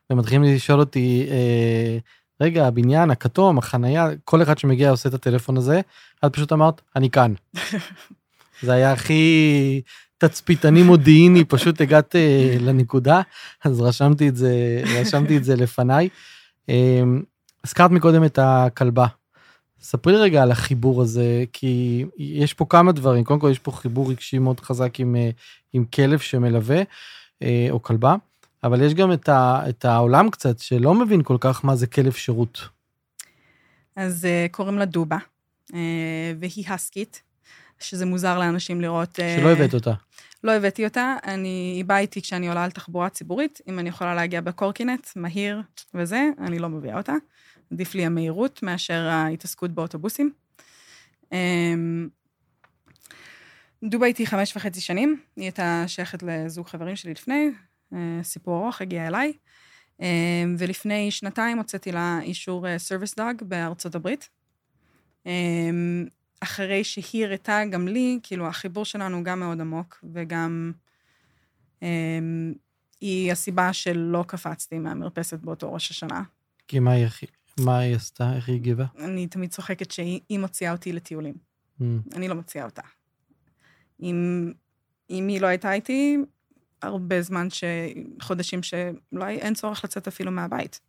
ומתחילים 0.09 0.43
לשאול 0.43 0.79
אותי, 0.79 1.27
אה, 1.31 1.97
רגע, 2.41 2.67
הבניין, 2.67 3.11
הכתום, 3.11 3.57
החנייה, 3.57 4.07
כל 4.23 4.41
אחד 4.41 4.57
שמגיע 4.57 4.89
עושה 4.89 5.09
את 5.09 5.13
הטלפון 5.13 5.57
הזה, 5.57 5.81
את 6.25 6.33
פשוט 6.33 6.53
אמרת, 6.53 6.81
אני 6.95 7.09
כאן. 7.09 7.33
זה 8.63 8.73
היה 8.73 8.91
הכי 8.91 9.81
תצפיתני 10.17 10.83
מודיעיני, 10.83 11.45
פשוט 11.45 11.81
הגעת 11.81 12.15
uh, 12.15 12.61
לנקודה, 12.61 13.21
אז 13.63 13.81
רשמתי 13.81 14.29
את 14.29 14.35
זה, 14.35 14.81
רשמתי 15.01 15.37
את 15.37 15.43
זה 15.43 15.55
לפניי. 15.55 16.09
Um, 16.67 16.71
הזכרת 17.65 17.91
מקודם 17.91 18.25
את 18.25 18.39
הכלבה. 18.41 19.05
ספרי 19.81 20.13
לי 20.13 20.19
רגע 20.19 20.43
על 20.43 20.51
החיבור 20.51 21.01
הזה, 21.01 21.43
כי 21.53 22.05
יש 22.17 22.53
פה 22.53 22.65
כמה 22.69 22.91
דברים. 22.91 23.23
קודם 23.23 23.39
כל, 23.39 23.49
יש 23.51 23.59
פה 23.59 23.71
חיבור 23.71 24.11
רגשי 24.11 24.39
מאוד 24.39 24.59
חזק 24.59 24.99
עם, 24.99 25.15
uh, 25.15 25.35
עם 25.73 25.85
כלב 25.85 26.19
שמלווה, 26.19 26.81
uh, 26.81 27.45
או 27.69 27.81
כלבה. 27.81 28.15
אבל 28.63 28.81
יש 28.81 28.93
גם 28.93 29.13
את, 29.13 29.29
ה, 29.29 29.63
את 29.69 29.85
העולם 29.85 30.29
קצת 30.29 30.59
שלא 30.59 30.93
מבין 30.93 31.23
כל 31.23 31.37
כך 31.39 31.65
מה 31.65 31.75
זה 31.75 31.87
כלב 31.87 32.11
שירות. 32.11 32.61
אז 33.95 34.25
uh, 34.25 34.51
קוראים 34.51 34.77
לה 34.77 34.85
דובה, 34.85 35.17
uh, 35.71 35.73
והיא 36.39 36.65
הסקית, 36.67 37.21
שזה 37.79 38.05
מוזר 38.05 38.39
לאנשים 38.39 38.81
לראות... 38.81 39.19
Uh, 39.19 39.39
שלא 39.39 39.49
הבאת 39.49 39.73
אותה. 39.73 39.93
לא 40.43 40.51
הבאתי 40.51 40.85
אותה, 40.85 41.15
אני, 41.23 41.73
היא 41.75 41.85
באה 41.85 41.99
איתי 41.99 42.21
כשאני 42.21 42.47
עולה 42.47 42.63
על 42.63 42.71
תחבורה 42.71 43.09
ציבורית, 43.09 43.61
אם 43.67 43.79
אני 43.79 43.89
יכולה 43.89 44.15
להגיע 44.15 44.41
בקורקינט, 44.41 45.07
מהיר 45.15 45.61
וזה, 45.93 46.29
אני 46.39 46.59
לא 46.59 46.69
מביאה 46.69 46.97
אותה. 46.97 47.13
עדיף 47.71 47.95
לי 47.95 48.05
המהירות 48.05 48.63
מאשר 48.63 49.07
ההתעסקות 49.07 49.71
באוטובוסים. 49.71 50.31
Um, 51.23 51.33
דובה 53.83 54.05
איתי 54.05 54.25
חמש 54.25 54.57
וחצי 54.57 54.81
שנים, 54.81 55.19
היא 55.35 55.43
הייתה 55.43 55.83
שייכת 55.87 56.23
לזוג 56.23 56.67
חברים 56.67 56.95
שלי 56.95 57.11
לפני, 57.11 57.49
סיפור 58.23 58.63
ארוך, 58.63 58.81
הגיע 58.81 59.07
אליי. 59.07 59.33
אה, 60.01 60.43
ולפני 60.57 61.11
שנתיים 61.11 61.57
הוצאתי 61.57 61.91
לה 61.91 62.19
אישור 62.21 62.77
service 62.77 63.19
אה, 63.19 63.25
dog 63.25 63.43
בארצות 63.43 63.95
הברית. 63.95 64.29
אחרי 66.39 66.83
שהיא 66.83 67.25
הראתה 67.25 67.61
גם 67.71 67.87
לי, 67.87 68.19
כאילו 68.23 68.47
החיבור 68.47 68.85
שלנו 68.85 69.23
גם 69.23 69.39
מאוד 69.39 69.61
עמוק, 69.61 70.05
וגם 70.13 70.71
היא 73.01 73.31
הסיבה 73.31 73.73
שלא 73.73 74.23
קפצתי 74.27 74.79
מהמרפסת 74.79 75.39
באותו 75.39 75.73
ראש 75.73 75.91
השנה. 75.91 76.23
כי 76.67 76.79
מה 76.79 76.91
היא, 76.91 77.07
מה 77.59 77.79
היא 77.79 77.95
עשתה? 77.95 78.35
איך 78.35 78.47
היא 78.47 78.55
הגיבה? 78.55 78.85
אני 78.99 79.27
תמיד 79.27 79.49
צוחקת 79.49 79.91
שהיא 79.91 80.39
מוציאה 80.39 80.71
אותי 80.71 80.93
לטיולים. 80.93 81.35
Mm. 81.81 81.83
אני 82.15 82.27
לא 82.27 82.35
מוציאה 82.35 82.65
אותה. 82.65 82.81
אם, 84.01 84.51
אם 85.09 85.27
היא 85.27 85.41
לא 85.41 85.47
הייתה 85.47 85.73
איתי, 85.73 86.17
הרבה 86.81 87.21
זמן, 87.21 87.49
ש... 87.49 87.63
חודשים 88.21 88.63
שאולי 88.63 89.35
אין 89.35 89.53
צורך 89.53 89.83
לצאת 89.83 90.07
אפילו 90.07 90.31
מהבית. 90.31 90.79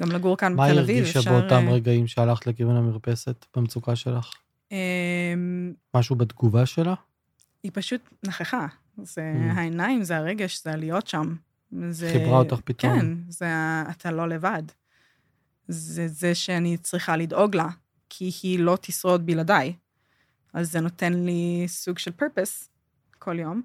גם 0.00 0.12
לגור 0.12 0.36
כאן 0.36 0.56
בתל 0.56 0.78
אביב, 0.78 1.04
אפשר... 1.04 1.20
מה 1.30 1.36
הרגישה 1.36 1.50
באותם 1.50 1.68
רגעים 1.68 2.06
שהלכת 2.06 2.46
לכיוון 2.46 2.76
המרפסת, 2.76 3.46
במצוקה 3.56 3.96
שלך? 3.96 4.32
אמ, 4.72 5.72
משהו 5.94 6.16
בתגובה 6.16 6.66
שלה? 6.66 6.94
היא 7.62 7.70
פשוט 7.74 8.00
נכחה. 8.26 8.66
זה 9.02 9.32
mm. 9.34 9.58
העיניים, 9.58 10.04
זה 10.04 10.16
הרגש, 10.16 10.62
זה 10.64 10.72
הלהיות 10.72 11.06
שם. 11.06 11.34
זה... 11.90 12.10
חיברה 12.12 12.38
אותך 12.38 12.60
פתאום. 12.64 13.00
כן, 13.00 13.06
זה 13.28 13.46
אתה 13.90 14.10
לא 14.10 14.28
לבד. 14.28 14.62
זה 15.68 16.08
זה 16.08 16.34
שאני 16.34 16.76
צריכה 16.76 17.16
לדאוג 17.16 17.56
לה, 17.56 17.68
כי 18.08 18.30
היא 18.42 18.58
לא 18.58 18.78
תשרוד 18.80 19.26
בלעדיי. 19.26 19.74
אז 20.52 20.72
זה 20.72 20.80
נותן 20.80 21.12
לי 21.12 21.64
סוג 21.66 21.98
של 21.98 22.10
פרפס 22.10 22.70
כל 23.18 23.38
יום. 23.38 23.62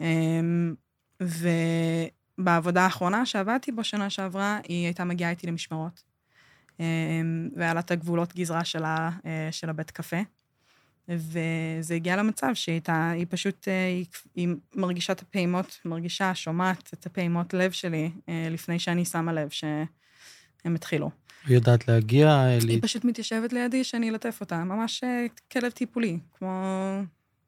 אמ, 0.00 0.74
ובעבודה 1.20 2.82
האחרונה 2.82 3.26
שעבדתי 3.26 3.72
בו 3.72 3.84
שנה 3.84 4.10
שעברה, 4.10 4.60
היא 4.68 4.84
הייתה 4.84 5.04
מגיעה 5.04 5.30
איתי 5.30 5.46
למשמרות. 5.46 6.14
והיה 7.56 7.74
לה 7.74 7.80
את 7.80 7.90
הגבולות 7.90 8.34
גזרה 8.36 8.64
שלה, 8.64 9.10
אה, 9.26 9.48
של 9.50 9.70
הבית 9.70 9.90
קפה. 9.90 10.16
וזה 11.08 11.94
הגיע 11.94 12.16
למצב 12.16 12.50
שהיא 12.54 12.72
הייתה, 12.72 13.10
היא 13.10 13.26
פשוט, 13.28 13.68
אה, 13.68 13.86
היא, 13.86 14.06
היא 14.34 14.48
מרגישה 14.74 15.12
את 15.12 15.22
הפעימות, 15.22 15.80
מרגישה, 15.84 16.34
שומעת 16.34 16.90
את 16.94 17.06
הפעימות 17.06 17.54
לב 17.54 17.70
שלי 17.70 18.10
אה, 18.28 18.48
לפני 18.50 18.78
שאני 18.78 19.04
שמה 19.04 19.32
לב 19.32 19.48
שהם 19.50 20.74
התחילו. 20.74 21.10
היא 21.46 21.54
יודעת 21.54 21.88
להגיע? 21.88 22.42
היא 22.68 22.82
פשוט 22.82 23.04
מתיישבת 23.04 23.52
לידי 23.52 23.84
שאני 23.84 24.10
אלטף 24.10 24.38
אותה, 24.40 24.64
ממש 24.64 25.04
כלב 25.52 25.70
טיפולי, 25.72 26.18
כמו 26.38 26.52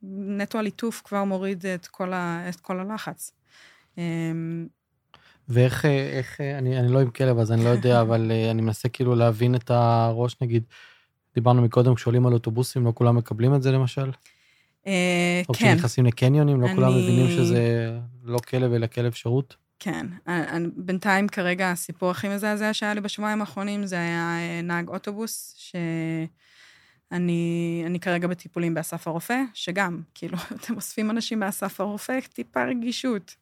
נטו 0.03 0.59
הליטוף 0.59 1.03
כבר 1.05 1.25
מוריד 1.25 1.67
את 1.67 1.87
כל, 1.87 2.13
ה, 2.13 2.49
את 2.49 2.57
כל 2.61 2.81
הלחץ. 2.81 3.33
אמ, 3.99 4.67
ואיך, 5.49 5.85
איך, 5.85 6.41
אני, 6.41 6.79
אני 6.81 6.93
לא 6.93 6.99
עם 7.01 7.11
כלב 7.11 7.39
אז 7.39 7.53
אני 7.53 7.65
לא 7.65 7.69
יודע, 7.69 8.01
אבל 8.03 8.31
אה, 8.31 8.51
אני 8.51 8.63
מנסה 8.63 8.89
כאילו 8.89 9.15
להבין 9.15 9.55
את 9.55 9.71
הראש, 9.71 10.37
נגיד, 10.43 10.63
דיברנו 11.35 11.63
מקודם, 11.63 11.95
כשעולים 11.95 12.27
על 12.27 12.33
אוטובוסים, 12.33 12.85
לא 12.85 12.93
כולם 12.95 13.17
מקבלים 13.17 13.55
את 13.55 13.63
זה 13.63 13.73
למשל? 13.73 14.11
אה, 14.87 15.43
או 15.49 15.55
כן, 15.55 15.75
כשנכנסים 15.75 16.07
לקניונים, 16.07 16.61
לא 16.61 16.69
כולם 16.75 16.93
אני- 16.93 17.03
מבינים 17.03 17.31
שזה 17.31 17.91
לא 18.25 18.39
כלב 18.39 18.73
אלא 18.73 18.87
כלב 18.87 19.13
שירות? 19.13 19.57
כן. 19.79 20.07
אני- 20.27 20.49
אני- 20.49 20.69
בינתיים 20.77 21.29
כרגע 21.29 21.71
הסיפור 21.71 22.11
הכי 22.11 22.29
מזעזע 22.29 22.75
שהיה 22.75 22.95
לי 22.95 23.01
בשבועיים 23.01 23.41
האחרונים 23.41 23.87
זה 23.87 23.97
היה 23.97 24.39
אה, 24.39 24.61
נהג 24.63 24.89
אוטובוס, 24.89 25.55
שאני 25.57 26.27
אני 27.13 27.99
כרגע 28.01 28.29
בטיפולים 28.29 28.75
באסף 28.75 29.09
הרופא, 29.09 29.41
שגם, 29.55 30.01
כאילו, 30.15 30.39
אתם 30.57 30.75
אוספים 30.75 31.11
אנשים 31.11 31.41
באסף 31.41 31.81
הרופא, 31.81 32.21
טיפה 32.21 32.65
רגישות. 32.65 33.37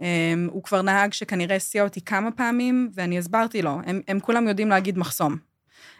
Um, 0.00 0.02
הוא 0.50 0.62
כבר 0.62 0.82
נהג 0.82 1.12
שכנראה 1.12 1.56
הסיע 1.56 1.84
אותי 1.84 2.00
כמה 2.00 2.30
פעמים, 2.30 2.90
ואני 2.94 3.18
הסברתי 3.18 3.62
לו, 3.62 3.80
הם, 3.86 4.00
הם 4.08 4.20
כולם 4.20 4.48
יודעים 4.48 4.68
להגיד 4.68 4.98
מחסום. 4.98 5.36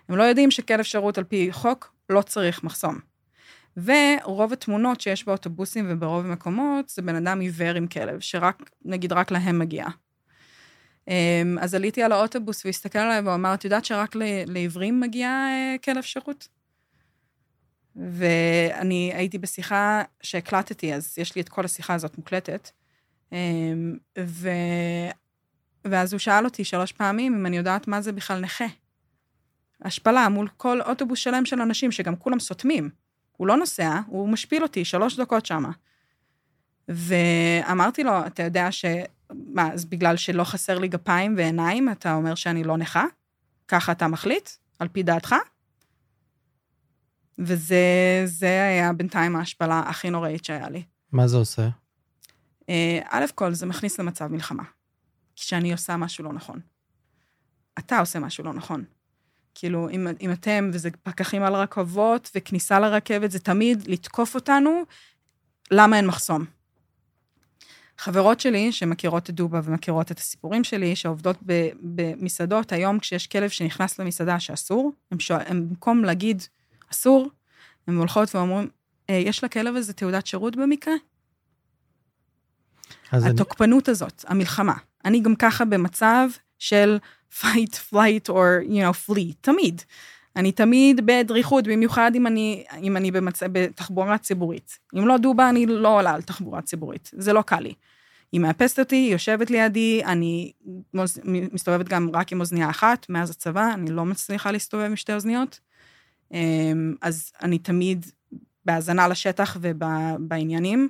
הם 0.09 0.17
לא 0.17 0.23
יודעים 0.23 0.51
שכלב 0.51 0.83
שירות 0.83 1.19
על 1.19 1.25
פי 1.25 1.49
חוק 1.53 1.95
לא 2.11 2.23
צריך 2.23 2.65
מחסום. 2.65 2.99
ורוב 3.77 4.53
התמונות 4.53 5.01
שיש 5.01 5.25
באוטובוסים 5.27 5.87
וברוב 5.89 6.27
המקומות, 6.27 6.89
זה 6.89 7.03
בן 7.03 7.15
אדם 7.15 7.41
עיוור 7.41 7.77
עם 7.77 7.87
כלב, 7.87 8.21
שרק, 8.21 8.71
נגיד, 8.85 9.13
רק 9.13 9.31
להם 9.31 9.59
מגיע. 9.59 9.87
אמ, 11.09 11.59
אז 11.61 11.75
עליתי 11.75 12.03
על 12.03 12.13
האוטובוס 12.13 12.67
והסתכל 12.67 12.99
עליי 12.99 13.21
ואמר, 13.21 13.55
את 13.55 13.65
יודעת 13.65 13.85
שרק 13.85 14.17
לעיוורים 14.47 15.01
מגיע 15.01 15.29
אה, 15.29 15.77
כלב 15.85 16.03
שירות? 16.03 16.49
ואני 18.09 19.13
הייתי 19.15 19.39
בשיחה 19.39 20.03
שהקלטתי, 20.23 20.95
אז 20.95 21.19
יש 21.19 21.35
לי 21.35 21.41
את 21.41 21.49
כל 21.49 21.65
השיחה 21.65 21.95
הזאת 21.95 22.19
מוקלטת. 22.19 22.71
אמ, 23.33 23.97
ו... 24.19 24.49
ואז 25.85 26.13
הוא 26.13 26.19
שאל 26.19 26.45
אותי 26.45 26.65
שלוש 26.65 26.93
פעמים 26.93 27.35
אם 27.35 27.47
אני 27.47 27.57
יודעת 27.57 27.89
מה 27.89 28.01
זה 28.01 28.13
בכלל 28.13 28.41
נכה. 28.41 28.65
השפלה 29.83 30.29
מול 30.29 30.49
כל 30.57 30.81
אוטובוס 30.83 31.19
שלם 31.19 31.45
של 31.45 31.61
אנשים, 31.61 31.93
שגם 31.93 32.17
כולם 32.17 32.41
סותמים. 32.41 32.91
הוא 33.37 33.47
לא 33.47 33.57
נוסע, 33.57 34.01
הוא 34.07 34.29
משפיל 34.29 34.63
אותי 34.63 34.85
שלוש 34.85 35.21
דקות 35.21 35.47
שמה. 35.47 35.71
ואמרתי 36.89 38.05
לו, 38.05 38.27
אתה 38.27 38.43
יודע 38.43 38.73
ש... 38.73 38.85
מה, 39.33 39.73
אז 39.73 39.85
בגלל 39.85 40.17
שלא 40.17 40.45
חסר 40.45 40.79
לי 40.79 40.89
גפיים 40.89 41.35
ועיניים, 41.37 41.89
אתה 41.89 42.15
אומר 42.15 42.35
שאני 42.35 42.65
לא 42.65 42.77
נכה? 42.77 43.05
ככה 43.69 43.93
אתה 43.93 44.09
מחליט? 44.09 44.51
על 44.79 44.89
פי 44.89 45.03
דעתך? 45.03 45.35
וזה 47.41 48.23
זה 48.25 48.63
היה 48.63 48.93
בינתיים 48.93 49.37
ההשפלה 49.37 49.83
הכי 49.87 50.11
נוראית 50.11 50.45
שהיה 50.45 50.69
לי. 50.69 50.83
מה 51.13 51.29
זה 51.29 51.37
עושה? 51.37 51.69
אה, 52.69 53.01
א' 53.09 53.25
כל, 53.35 53.55
זה 53.55 53.67
מכניס 53.67 54.01
למצב 54.01 54.27
מלחמה. 54.27 54.63
כשאני 55.37 55.73
עושה 55.73 55.97
משהו 55.97 56.25
לא 56.25 56.33
נכון. 56.33 56.61
אתה 57.79 57.99
עושה 57.99 58.19
משהו 58.19 58.45
לא 58.45 58.53
נכון. 58.53 58.85
כאילו, 59.55 59.91
אם, 59.91 60.07
אם 60.21 60.33
אתם, 60.33 60.71
וזה 60.73 60.91
פקחים 61.03 61.43
על 61.43 61.55
רכבות 61.55 62.31
וכניסה 62.35 62.81
לרכבת, 62.81 63.31
זה 63.31 63.39
תמיד 63.39 63.89
לתקוף 63.89 64.35
אותנו, 64.35 64.83
למה 65.71 65.97
אין 65.97 66.07
מחסום? 66.07 66.45
חברות 67.99 68.41
שלי, 68.41 68.73
שמכירות 68.73 69.31
את 69.31 69.35
דובה 69.35 69.61
ומכירות 69.65 70.13
את 70.13 70.19
הסיפורים 70.19 70.65
שלי, 70.65 70.97
שעובדות 70.97 71.37
במסעדות, 71.81 72.73
היום 72.73 72.99
כשיש 72.99 73.27
כלב 73.27 73.51
שנכנס 73.51 73.99
למסעדה 73.99 74.41
שאסור, 74.41 74.93
הם, 75.11 75.21
שואל, 75.21 75.43
הם 75.47 75.69
במקום 75.69 76.05
להגיד 76.05 76.43
אסור, 76.93 77.31
הן 77.87 77.97
הולכות 77.97 78.35
ואומרים, 78.35 78.69
"אה, 79.11 79.15
יש 79.15 79.45
לכלב 79.45 79.77
הזה 79.77 79.93
תעודת 79.93 80.27
שירות 80.27 80.57
במקרה? 80.57 80.95
אז 83.13 83.25
אני, 83.25 83.35
התוקפנות 83.35 83.89
הזאת, 83.89 84.25
המלחמה. 84.29 84.75
אני 85.05 85.21
גם 85.21 85.35
ככה 85.37 85.65
במצב 85.65 86.29
של 86.59 86.99
fight, 87.41 87.75
flight 87.93 88.29
or, 88.29 88.69
you 88.69 88.73
know, 88.73 89.11
flee, 89.11 89.35
תמיד. 89.41 89.83
אני 90.37 90.53
תמיד 90.53 91.01
בדריכות, 91.07 91.69
במיוחד 91.69 92.13
אם 92.15 92.27
אני, 92.27 92.65
אם 92.83 92.97
אני 92.97 93.11
במצ... 93.11 93.43
בתחבורה 93.53 94.19
ציבורית. 94.19 94.79
אם 94.99 95.07
לא 95.07 95.17
דובה, 95.19 95.49
אני 95.49 95.67
לא 95.67 95.99
עולה 95.99 96.15
על 96.15 96.23
תחבורה 96.23 96.63
ציבורית. 96.63 97.11
זה 97.15 97.33
לא 97.33 97.43
קל 97.43 97.61
לי. 97.61 97.75
היא 98.33 98.41
מאפסת 98.41 98.79
אותי, 98.79 98.97
היא 98.97 99.13
יושבת 99.13 99.51
לידי, 99.51 100.03
אני 100.05 100.53
מוז... 100.95 101.21
מסתובבת 101.25 101.89
גם 101.89 102.11
רק 102.15 102.33
עם 102.33 102.41
אוזנייה 102.41 102.71
אחת, 102.71 103.07
מאז 103.09 103.31
הצבא, 103.31 103.71
אני 103.75 103.91
לא 103.91 104.05
מצליחה 104.05 104.51
להסתובב 104.51 104.85
עם 104.85 104.97
שתי 104.97 105.15
אוזניות. 105.15 105.61
אמ, 106.33 106.95
אז 107.03 107.33
אני 107.43 107.59
תמיד 107.59 108.07
בהאזנה 108.65 109.09
לשטח 109.09 109.57
ובעניינים, 109.61 110.89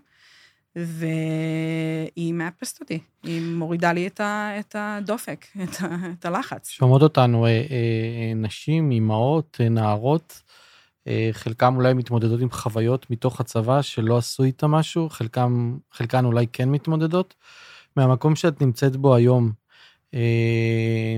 והיא 0.77 2.35
מאפסת 2.35 2.81
אותי. 2.81 2.99
היא 3.23 3.43
מורידה 3.43 3.93
לי 3.93 4.07
את, 4.07 4.21
ה... 4.21 4.51
את 4.61 4.77
הדופק, 4.79 5.47
את, 5.63 5.83
ה... 5.83 5.97
את 6.19 6.25
הלחץ. 6.25 6.69
שומעות 6.69 7.03
אותנו 7.03 7.47
אה, 7.47 7.51
אה, 7.51 8.33
נשים, 8.35 8.91
אימהות, 8.91 9.61
נערות, 9.71 10.43
אה, 11.07 11.29
חלקם 11.33 11.77
אולי 11.77 11.95
מתמודדות 11.95 12.41
עם 12.41 12.51
חוויות 12.51 13.11
מתוך 13.11 13.41
הצבא 13.41 13.83
שלא 13.83 14.19
עשו 14.19 14.43
איתה 14.43 14.67
משהו, 14.67 15.09
חלקם, 15.09 15.79
חלקן 15.93 16.25
אולי 16.25 16.47
כן 16.53 16.69
מתמודדות. 16.69 17.35
מהמקום 17.97 18.37
שאת 18.37 18.61
נמצאת 18.61 18.97
בו 18.97 19.15
היום, 19.15 19.53
אה, 20.15 21.17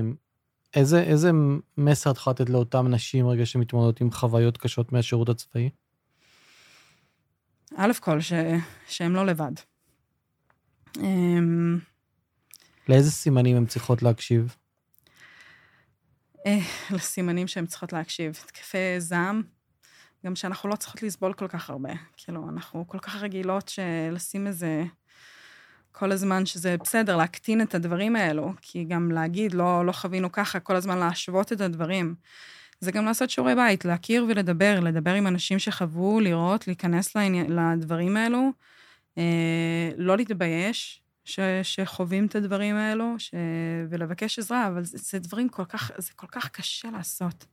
איזה, 0.75 1.03
איזה 1.03 1.31
מסר 1.77 2.11
את 2.11 2.17
יכולה 2.17 2.33
לתת 2.33 2.49
לאותן 2.49 2.87
נשים 2.87 3.27
רגע 3.27 3.45
שמתמודדות 3.45 4.01
עם 4.01 4.11
חוויות 4.11 4.57
קשות 4.57 4.91
מהשירות 4.91 5.29
הצבאי? 5.29 5.69
א' 7.75 7.91
כל, 7.99 8.21
ש... 8.21 8.33
שהם 8.87 9.15
לא 9.15 9.25
לבד. 9.25 9.51
אמ, 10.97 11.79
לאיזה 12.89 13.11
סימנים 13.11 13.57
הן 13.57 13.65
צריכות 13.65 14.03
להקשיב? 14.03 14.55
אה, 16.45 16.59
לסימנים 16.91 17.47
שהן 17.47 17.65
צריכות 17.65 17.93
להקשיב. 17.93 18.39
התקפי 18.45 18.99
זעם, 18.99 19.41
גם 20.25 20.35
שאנחנו 20.35 20.69
לא 20.69 20.75
צריכות 20.75 21.03
לסבול 21.03 21.33
כל 21.33 21.47
כך 21.47 21.69
הרבה. 21.69 21.93
כאילו, 22.17 22.49
אנחנו 22.49 22.87
כל 22.87 22.99
כך 22.99 23.15
רגילות 23.15 23.69
שלשים 23.69 24.47
איזה... 24.47 24.83
כל 25.93 26.11
הזמן 26.11 26.45
שזה 26.45 26.75
בסדר, 26.77 27.17
להקטין 27.17 27.61
את 27.61 27.75
הדברים 27.75 28.15
האלו, 28.15 28.53
כי 28.61 28.83
גם 28.83 29.11
להגיד, 29.11 29.53
לא, 29.53 29.85
לא 29.85 29.91
חווינו 29.91 30.31
ככה, 30.31 30.59
כל 30.59 30.75
הזמן 30.75 30.97
להשוות 30.97 31.53
את 31.53 31.61
הדברים. 31.61 32.15
זה 32.79 32.91
גם 32.91 33.05
לעשות 33.05 33.29
שיעורי 33.29 33.55
בית, 33.55 33.85
להכיר 33.85 34.25
ולדבר, 34.29 34.79
לדבר 34.79 35.13
עם 35.13 35.27
אנשים 35.27 35.59
שחוו, 35.59 36.19
לראות, 36.19 36.67
להיכנס 36.67 37.15
לעני... 37.15 37.43
לדברים 37.49 38.17
האלו, 38.17 38.49
אה, 39.17 39.91
לא 39.97 40.17
להתבייש 40.17 41.01
ש... 41.25 41.39
שחווים 41.63 42.25
את 42.25 42.35
הדברים 42.35 42.75
האלו, 42.75 43.15
ש... 43.17 43.31
ולבקש 43.89 44.39
עזרה, 44.39 44.67
אבל 44.67 44.83
זה, 44.83 44.97
זה 44.97 45.19
דברים 45.19 45.49
כל 45.49 45.65
כך, 45.65 45.91
זה 45.97 46.11
כל 46.15 46.27
כך 46.27 46.49
קשה 46.49 46.91
לעשות. 46.91 47.45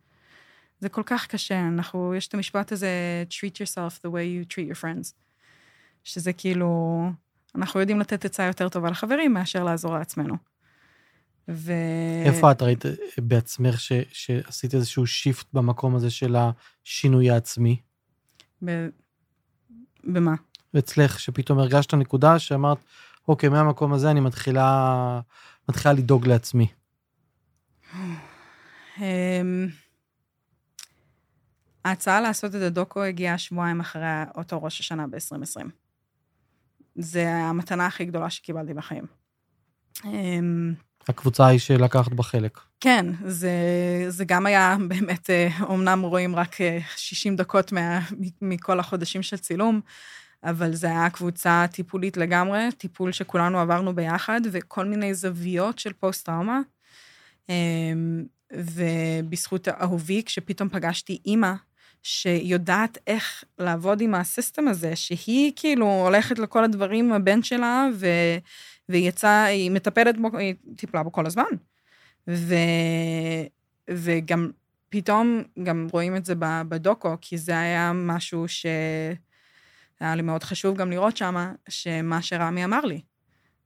זה 0.80 0.88
כל 0.88 1.02
כך 1.06 1.26
קשה. 1.26 1.68
אנחנו, 1.68 2.14
יש 2.14 2.28
את 2.28 2.34
המשפט 2.34 2.72
הזה, 2.72 3.24
treat 3.30 3.54
yourself 3.54 4.06
the 4.06 4.10
way 4.10 4.48
you 4.48 4.54
treat 4.54 4.72
your 4.72 4.82
friends. 4.82 5.12
שזה 6.04 6.32
כאילו, 6.32 7.10
אנחנו 7.54 7.80
יודעים 7.80 8.00
לתת 8.00 8.24
עצה 8.24 8.42
יותר 8.42 8.68
טובה 8.68 8.90
לחברים 8.90 9.34
מאשר 9.34 9.64
לעזור 9.64 9.94
לעצמנו. 9.94 10.34
ו... 11.48 11.72
איפה 12.24 12.50
את 12.50 12.62
ראית 12.62 12.84
בעצמך 13.18 13.80
ש, 13.80 13.92
שעשית 14.12 14.74
איזשהו 14.74 15.06
שיפט 15.06 15.46
במקום 15.52 15.96
הזה 15.96 16.10
של 16.10 16.36
השינוי 16.36 17.30
העצמי? 17.30 17.80
ב... 18.64 18.88
במה? 20.04 20.34
ואצלך, 20.74 21.20
שפתאום 21.20 21.58
הרגשת 21.58 21.94
נקודה 21.94 22.38
שאמרת, 22.38 22.78
אוקיי, 23.28 23.48
מהמקום 23.48 23.92
הזה 23.92 24.10
אני 24.10 24.20
מתחילה, 24.20 25.20
מתחילה 25.68 25.94
לדאוג 25.94 26.26
לעצמי. 26.26 26.66
אמ, 28.98 29.68
ההצעה 31.84 32.20
לעשות 32.20 32.54
את 32.54 32.60
הדוקו 32.60 33.02
הגיעה 33.02 33.38
שבועיים 33.38 33.80
אחרי 33.80 34.02
אותו 34.36 34.62
ראש 34.62 34.80
השנה 34.80 35.06
ב-2020. 35.06 35.79
זה 37.02 37.28
המתנה 37.28 37.86
הכי 37.86 38.04
גדולה 38.04 38.30
שקיבלתי 38.30 38.74
בחיים. 38.74 39.04
אמ, 40.04 40.74
הקבוצה 41.08 41.46
היא 41.46 41.58
שלקחת 41.58 42.12
בה 42.12 42.22
חלק. 42.22 42.58
כן, 42.80 43.06
זה, 43.26 43.50
זה 44.08 44.24
גם 44.24 44.46
היה 44.46 44.76
באמת, 44.88 45.30
אומנם 45.60 46.00
רואים 46.02 46.36
רק 46.36 46.60
אה, 46.60 46.78
60 46.96 47.36
דקות 47.36 47.72
מה, 47.72 48.00
מכל 48.42 48.80
החודשים 48.80 49.22
של 49.22 49.36
צילום, 49.36 49.80
אבל 50.44 50.74
זה 50.74 50.86
היה 50.86 51.10
קבוצה 51.10 51.64
טיפולית 51.72 52.16
לגמרי, 52.16 52.68
טיפול 52.78 53.12
שכולנו 53.12 53.58
עברנו 53.58 53.94
ביחד, 53.94 54.40
וכל 54.52 54.84
מיני 54.84 55.14
זוויות 55.14 55.78
של 55.78 55.92
פוסט-טראומה. 55.92 56.60
אמ, 57.48 58.24
ובזכות 58.52 59.68
אהובי, 59.68 60.22
כשפתאום 60.26 60.68
פגשתי 60.68 61.18
אימא 61.26 61.52
שיודעת 62.02 62.98
איך 63.06 63.44
לעבוד 63.58 64.00
עם 64.00 64.14
הסיסטם 64.14 64.68
הזה, 64.68 64.96
שהיא 64.96 65.52
כאילו 65.56 65.86
הולכת 65.86 66.38
לכל 66.38 66.64
הדברים 66.64 67.04
עם 67.04 67.12
הבן 67.12 67.42
שלה, 67.42 67.88
ו... 67.94 68.06
והיא 68.88 69.08
יצאה, 69.08 69.44
היא 69.44 69.70
מטפלת 69.70 70.18
בו, 70.18 70.38
היא 70.38 70.54
טיפלה 70.76 71.02
בו 71.02 71.12
כל 71.12 71.26
הזמן. 71.26 71.44
ו... 72.28 72.54
וגם 73.90 74.50
פתאום, 74.88 75.42
גם 75.62 75.86
רואים 75.92 76.16
את 76.16 76.24
זה 76.24 76.34
בדוקו, 76.68 77.16
כי 77.20 77.38
זה 77.38 77.58
היה 77.58 77.92
משהו 77.94 78.48
שהיה 78.48 80.14
לי 80.14 80.22
מאוד 80.22 80.44
חשוב 80.44 80.76
גם 80.76 80.90
לראות 80.90 81.16
שם, 81.16 81.52
שמה 81.68 82.22
שרמי 82.22 82.64
אמר 82.64 82.80
לי. 82.80 83.00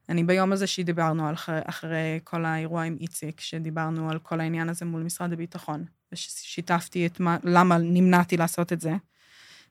אני 0.09 0.25
ביום 0.25 0.53
הזה 0.53 0.67
שדיברנו 0.67 1.29
על 1.29 1.35
אחרי, 1.35 1.61
אחרי 1.65 2.21
כל 2.25 2.45
האירוע 2.45 2.83
עם 2.83 2.97
איציק, 3.01 3.41
שדיברנו 3.41 4.11
על 4.11 4.19
כל 4.19 4.41
העניין 4.41 4.69
הזה 4.69 4.85
מול 4.85 5.03
משרד 5.03 5.33
הביטחון, 5.33 5.85
ושיתפתי 6.13 7.07
את 7.07 7.21
מה, 7.21 7.37
למה 7.45 7.79
נמנעתי 7.79 8.37
לעשות 8.37 8.73
את 8.73 8.81
זה. 8.81 8.93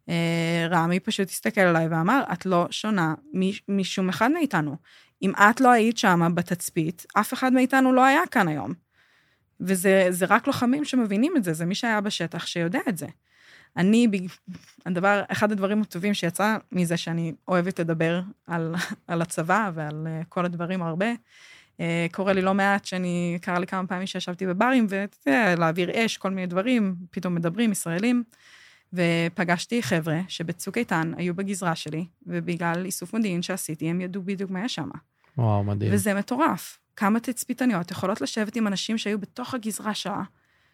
אה, 0.10 0.68
רמי 0.70 1.00
פשוט 1.00 1.30
הסתכל 1.30 1.62
עליי 1.62 1.88
ואמר, 1.88 2.24
את 2.34 2.46
לא 2.46 2.68
שונה 2.72 3.14
משום 3.68 4.10
אחד 4.10 4.32
מאיתנו. 4.32 4.76
אם 5.22 5.32
את 5.36 5.62
לא 5.62 5.72
היית 5.72 5.98
שם 5.98 6.32
בתצפית, 6.36 7.06
אף 7.14 7.34
אחד 7.34 7.54
מאיתנו 7.54 7.94
לא 7.94 8.06
היה 8.06 8.22
כאן 8.32 8.48
היום. 8.48 8.74
וזה 9.60 10.26
רק 10.30 10.48
לוחמים 10.48 10.86
שמבינים 10.86 11.38
את 11.38 11.44
זה, 11.44 11.54
זה 11.54 11.66
מי 11.66 11.76
שהיה 11.76 12.02
בשטח 12.02 12.46
שיודע 12.46 12.80
את 12.90 12.98
זה. 12.98 13.08
אני, 13.78 14.08
הדבר, 14.86 15.24
אחד 15.28 15.52
הדברים 15.52 15.82
הטובים 15.82 16.14
שיצא 16.14 16.58
מזה 16.72 16.98
שאני 16.98 17.34
אוהבת 17.48 17.80
לדבר 17.80 18.22
על, 18.48 18.76
על 19.08 19.22
הצבא 19.22 19.72
ועל 19.74 20.08
אה, 20.08 20.22
כל 20.30 20.46
הדברים 20.46 20.84
הרבה, 20.84 21.08
אה, 21.80 22.08
קורה 22.12 22.34
לי 22.34 22.42
לא 22.42 22.54
מעט 22.54 22.86
שאני, 22.86 23.38
קרה 23.42 23.60
לי 23.60 23.68
כמה 23.68 23.88
פעמים 23.88 24.08
שישבתי 24.08 24.48
בברים, 24.48 24.86
ואתה 24.90 25.18
יודע, 25.30 25.56
להעביר 25.56 26.06
אש, 26.06 26.18
כל 26.18 26.30
מיני 26.30 26.48
דברים, 26.48 26.96
פתאום 27.12 27.36
מדברים, 27.36 27.72
ישראלים, 27.72 28.24
ופגשתי 28.94 29.84
חבר'ה 29.84 30.20
שבצוק 30.28 30.78
איתן 30.78 31.12
היו 31.18 31.34
בגזרה 31.36 31.76
שלי, 31.76 32.06
ובגלל 32.28 32.86
איסוף 32.86 33.14
מודיעין 33.14 33.42
שעשיתי, 33.42 33.90
הם 33.90 34.02
ידעו 34.02 34.22
בדיוק 34.22 34.52
מה 34.52 34.66
יש 34.66 34.76
שם. 34.76 34.90
וואו, 35.38 35.64
מדהים. 35.64 35.94
וזה 35.94 36.14
מטורף. 36.14 36.80
כמה 36.96 37.20
תצפיתניות 37.20 37.92
יכולות 37.92 38.22
לשבת 38.22 38.56
עם 38.56 38.68
אנשים 38.68 38.98
שהיו 38.98 39.20
בתוך 39.20 39.54
הגזרה 39.54 39.94
שעה, 39.94 40.24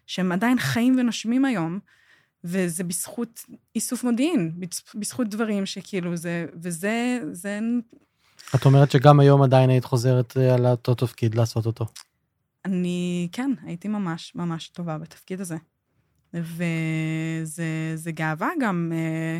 שהם 0.08 0.32
עדיין 0.32 0.60
חיים 0.60 0.96
ונושמים 1.00 1.46
היום, 1.46 1.80
וזה 2.44 2.84
בזכות 2.84 3.46
איסוף 3.76 4.04
מודיעין, 4.04 4.54
בזכות 4.96 5.28
דברים 5.28 5.66
שכאילו 5.66 6.16
זה, 6.16 6.46
וזה, 6.62 7.20
זה... 7.32 7.60
את 8.56 8.66
אומרת 8.66 8.92
שגם 8.92 9.20
היום 9.20 9.42
עדיין 9.42 9.70
היית 9.70 9.86
חוזרת 9.86 10.38
אה, 10.38 10.54
על 10.54 10.66
אותו 10.66 10.96
תפקיד 10.96 11.36
לעשות 11.36 11.66
אותו. 11.66 11.86
אני, 12.66 13.28
כן, 13.32 13.52
הייתי 13.64 13.88
ממש 13.88 14.32
ממש 14.36 14.70
טובה 14.70 14.98
בתפקיד 14.98 15.42
הזה. 15.42 15.58
וזה 16.34 18.12
גאווה 18.12 18.50
גם 18.60 18.92
אה, 18.96 19.40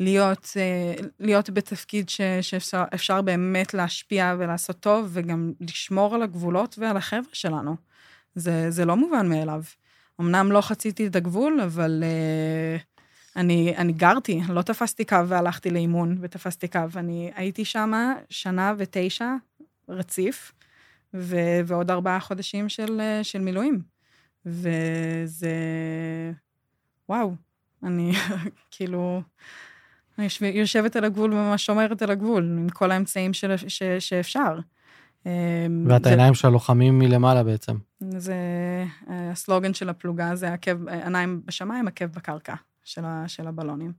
להיות, 0.00 0.52
אה, 0.56 0.94
להיות 1.20 1.50
בתפקיד 1.50 2.08
ש, 2.08 2.20
שאפשר 2.40 3.22
באמת 3.22 3.74
להשפיע 3.74 4.36
ולעשות 4.38 4.80
טוב, 4.80 5.08
וגם 5.12 5.52
לשמור 5.60 6.14
על 6.14 6.22
הגבולות 6.22 6.78
ועל 6.78 6.96
החבר'ה 6.96 7.32
שלנו. 7.32 7.76
זה, 8.34 8.70
זה 8.70 8.84
לא 8.84 8.96
מובן 8.96 9.28
מאליו. 9.28 9.62
אמנם 10.20 10.52
לא 10.52 10.60
חציתי 10.60 11.06
את 11.06 11.16
הגבול, 11.16 11.60
אבל 11.60 12.04
uh, 12.04 12.82
אני, 13.36 13.76
אני 13.76 13.92
גרתי, 13.92 14.40
לא 14.48 14.62
תפסתי 14.62 15.04
קו 15.04 15.28
והלכתי 15.28 15.70
לאימון 15.70 16.18
ותפסתי 16.20 16.68
קו. 16.68 16.80
אני 16.96 17.30
הייתי 17.34 17.64
שם 17.64 17.92
שנה 18.30 18.74
ותשע 18.78 19.34
רציף, 19.88 20.52
ו, 21.14 21.36
ועוד 21.66 21.90
ארבעה 21.90 22.20
חודשים 22.20 22.68
של, 22.68 23.00
uh, 23.00 23.24
של 23.24 23.38
מילואים. 23.38 23.82
וזה... 24.46 25.52
וואו, 27.08 27.34
אני 27.82 28.12
כאילו... 28.70 29.22
אני 30.18 30.28
יושבת 30.42 30.96
על 30.96 31.04
הגבול 31.04 31.32
וממש 31.32 31.66
שומרת 31.66 32.02
על 32.02 32.10
הגבול, 32.10 32.44
עם 32.44 32.68
כל 32.68 32.90
האמצעים 32.90 33.32
של, 33.32 33.56
ש, 33.68 33.82
שאפשר. 33.98 34.58
אמ, 35.28 35.84
ואת 35.86 36.04
זה... 36.04 36.10
העיניים 36.10 36.34
של 36.34 36.48
הלוחמים 36.48 36.98
מלמעלה 36.98 37.42
בעצם. 37.42 37.76
זה, 38.00 38.34
אה, 39.10 39.30
הסלוגן 39.30 39.74
של 39.74 39.88
הפלוגה 39.88 40.36
זה 40.36 40.52
עקב, 40.52 40.88
עיניים 40.88 41.42
בשמיים, 41.44 41.88
עקב 41.88 42.04
בקרקע 42.04 42.54
של, 42.84 43.04
ה, 43.04 43.24
של 43.26 43.46
הבלונים. 43.46 43.92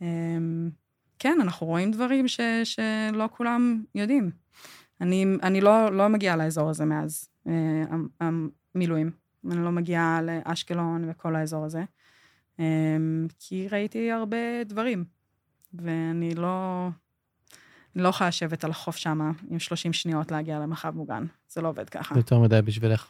אמ, 0.00 0.70
כן, 1.18 1.38
אנחנו 1.40 1.66
רואים 1.66 1.90
דברים 1.90 2.28
ש, 2.28 2.40
שלא 2.64 3.28
כולם 3.36 3.82
יודעים. 3.94 4.30
אני, 5.00 5.26
אני 5.42 5.60
לא, 5.60 5.92
לא 5.92 6.08
מגיעה 6.08 6.36
לאזור 6.36 6.70
הזה 6.70 6.84
מאז 6.84 7.28
אה, 7.48 7.84
המילואים. 8.20 9.10
אני 9.50 9.64
לא 9.64 9.70
מגיעה 9.70 10.20
לאשקלון 10.22 11.10
וכל 11.10 11.36
האזור 11.36 11.64
הזה, 11.64 11.84
אמ, 12.58 13.26
כי 13.38 13.68
ראיתי 13.68 14.12
הרבה 14.12 14.64
דברים, 14.64 15.04
ואני 15.74 16.34
לא... 16.34 16.88
אני 17.96 18.02
לא 18.02 18.08
יכולה 18.08 18.28
לשבת 18.28 18.64
על 18.64 18.70
החוף 18.70 18.96
שם 18.96 19.32
עם 19.50 19.58
30 19.58 19.92
שניות 19.92 20.30
להגיע 20.30 20.58
למרחב 20.58 20.96
מוגן. 20.96 21.26
זה 21.48 21.60
לא 21.60 21.68
עובד 21.68 21.88
ככה. 21.88 22.14
זה 22.14 22.20
יותר 22.20 22.38
מדי 22.38 22.62
בשבילך. 22.64 23.06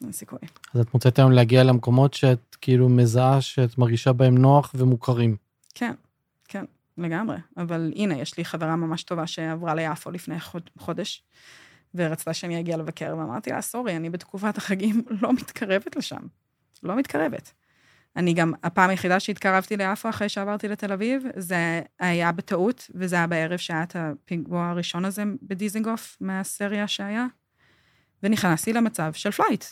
אין 0.00 0.12
סיכוי. 0.12 0.38
אז 0.74 0.80
את 0.80 0.94
מוצאת 0.94 1.18
היום 1.18 1.32
להגיע 1.32 1.64
למקומות 1.64 2.14
שאת 2.14 2.56
כאילו 2.60 2.88
מזהה 2.88 3.40
שאת 3.40 3.78
מרגישה 3.78 4.12
בהם 4.12 4.38
נוח 4.38 4.72
ומוכרים. 4.74 5.36
כן, 5.74 5.92
כן, 6.48 6.64
לגמרי. 6.98 7.36
אבל 7.56 7.92
הנה, 7.96 8.18
יש 8.18 8.38
לי 8.38 8.44
חברה 8.44 8.76
ממש 8.76 9.02
טובה 9.02 9.26
שעברה 9.26 9.74
ליפו 9.74 10.10
לפני 10.10 10.40
חוד, 10.40 10.70
חודש, 10.78 11.22
ורצתה 11.94 12.34
שאני 12.34 12.60
אגיע 12.60 12.76
לבקר, 12.76 13.14
ואמרתי 13.18 13.50
לה, 13.50 13.62
סורי, 13.62 13.96
אני 13.96 14.10
בתקופת 14.10 14.58
החגים 14.58 15.02
לא 15.22 15.32
מתקרבת 15.32 15.96
לשם. 15.96 16.22
לא 16.82 16.96
מתקרבת. 16.96 17.52
אני 18.16 18.34
גם, 18.34 18.52
הפעם 18.62 18.90
היחידה 18.90 19.20
שהתקרבתי 19.20 19.76
ליפו 19.76 20.08
אחרי 20.08 20.28
שעברתי 20.28 20.68
לתל 20.68 20.92
אביב, 20.92 21.22
זה 21.36 21.82
היה 22.00 22.32
בטעות, 22.32 22.90
וזה 22.94 23.16
היה 23.16 23.26
בערב 23.26 23.56
שהיה 23.56 23.82
את 23.82 23.96
הפיגוע 23.96 24.68
הראשון 24.68 25.04
הזה 25.04 25.22
בדיזנגוף, 25.42 26.16
מהסריה 26.20 26.88
שהיה, 26.88 27.26
ונכנסתי 28.22 28.72
למצב 28.72 29.12
של 29.12 29.30
flight. 29.30 29.64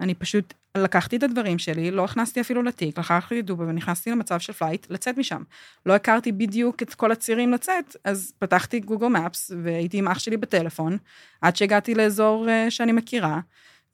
אני 0.00 0.14
פשוט 0.14 0.54
לקחתי 0.76 1.16
את 1.16 1.22
הדברים 1.22 1.58
שלי, 1.58 1.90
לא 1.90 2.04
הכנסתי 2.04 2.40
אפילו 2.40 2.62
לתיק, 2.62 2.98
לקחתי 2.98 3.40
את 3.40 3.44
דובה 3.44 3.64
ונכנסתי 3.64 4.10
למצב 4.10 4.38
של 4.38 4.52
flight, 4.52 4.86
לצאת 4.90 5.18
משם. 5.18 5.42
לא 5.86 5.94
הכרתי 5.94 6.32
בדיוק 6.32 6.82
את 6.82 6.94
כל 6.94 7.12
הצירים 7.12 7.52
לצאת, 7.52 7.96
אז 8.04 8.32
פתחתי 8.38 8.80
Google 8.80 9.06
Maps, 9.06 9.50
והייתי 9.62 9.98
עם 9.98 10.08
אח 10.08 10.18
שלי 10.18 10.36
בטלפון, 10.36 10.98
עד 11.40 11.56
שהגעתי 11.56 11.94
לאזור 11.94 12.46
uh, 12.46 12.70
שאני 12.70 12.92
מכירה, 12.92 13.40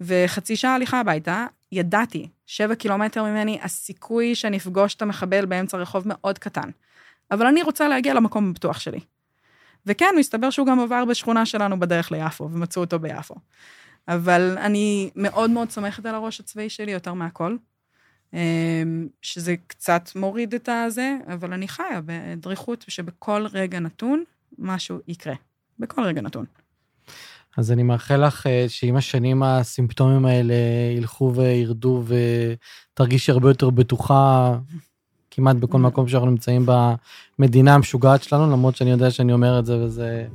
וחצי 0.01 0.57
שעה 0.57 0.75
הליכה 0.75 1.01
הביתה, 1.01 1.47
ידעתי, 1.73 2.29
שבע 2.51 2.75
קילומטר 2.75 3.23
ממני, 3.23 3.59
הסיכוי 3.63 4.35
שאני 4.35 4.57
אפגוש 4.57 4.95
את 4.95 5.03
המחבל 5.03 5.47
באמצע 5.47 5.77
רחוב 5.77 6.03
מאוד 6.07 6.39
קטן. 6.39 6.71
אבל 7.31 7.47
אני 7.47 7.63
רוצה 7.63 7.89
להגיע 7.89 8.15
למקום 8.15 8.51
הבטוח 8.51 8.81
שלי. 8.81 9.01
וכן, 9.87 10.15
מסתבר 10.19 10.51
שהוא 10.51 10.67
גם 10.67 10.81
עבר 10.81 11.05
בשכונה 11.05 11.47
שלנו 11.47 11.81
בדרך 11.81 12.13
ליפו, 12.13 12.51
ומצאו 12.53 12.83
אותו 12.83 12.99
ביפו. 12.99 13.35
אבל 14.09 14.59
אני 14.59 15.11
מאוד 15.17 15.51
מאוד 15.51 15.71
סומכת 15.71 16.07
על 16.07 16.15
הראש 16.15 16.41
הצבאי 16.41 16.69
שלי 16.69 16.93
יותר 16.93 17.15
מהכל, 17.15 17.57
אמ, 18.33 19.09
שזה 19.23 19.55
קצת 19.67 20.11
מוריד 20.17 20.55
את 20.55 20.69
הזה, 20.69 21.17
אבל 21.33 21.53
אני 21.53 21.69
חיה 21.69 22.01
בדריכות 22.05 22.85
שבכל 22.89 23.47
רגע 23.53 23.81
נתון 23.81 24.25
משהו 24.59 24.99
יקרה. 25.09 25.35
בכל 25.79 26.03
רגע 26.03 26.21
נתון. 26.21 26.45
אז 27.57 27.73
אני 27.73 27.83
מאחל 27.83 28.27
לך 28.27 28.47
אה, 28.47 28.65
שעם 28.69 28.97
השנים 28.97 29.43
הסימפטומים 29.43 30.27
האלה 30.27 30.55
ילכו 30.97 31.33
וירדו 31.35 32.03
ותרגישי 32.95 33.33
הרבה 33.33 33.51
יותר 33.51 33.71
בטוחה 33.71 34.55
כמעט 35.31 35.57
בכל. 35.57 35.79
מקום 35.79 36.09
שאנחנו 36.09 36.31
נמצאים 36.31 36.67
במדינה 37.39 37.75
המשוגעת 37.75 38.23
שלנו, 38.23 38.53
למרות 38.53 38.77
שאני 38.77 38.91
יודע 38.91 39.11
שאני 39.11 39.33
אומר 39.33 39.59
את 39.59 39.67
זה 39.67 39.85
וזה 39.85 40.27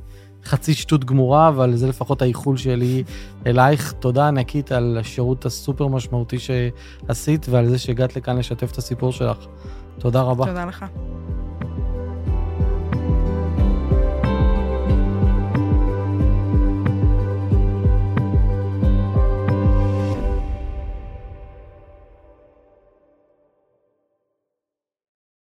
חצי 0.44 0.74
שטות 0.74 1.04
גמורה, 1.04 1.48
אבל 1.48 1.76
זה 1.76 1.88
לפחות 1.88 2.22
האיחול 2.22 2.56
שלי 2.56 3.04
אלייך. 3.46 3.92
תודה 3.92 4.28
ענקית 4.28 4.72
על 4.72 4.98
השירות 5.00 5.46
הסופר 5.46 5.86
משמעותי 5.86 6.36
שעשית 6.38 7.46
ועל 7.50 7.68
זה 7.68 7.78
שהגעת 7.78 8.16
לכאן 8.16 8.38
לשתף 8.38 8.72
את 8.72 8.78
הסיפור 8.78 9.12
שלך. 9.12 9.46
תודה 9.98 10.22
רבה. 10.22 10.46
תודה 10.46 10.64
לך. 10.64 10.84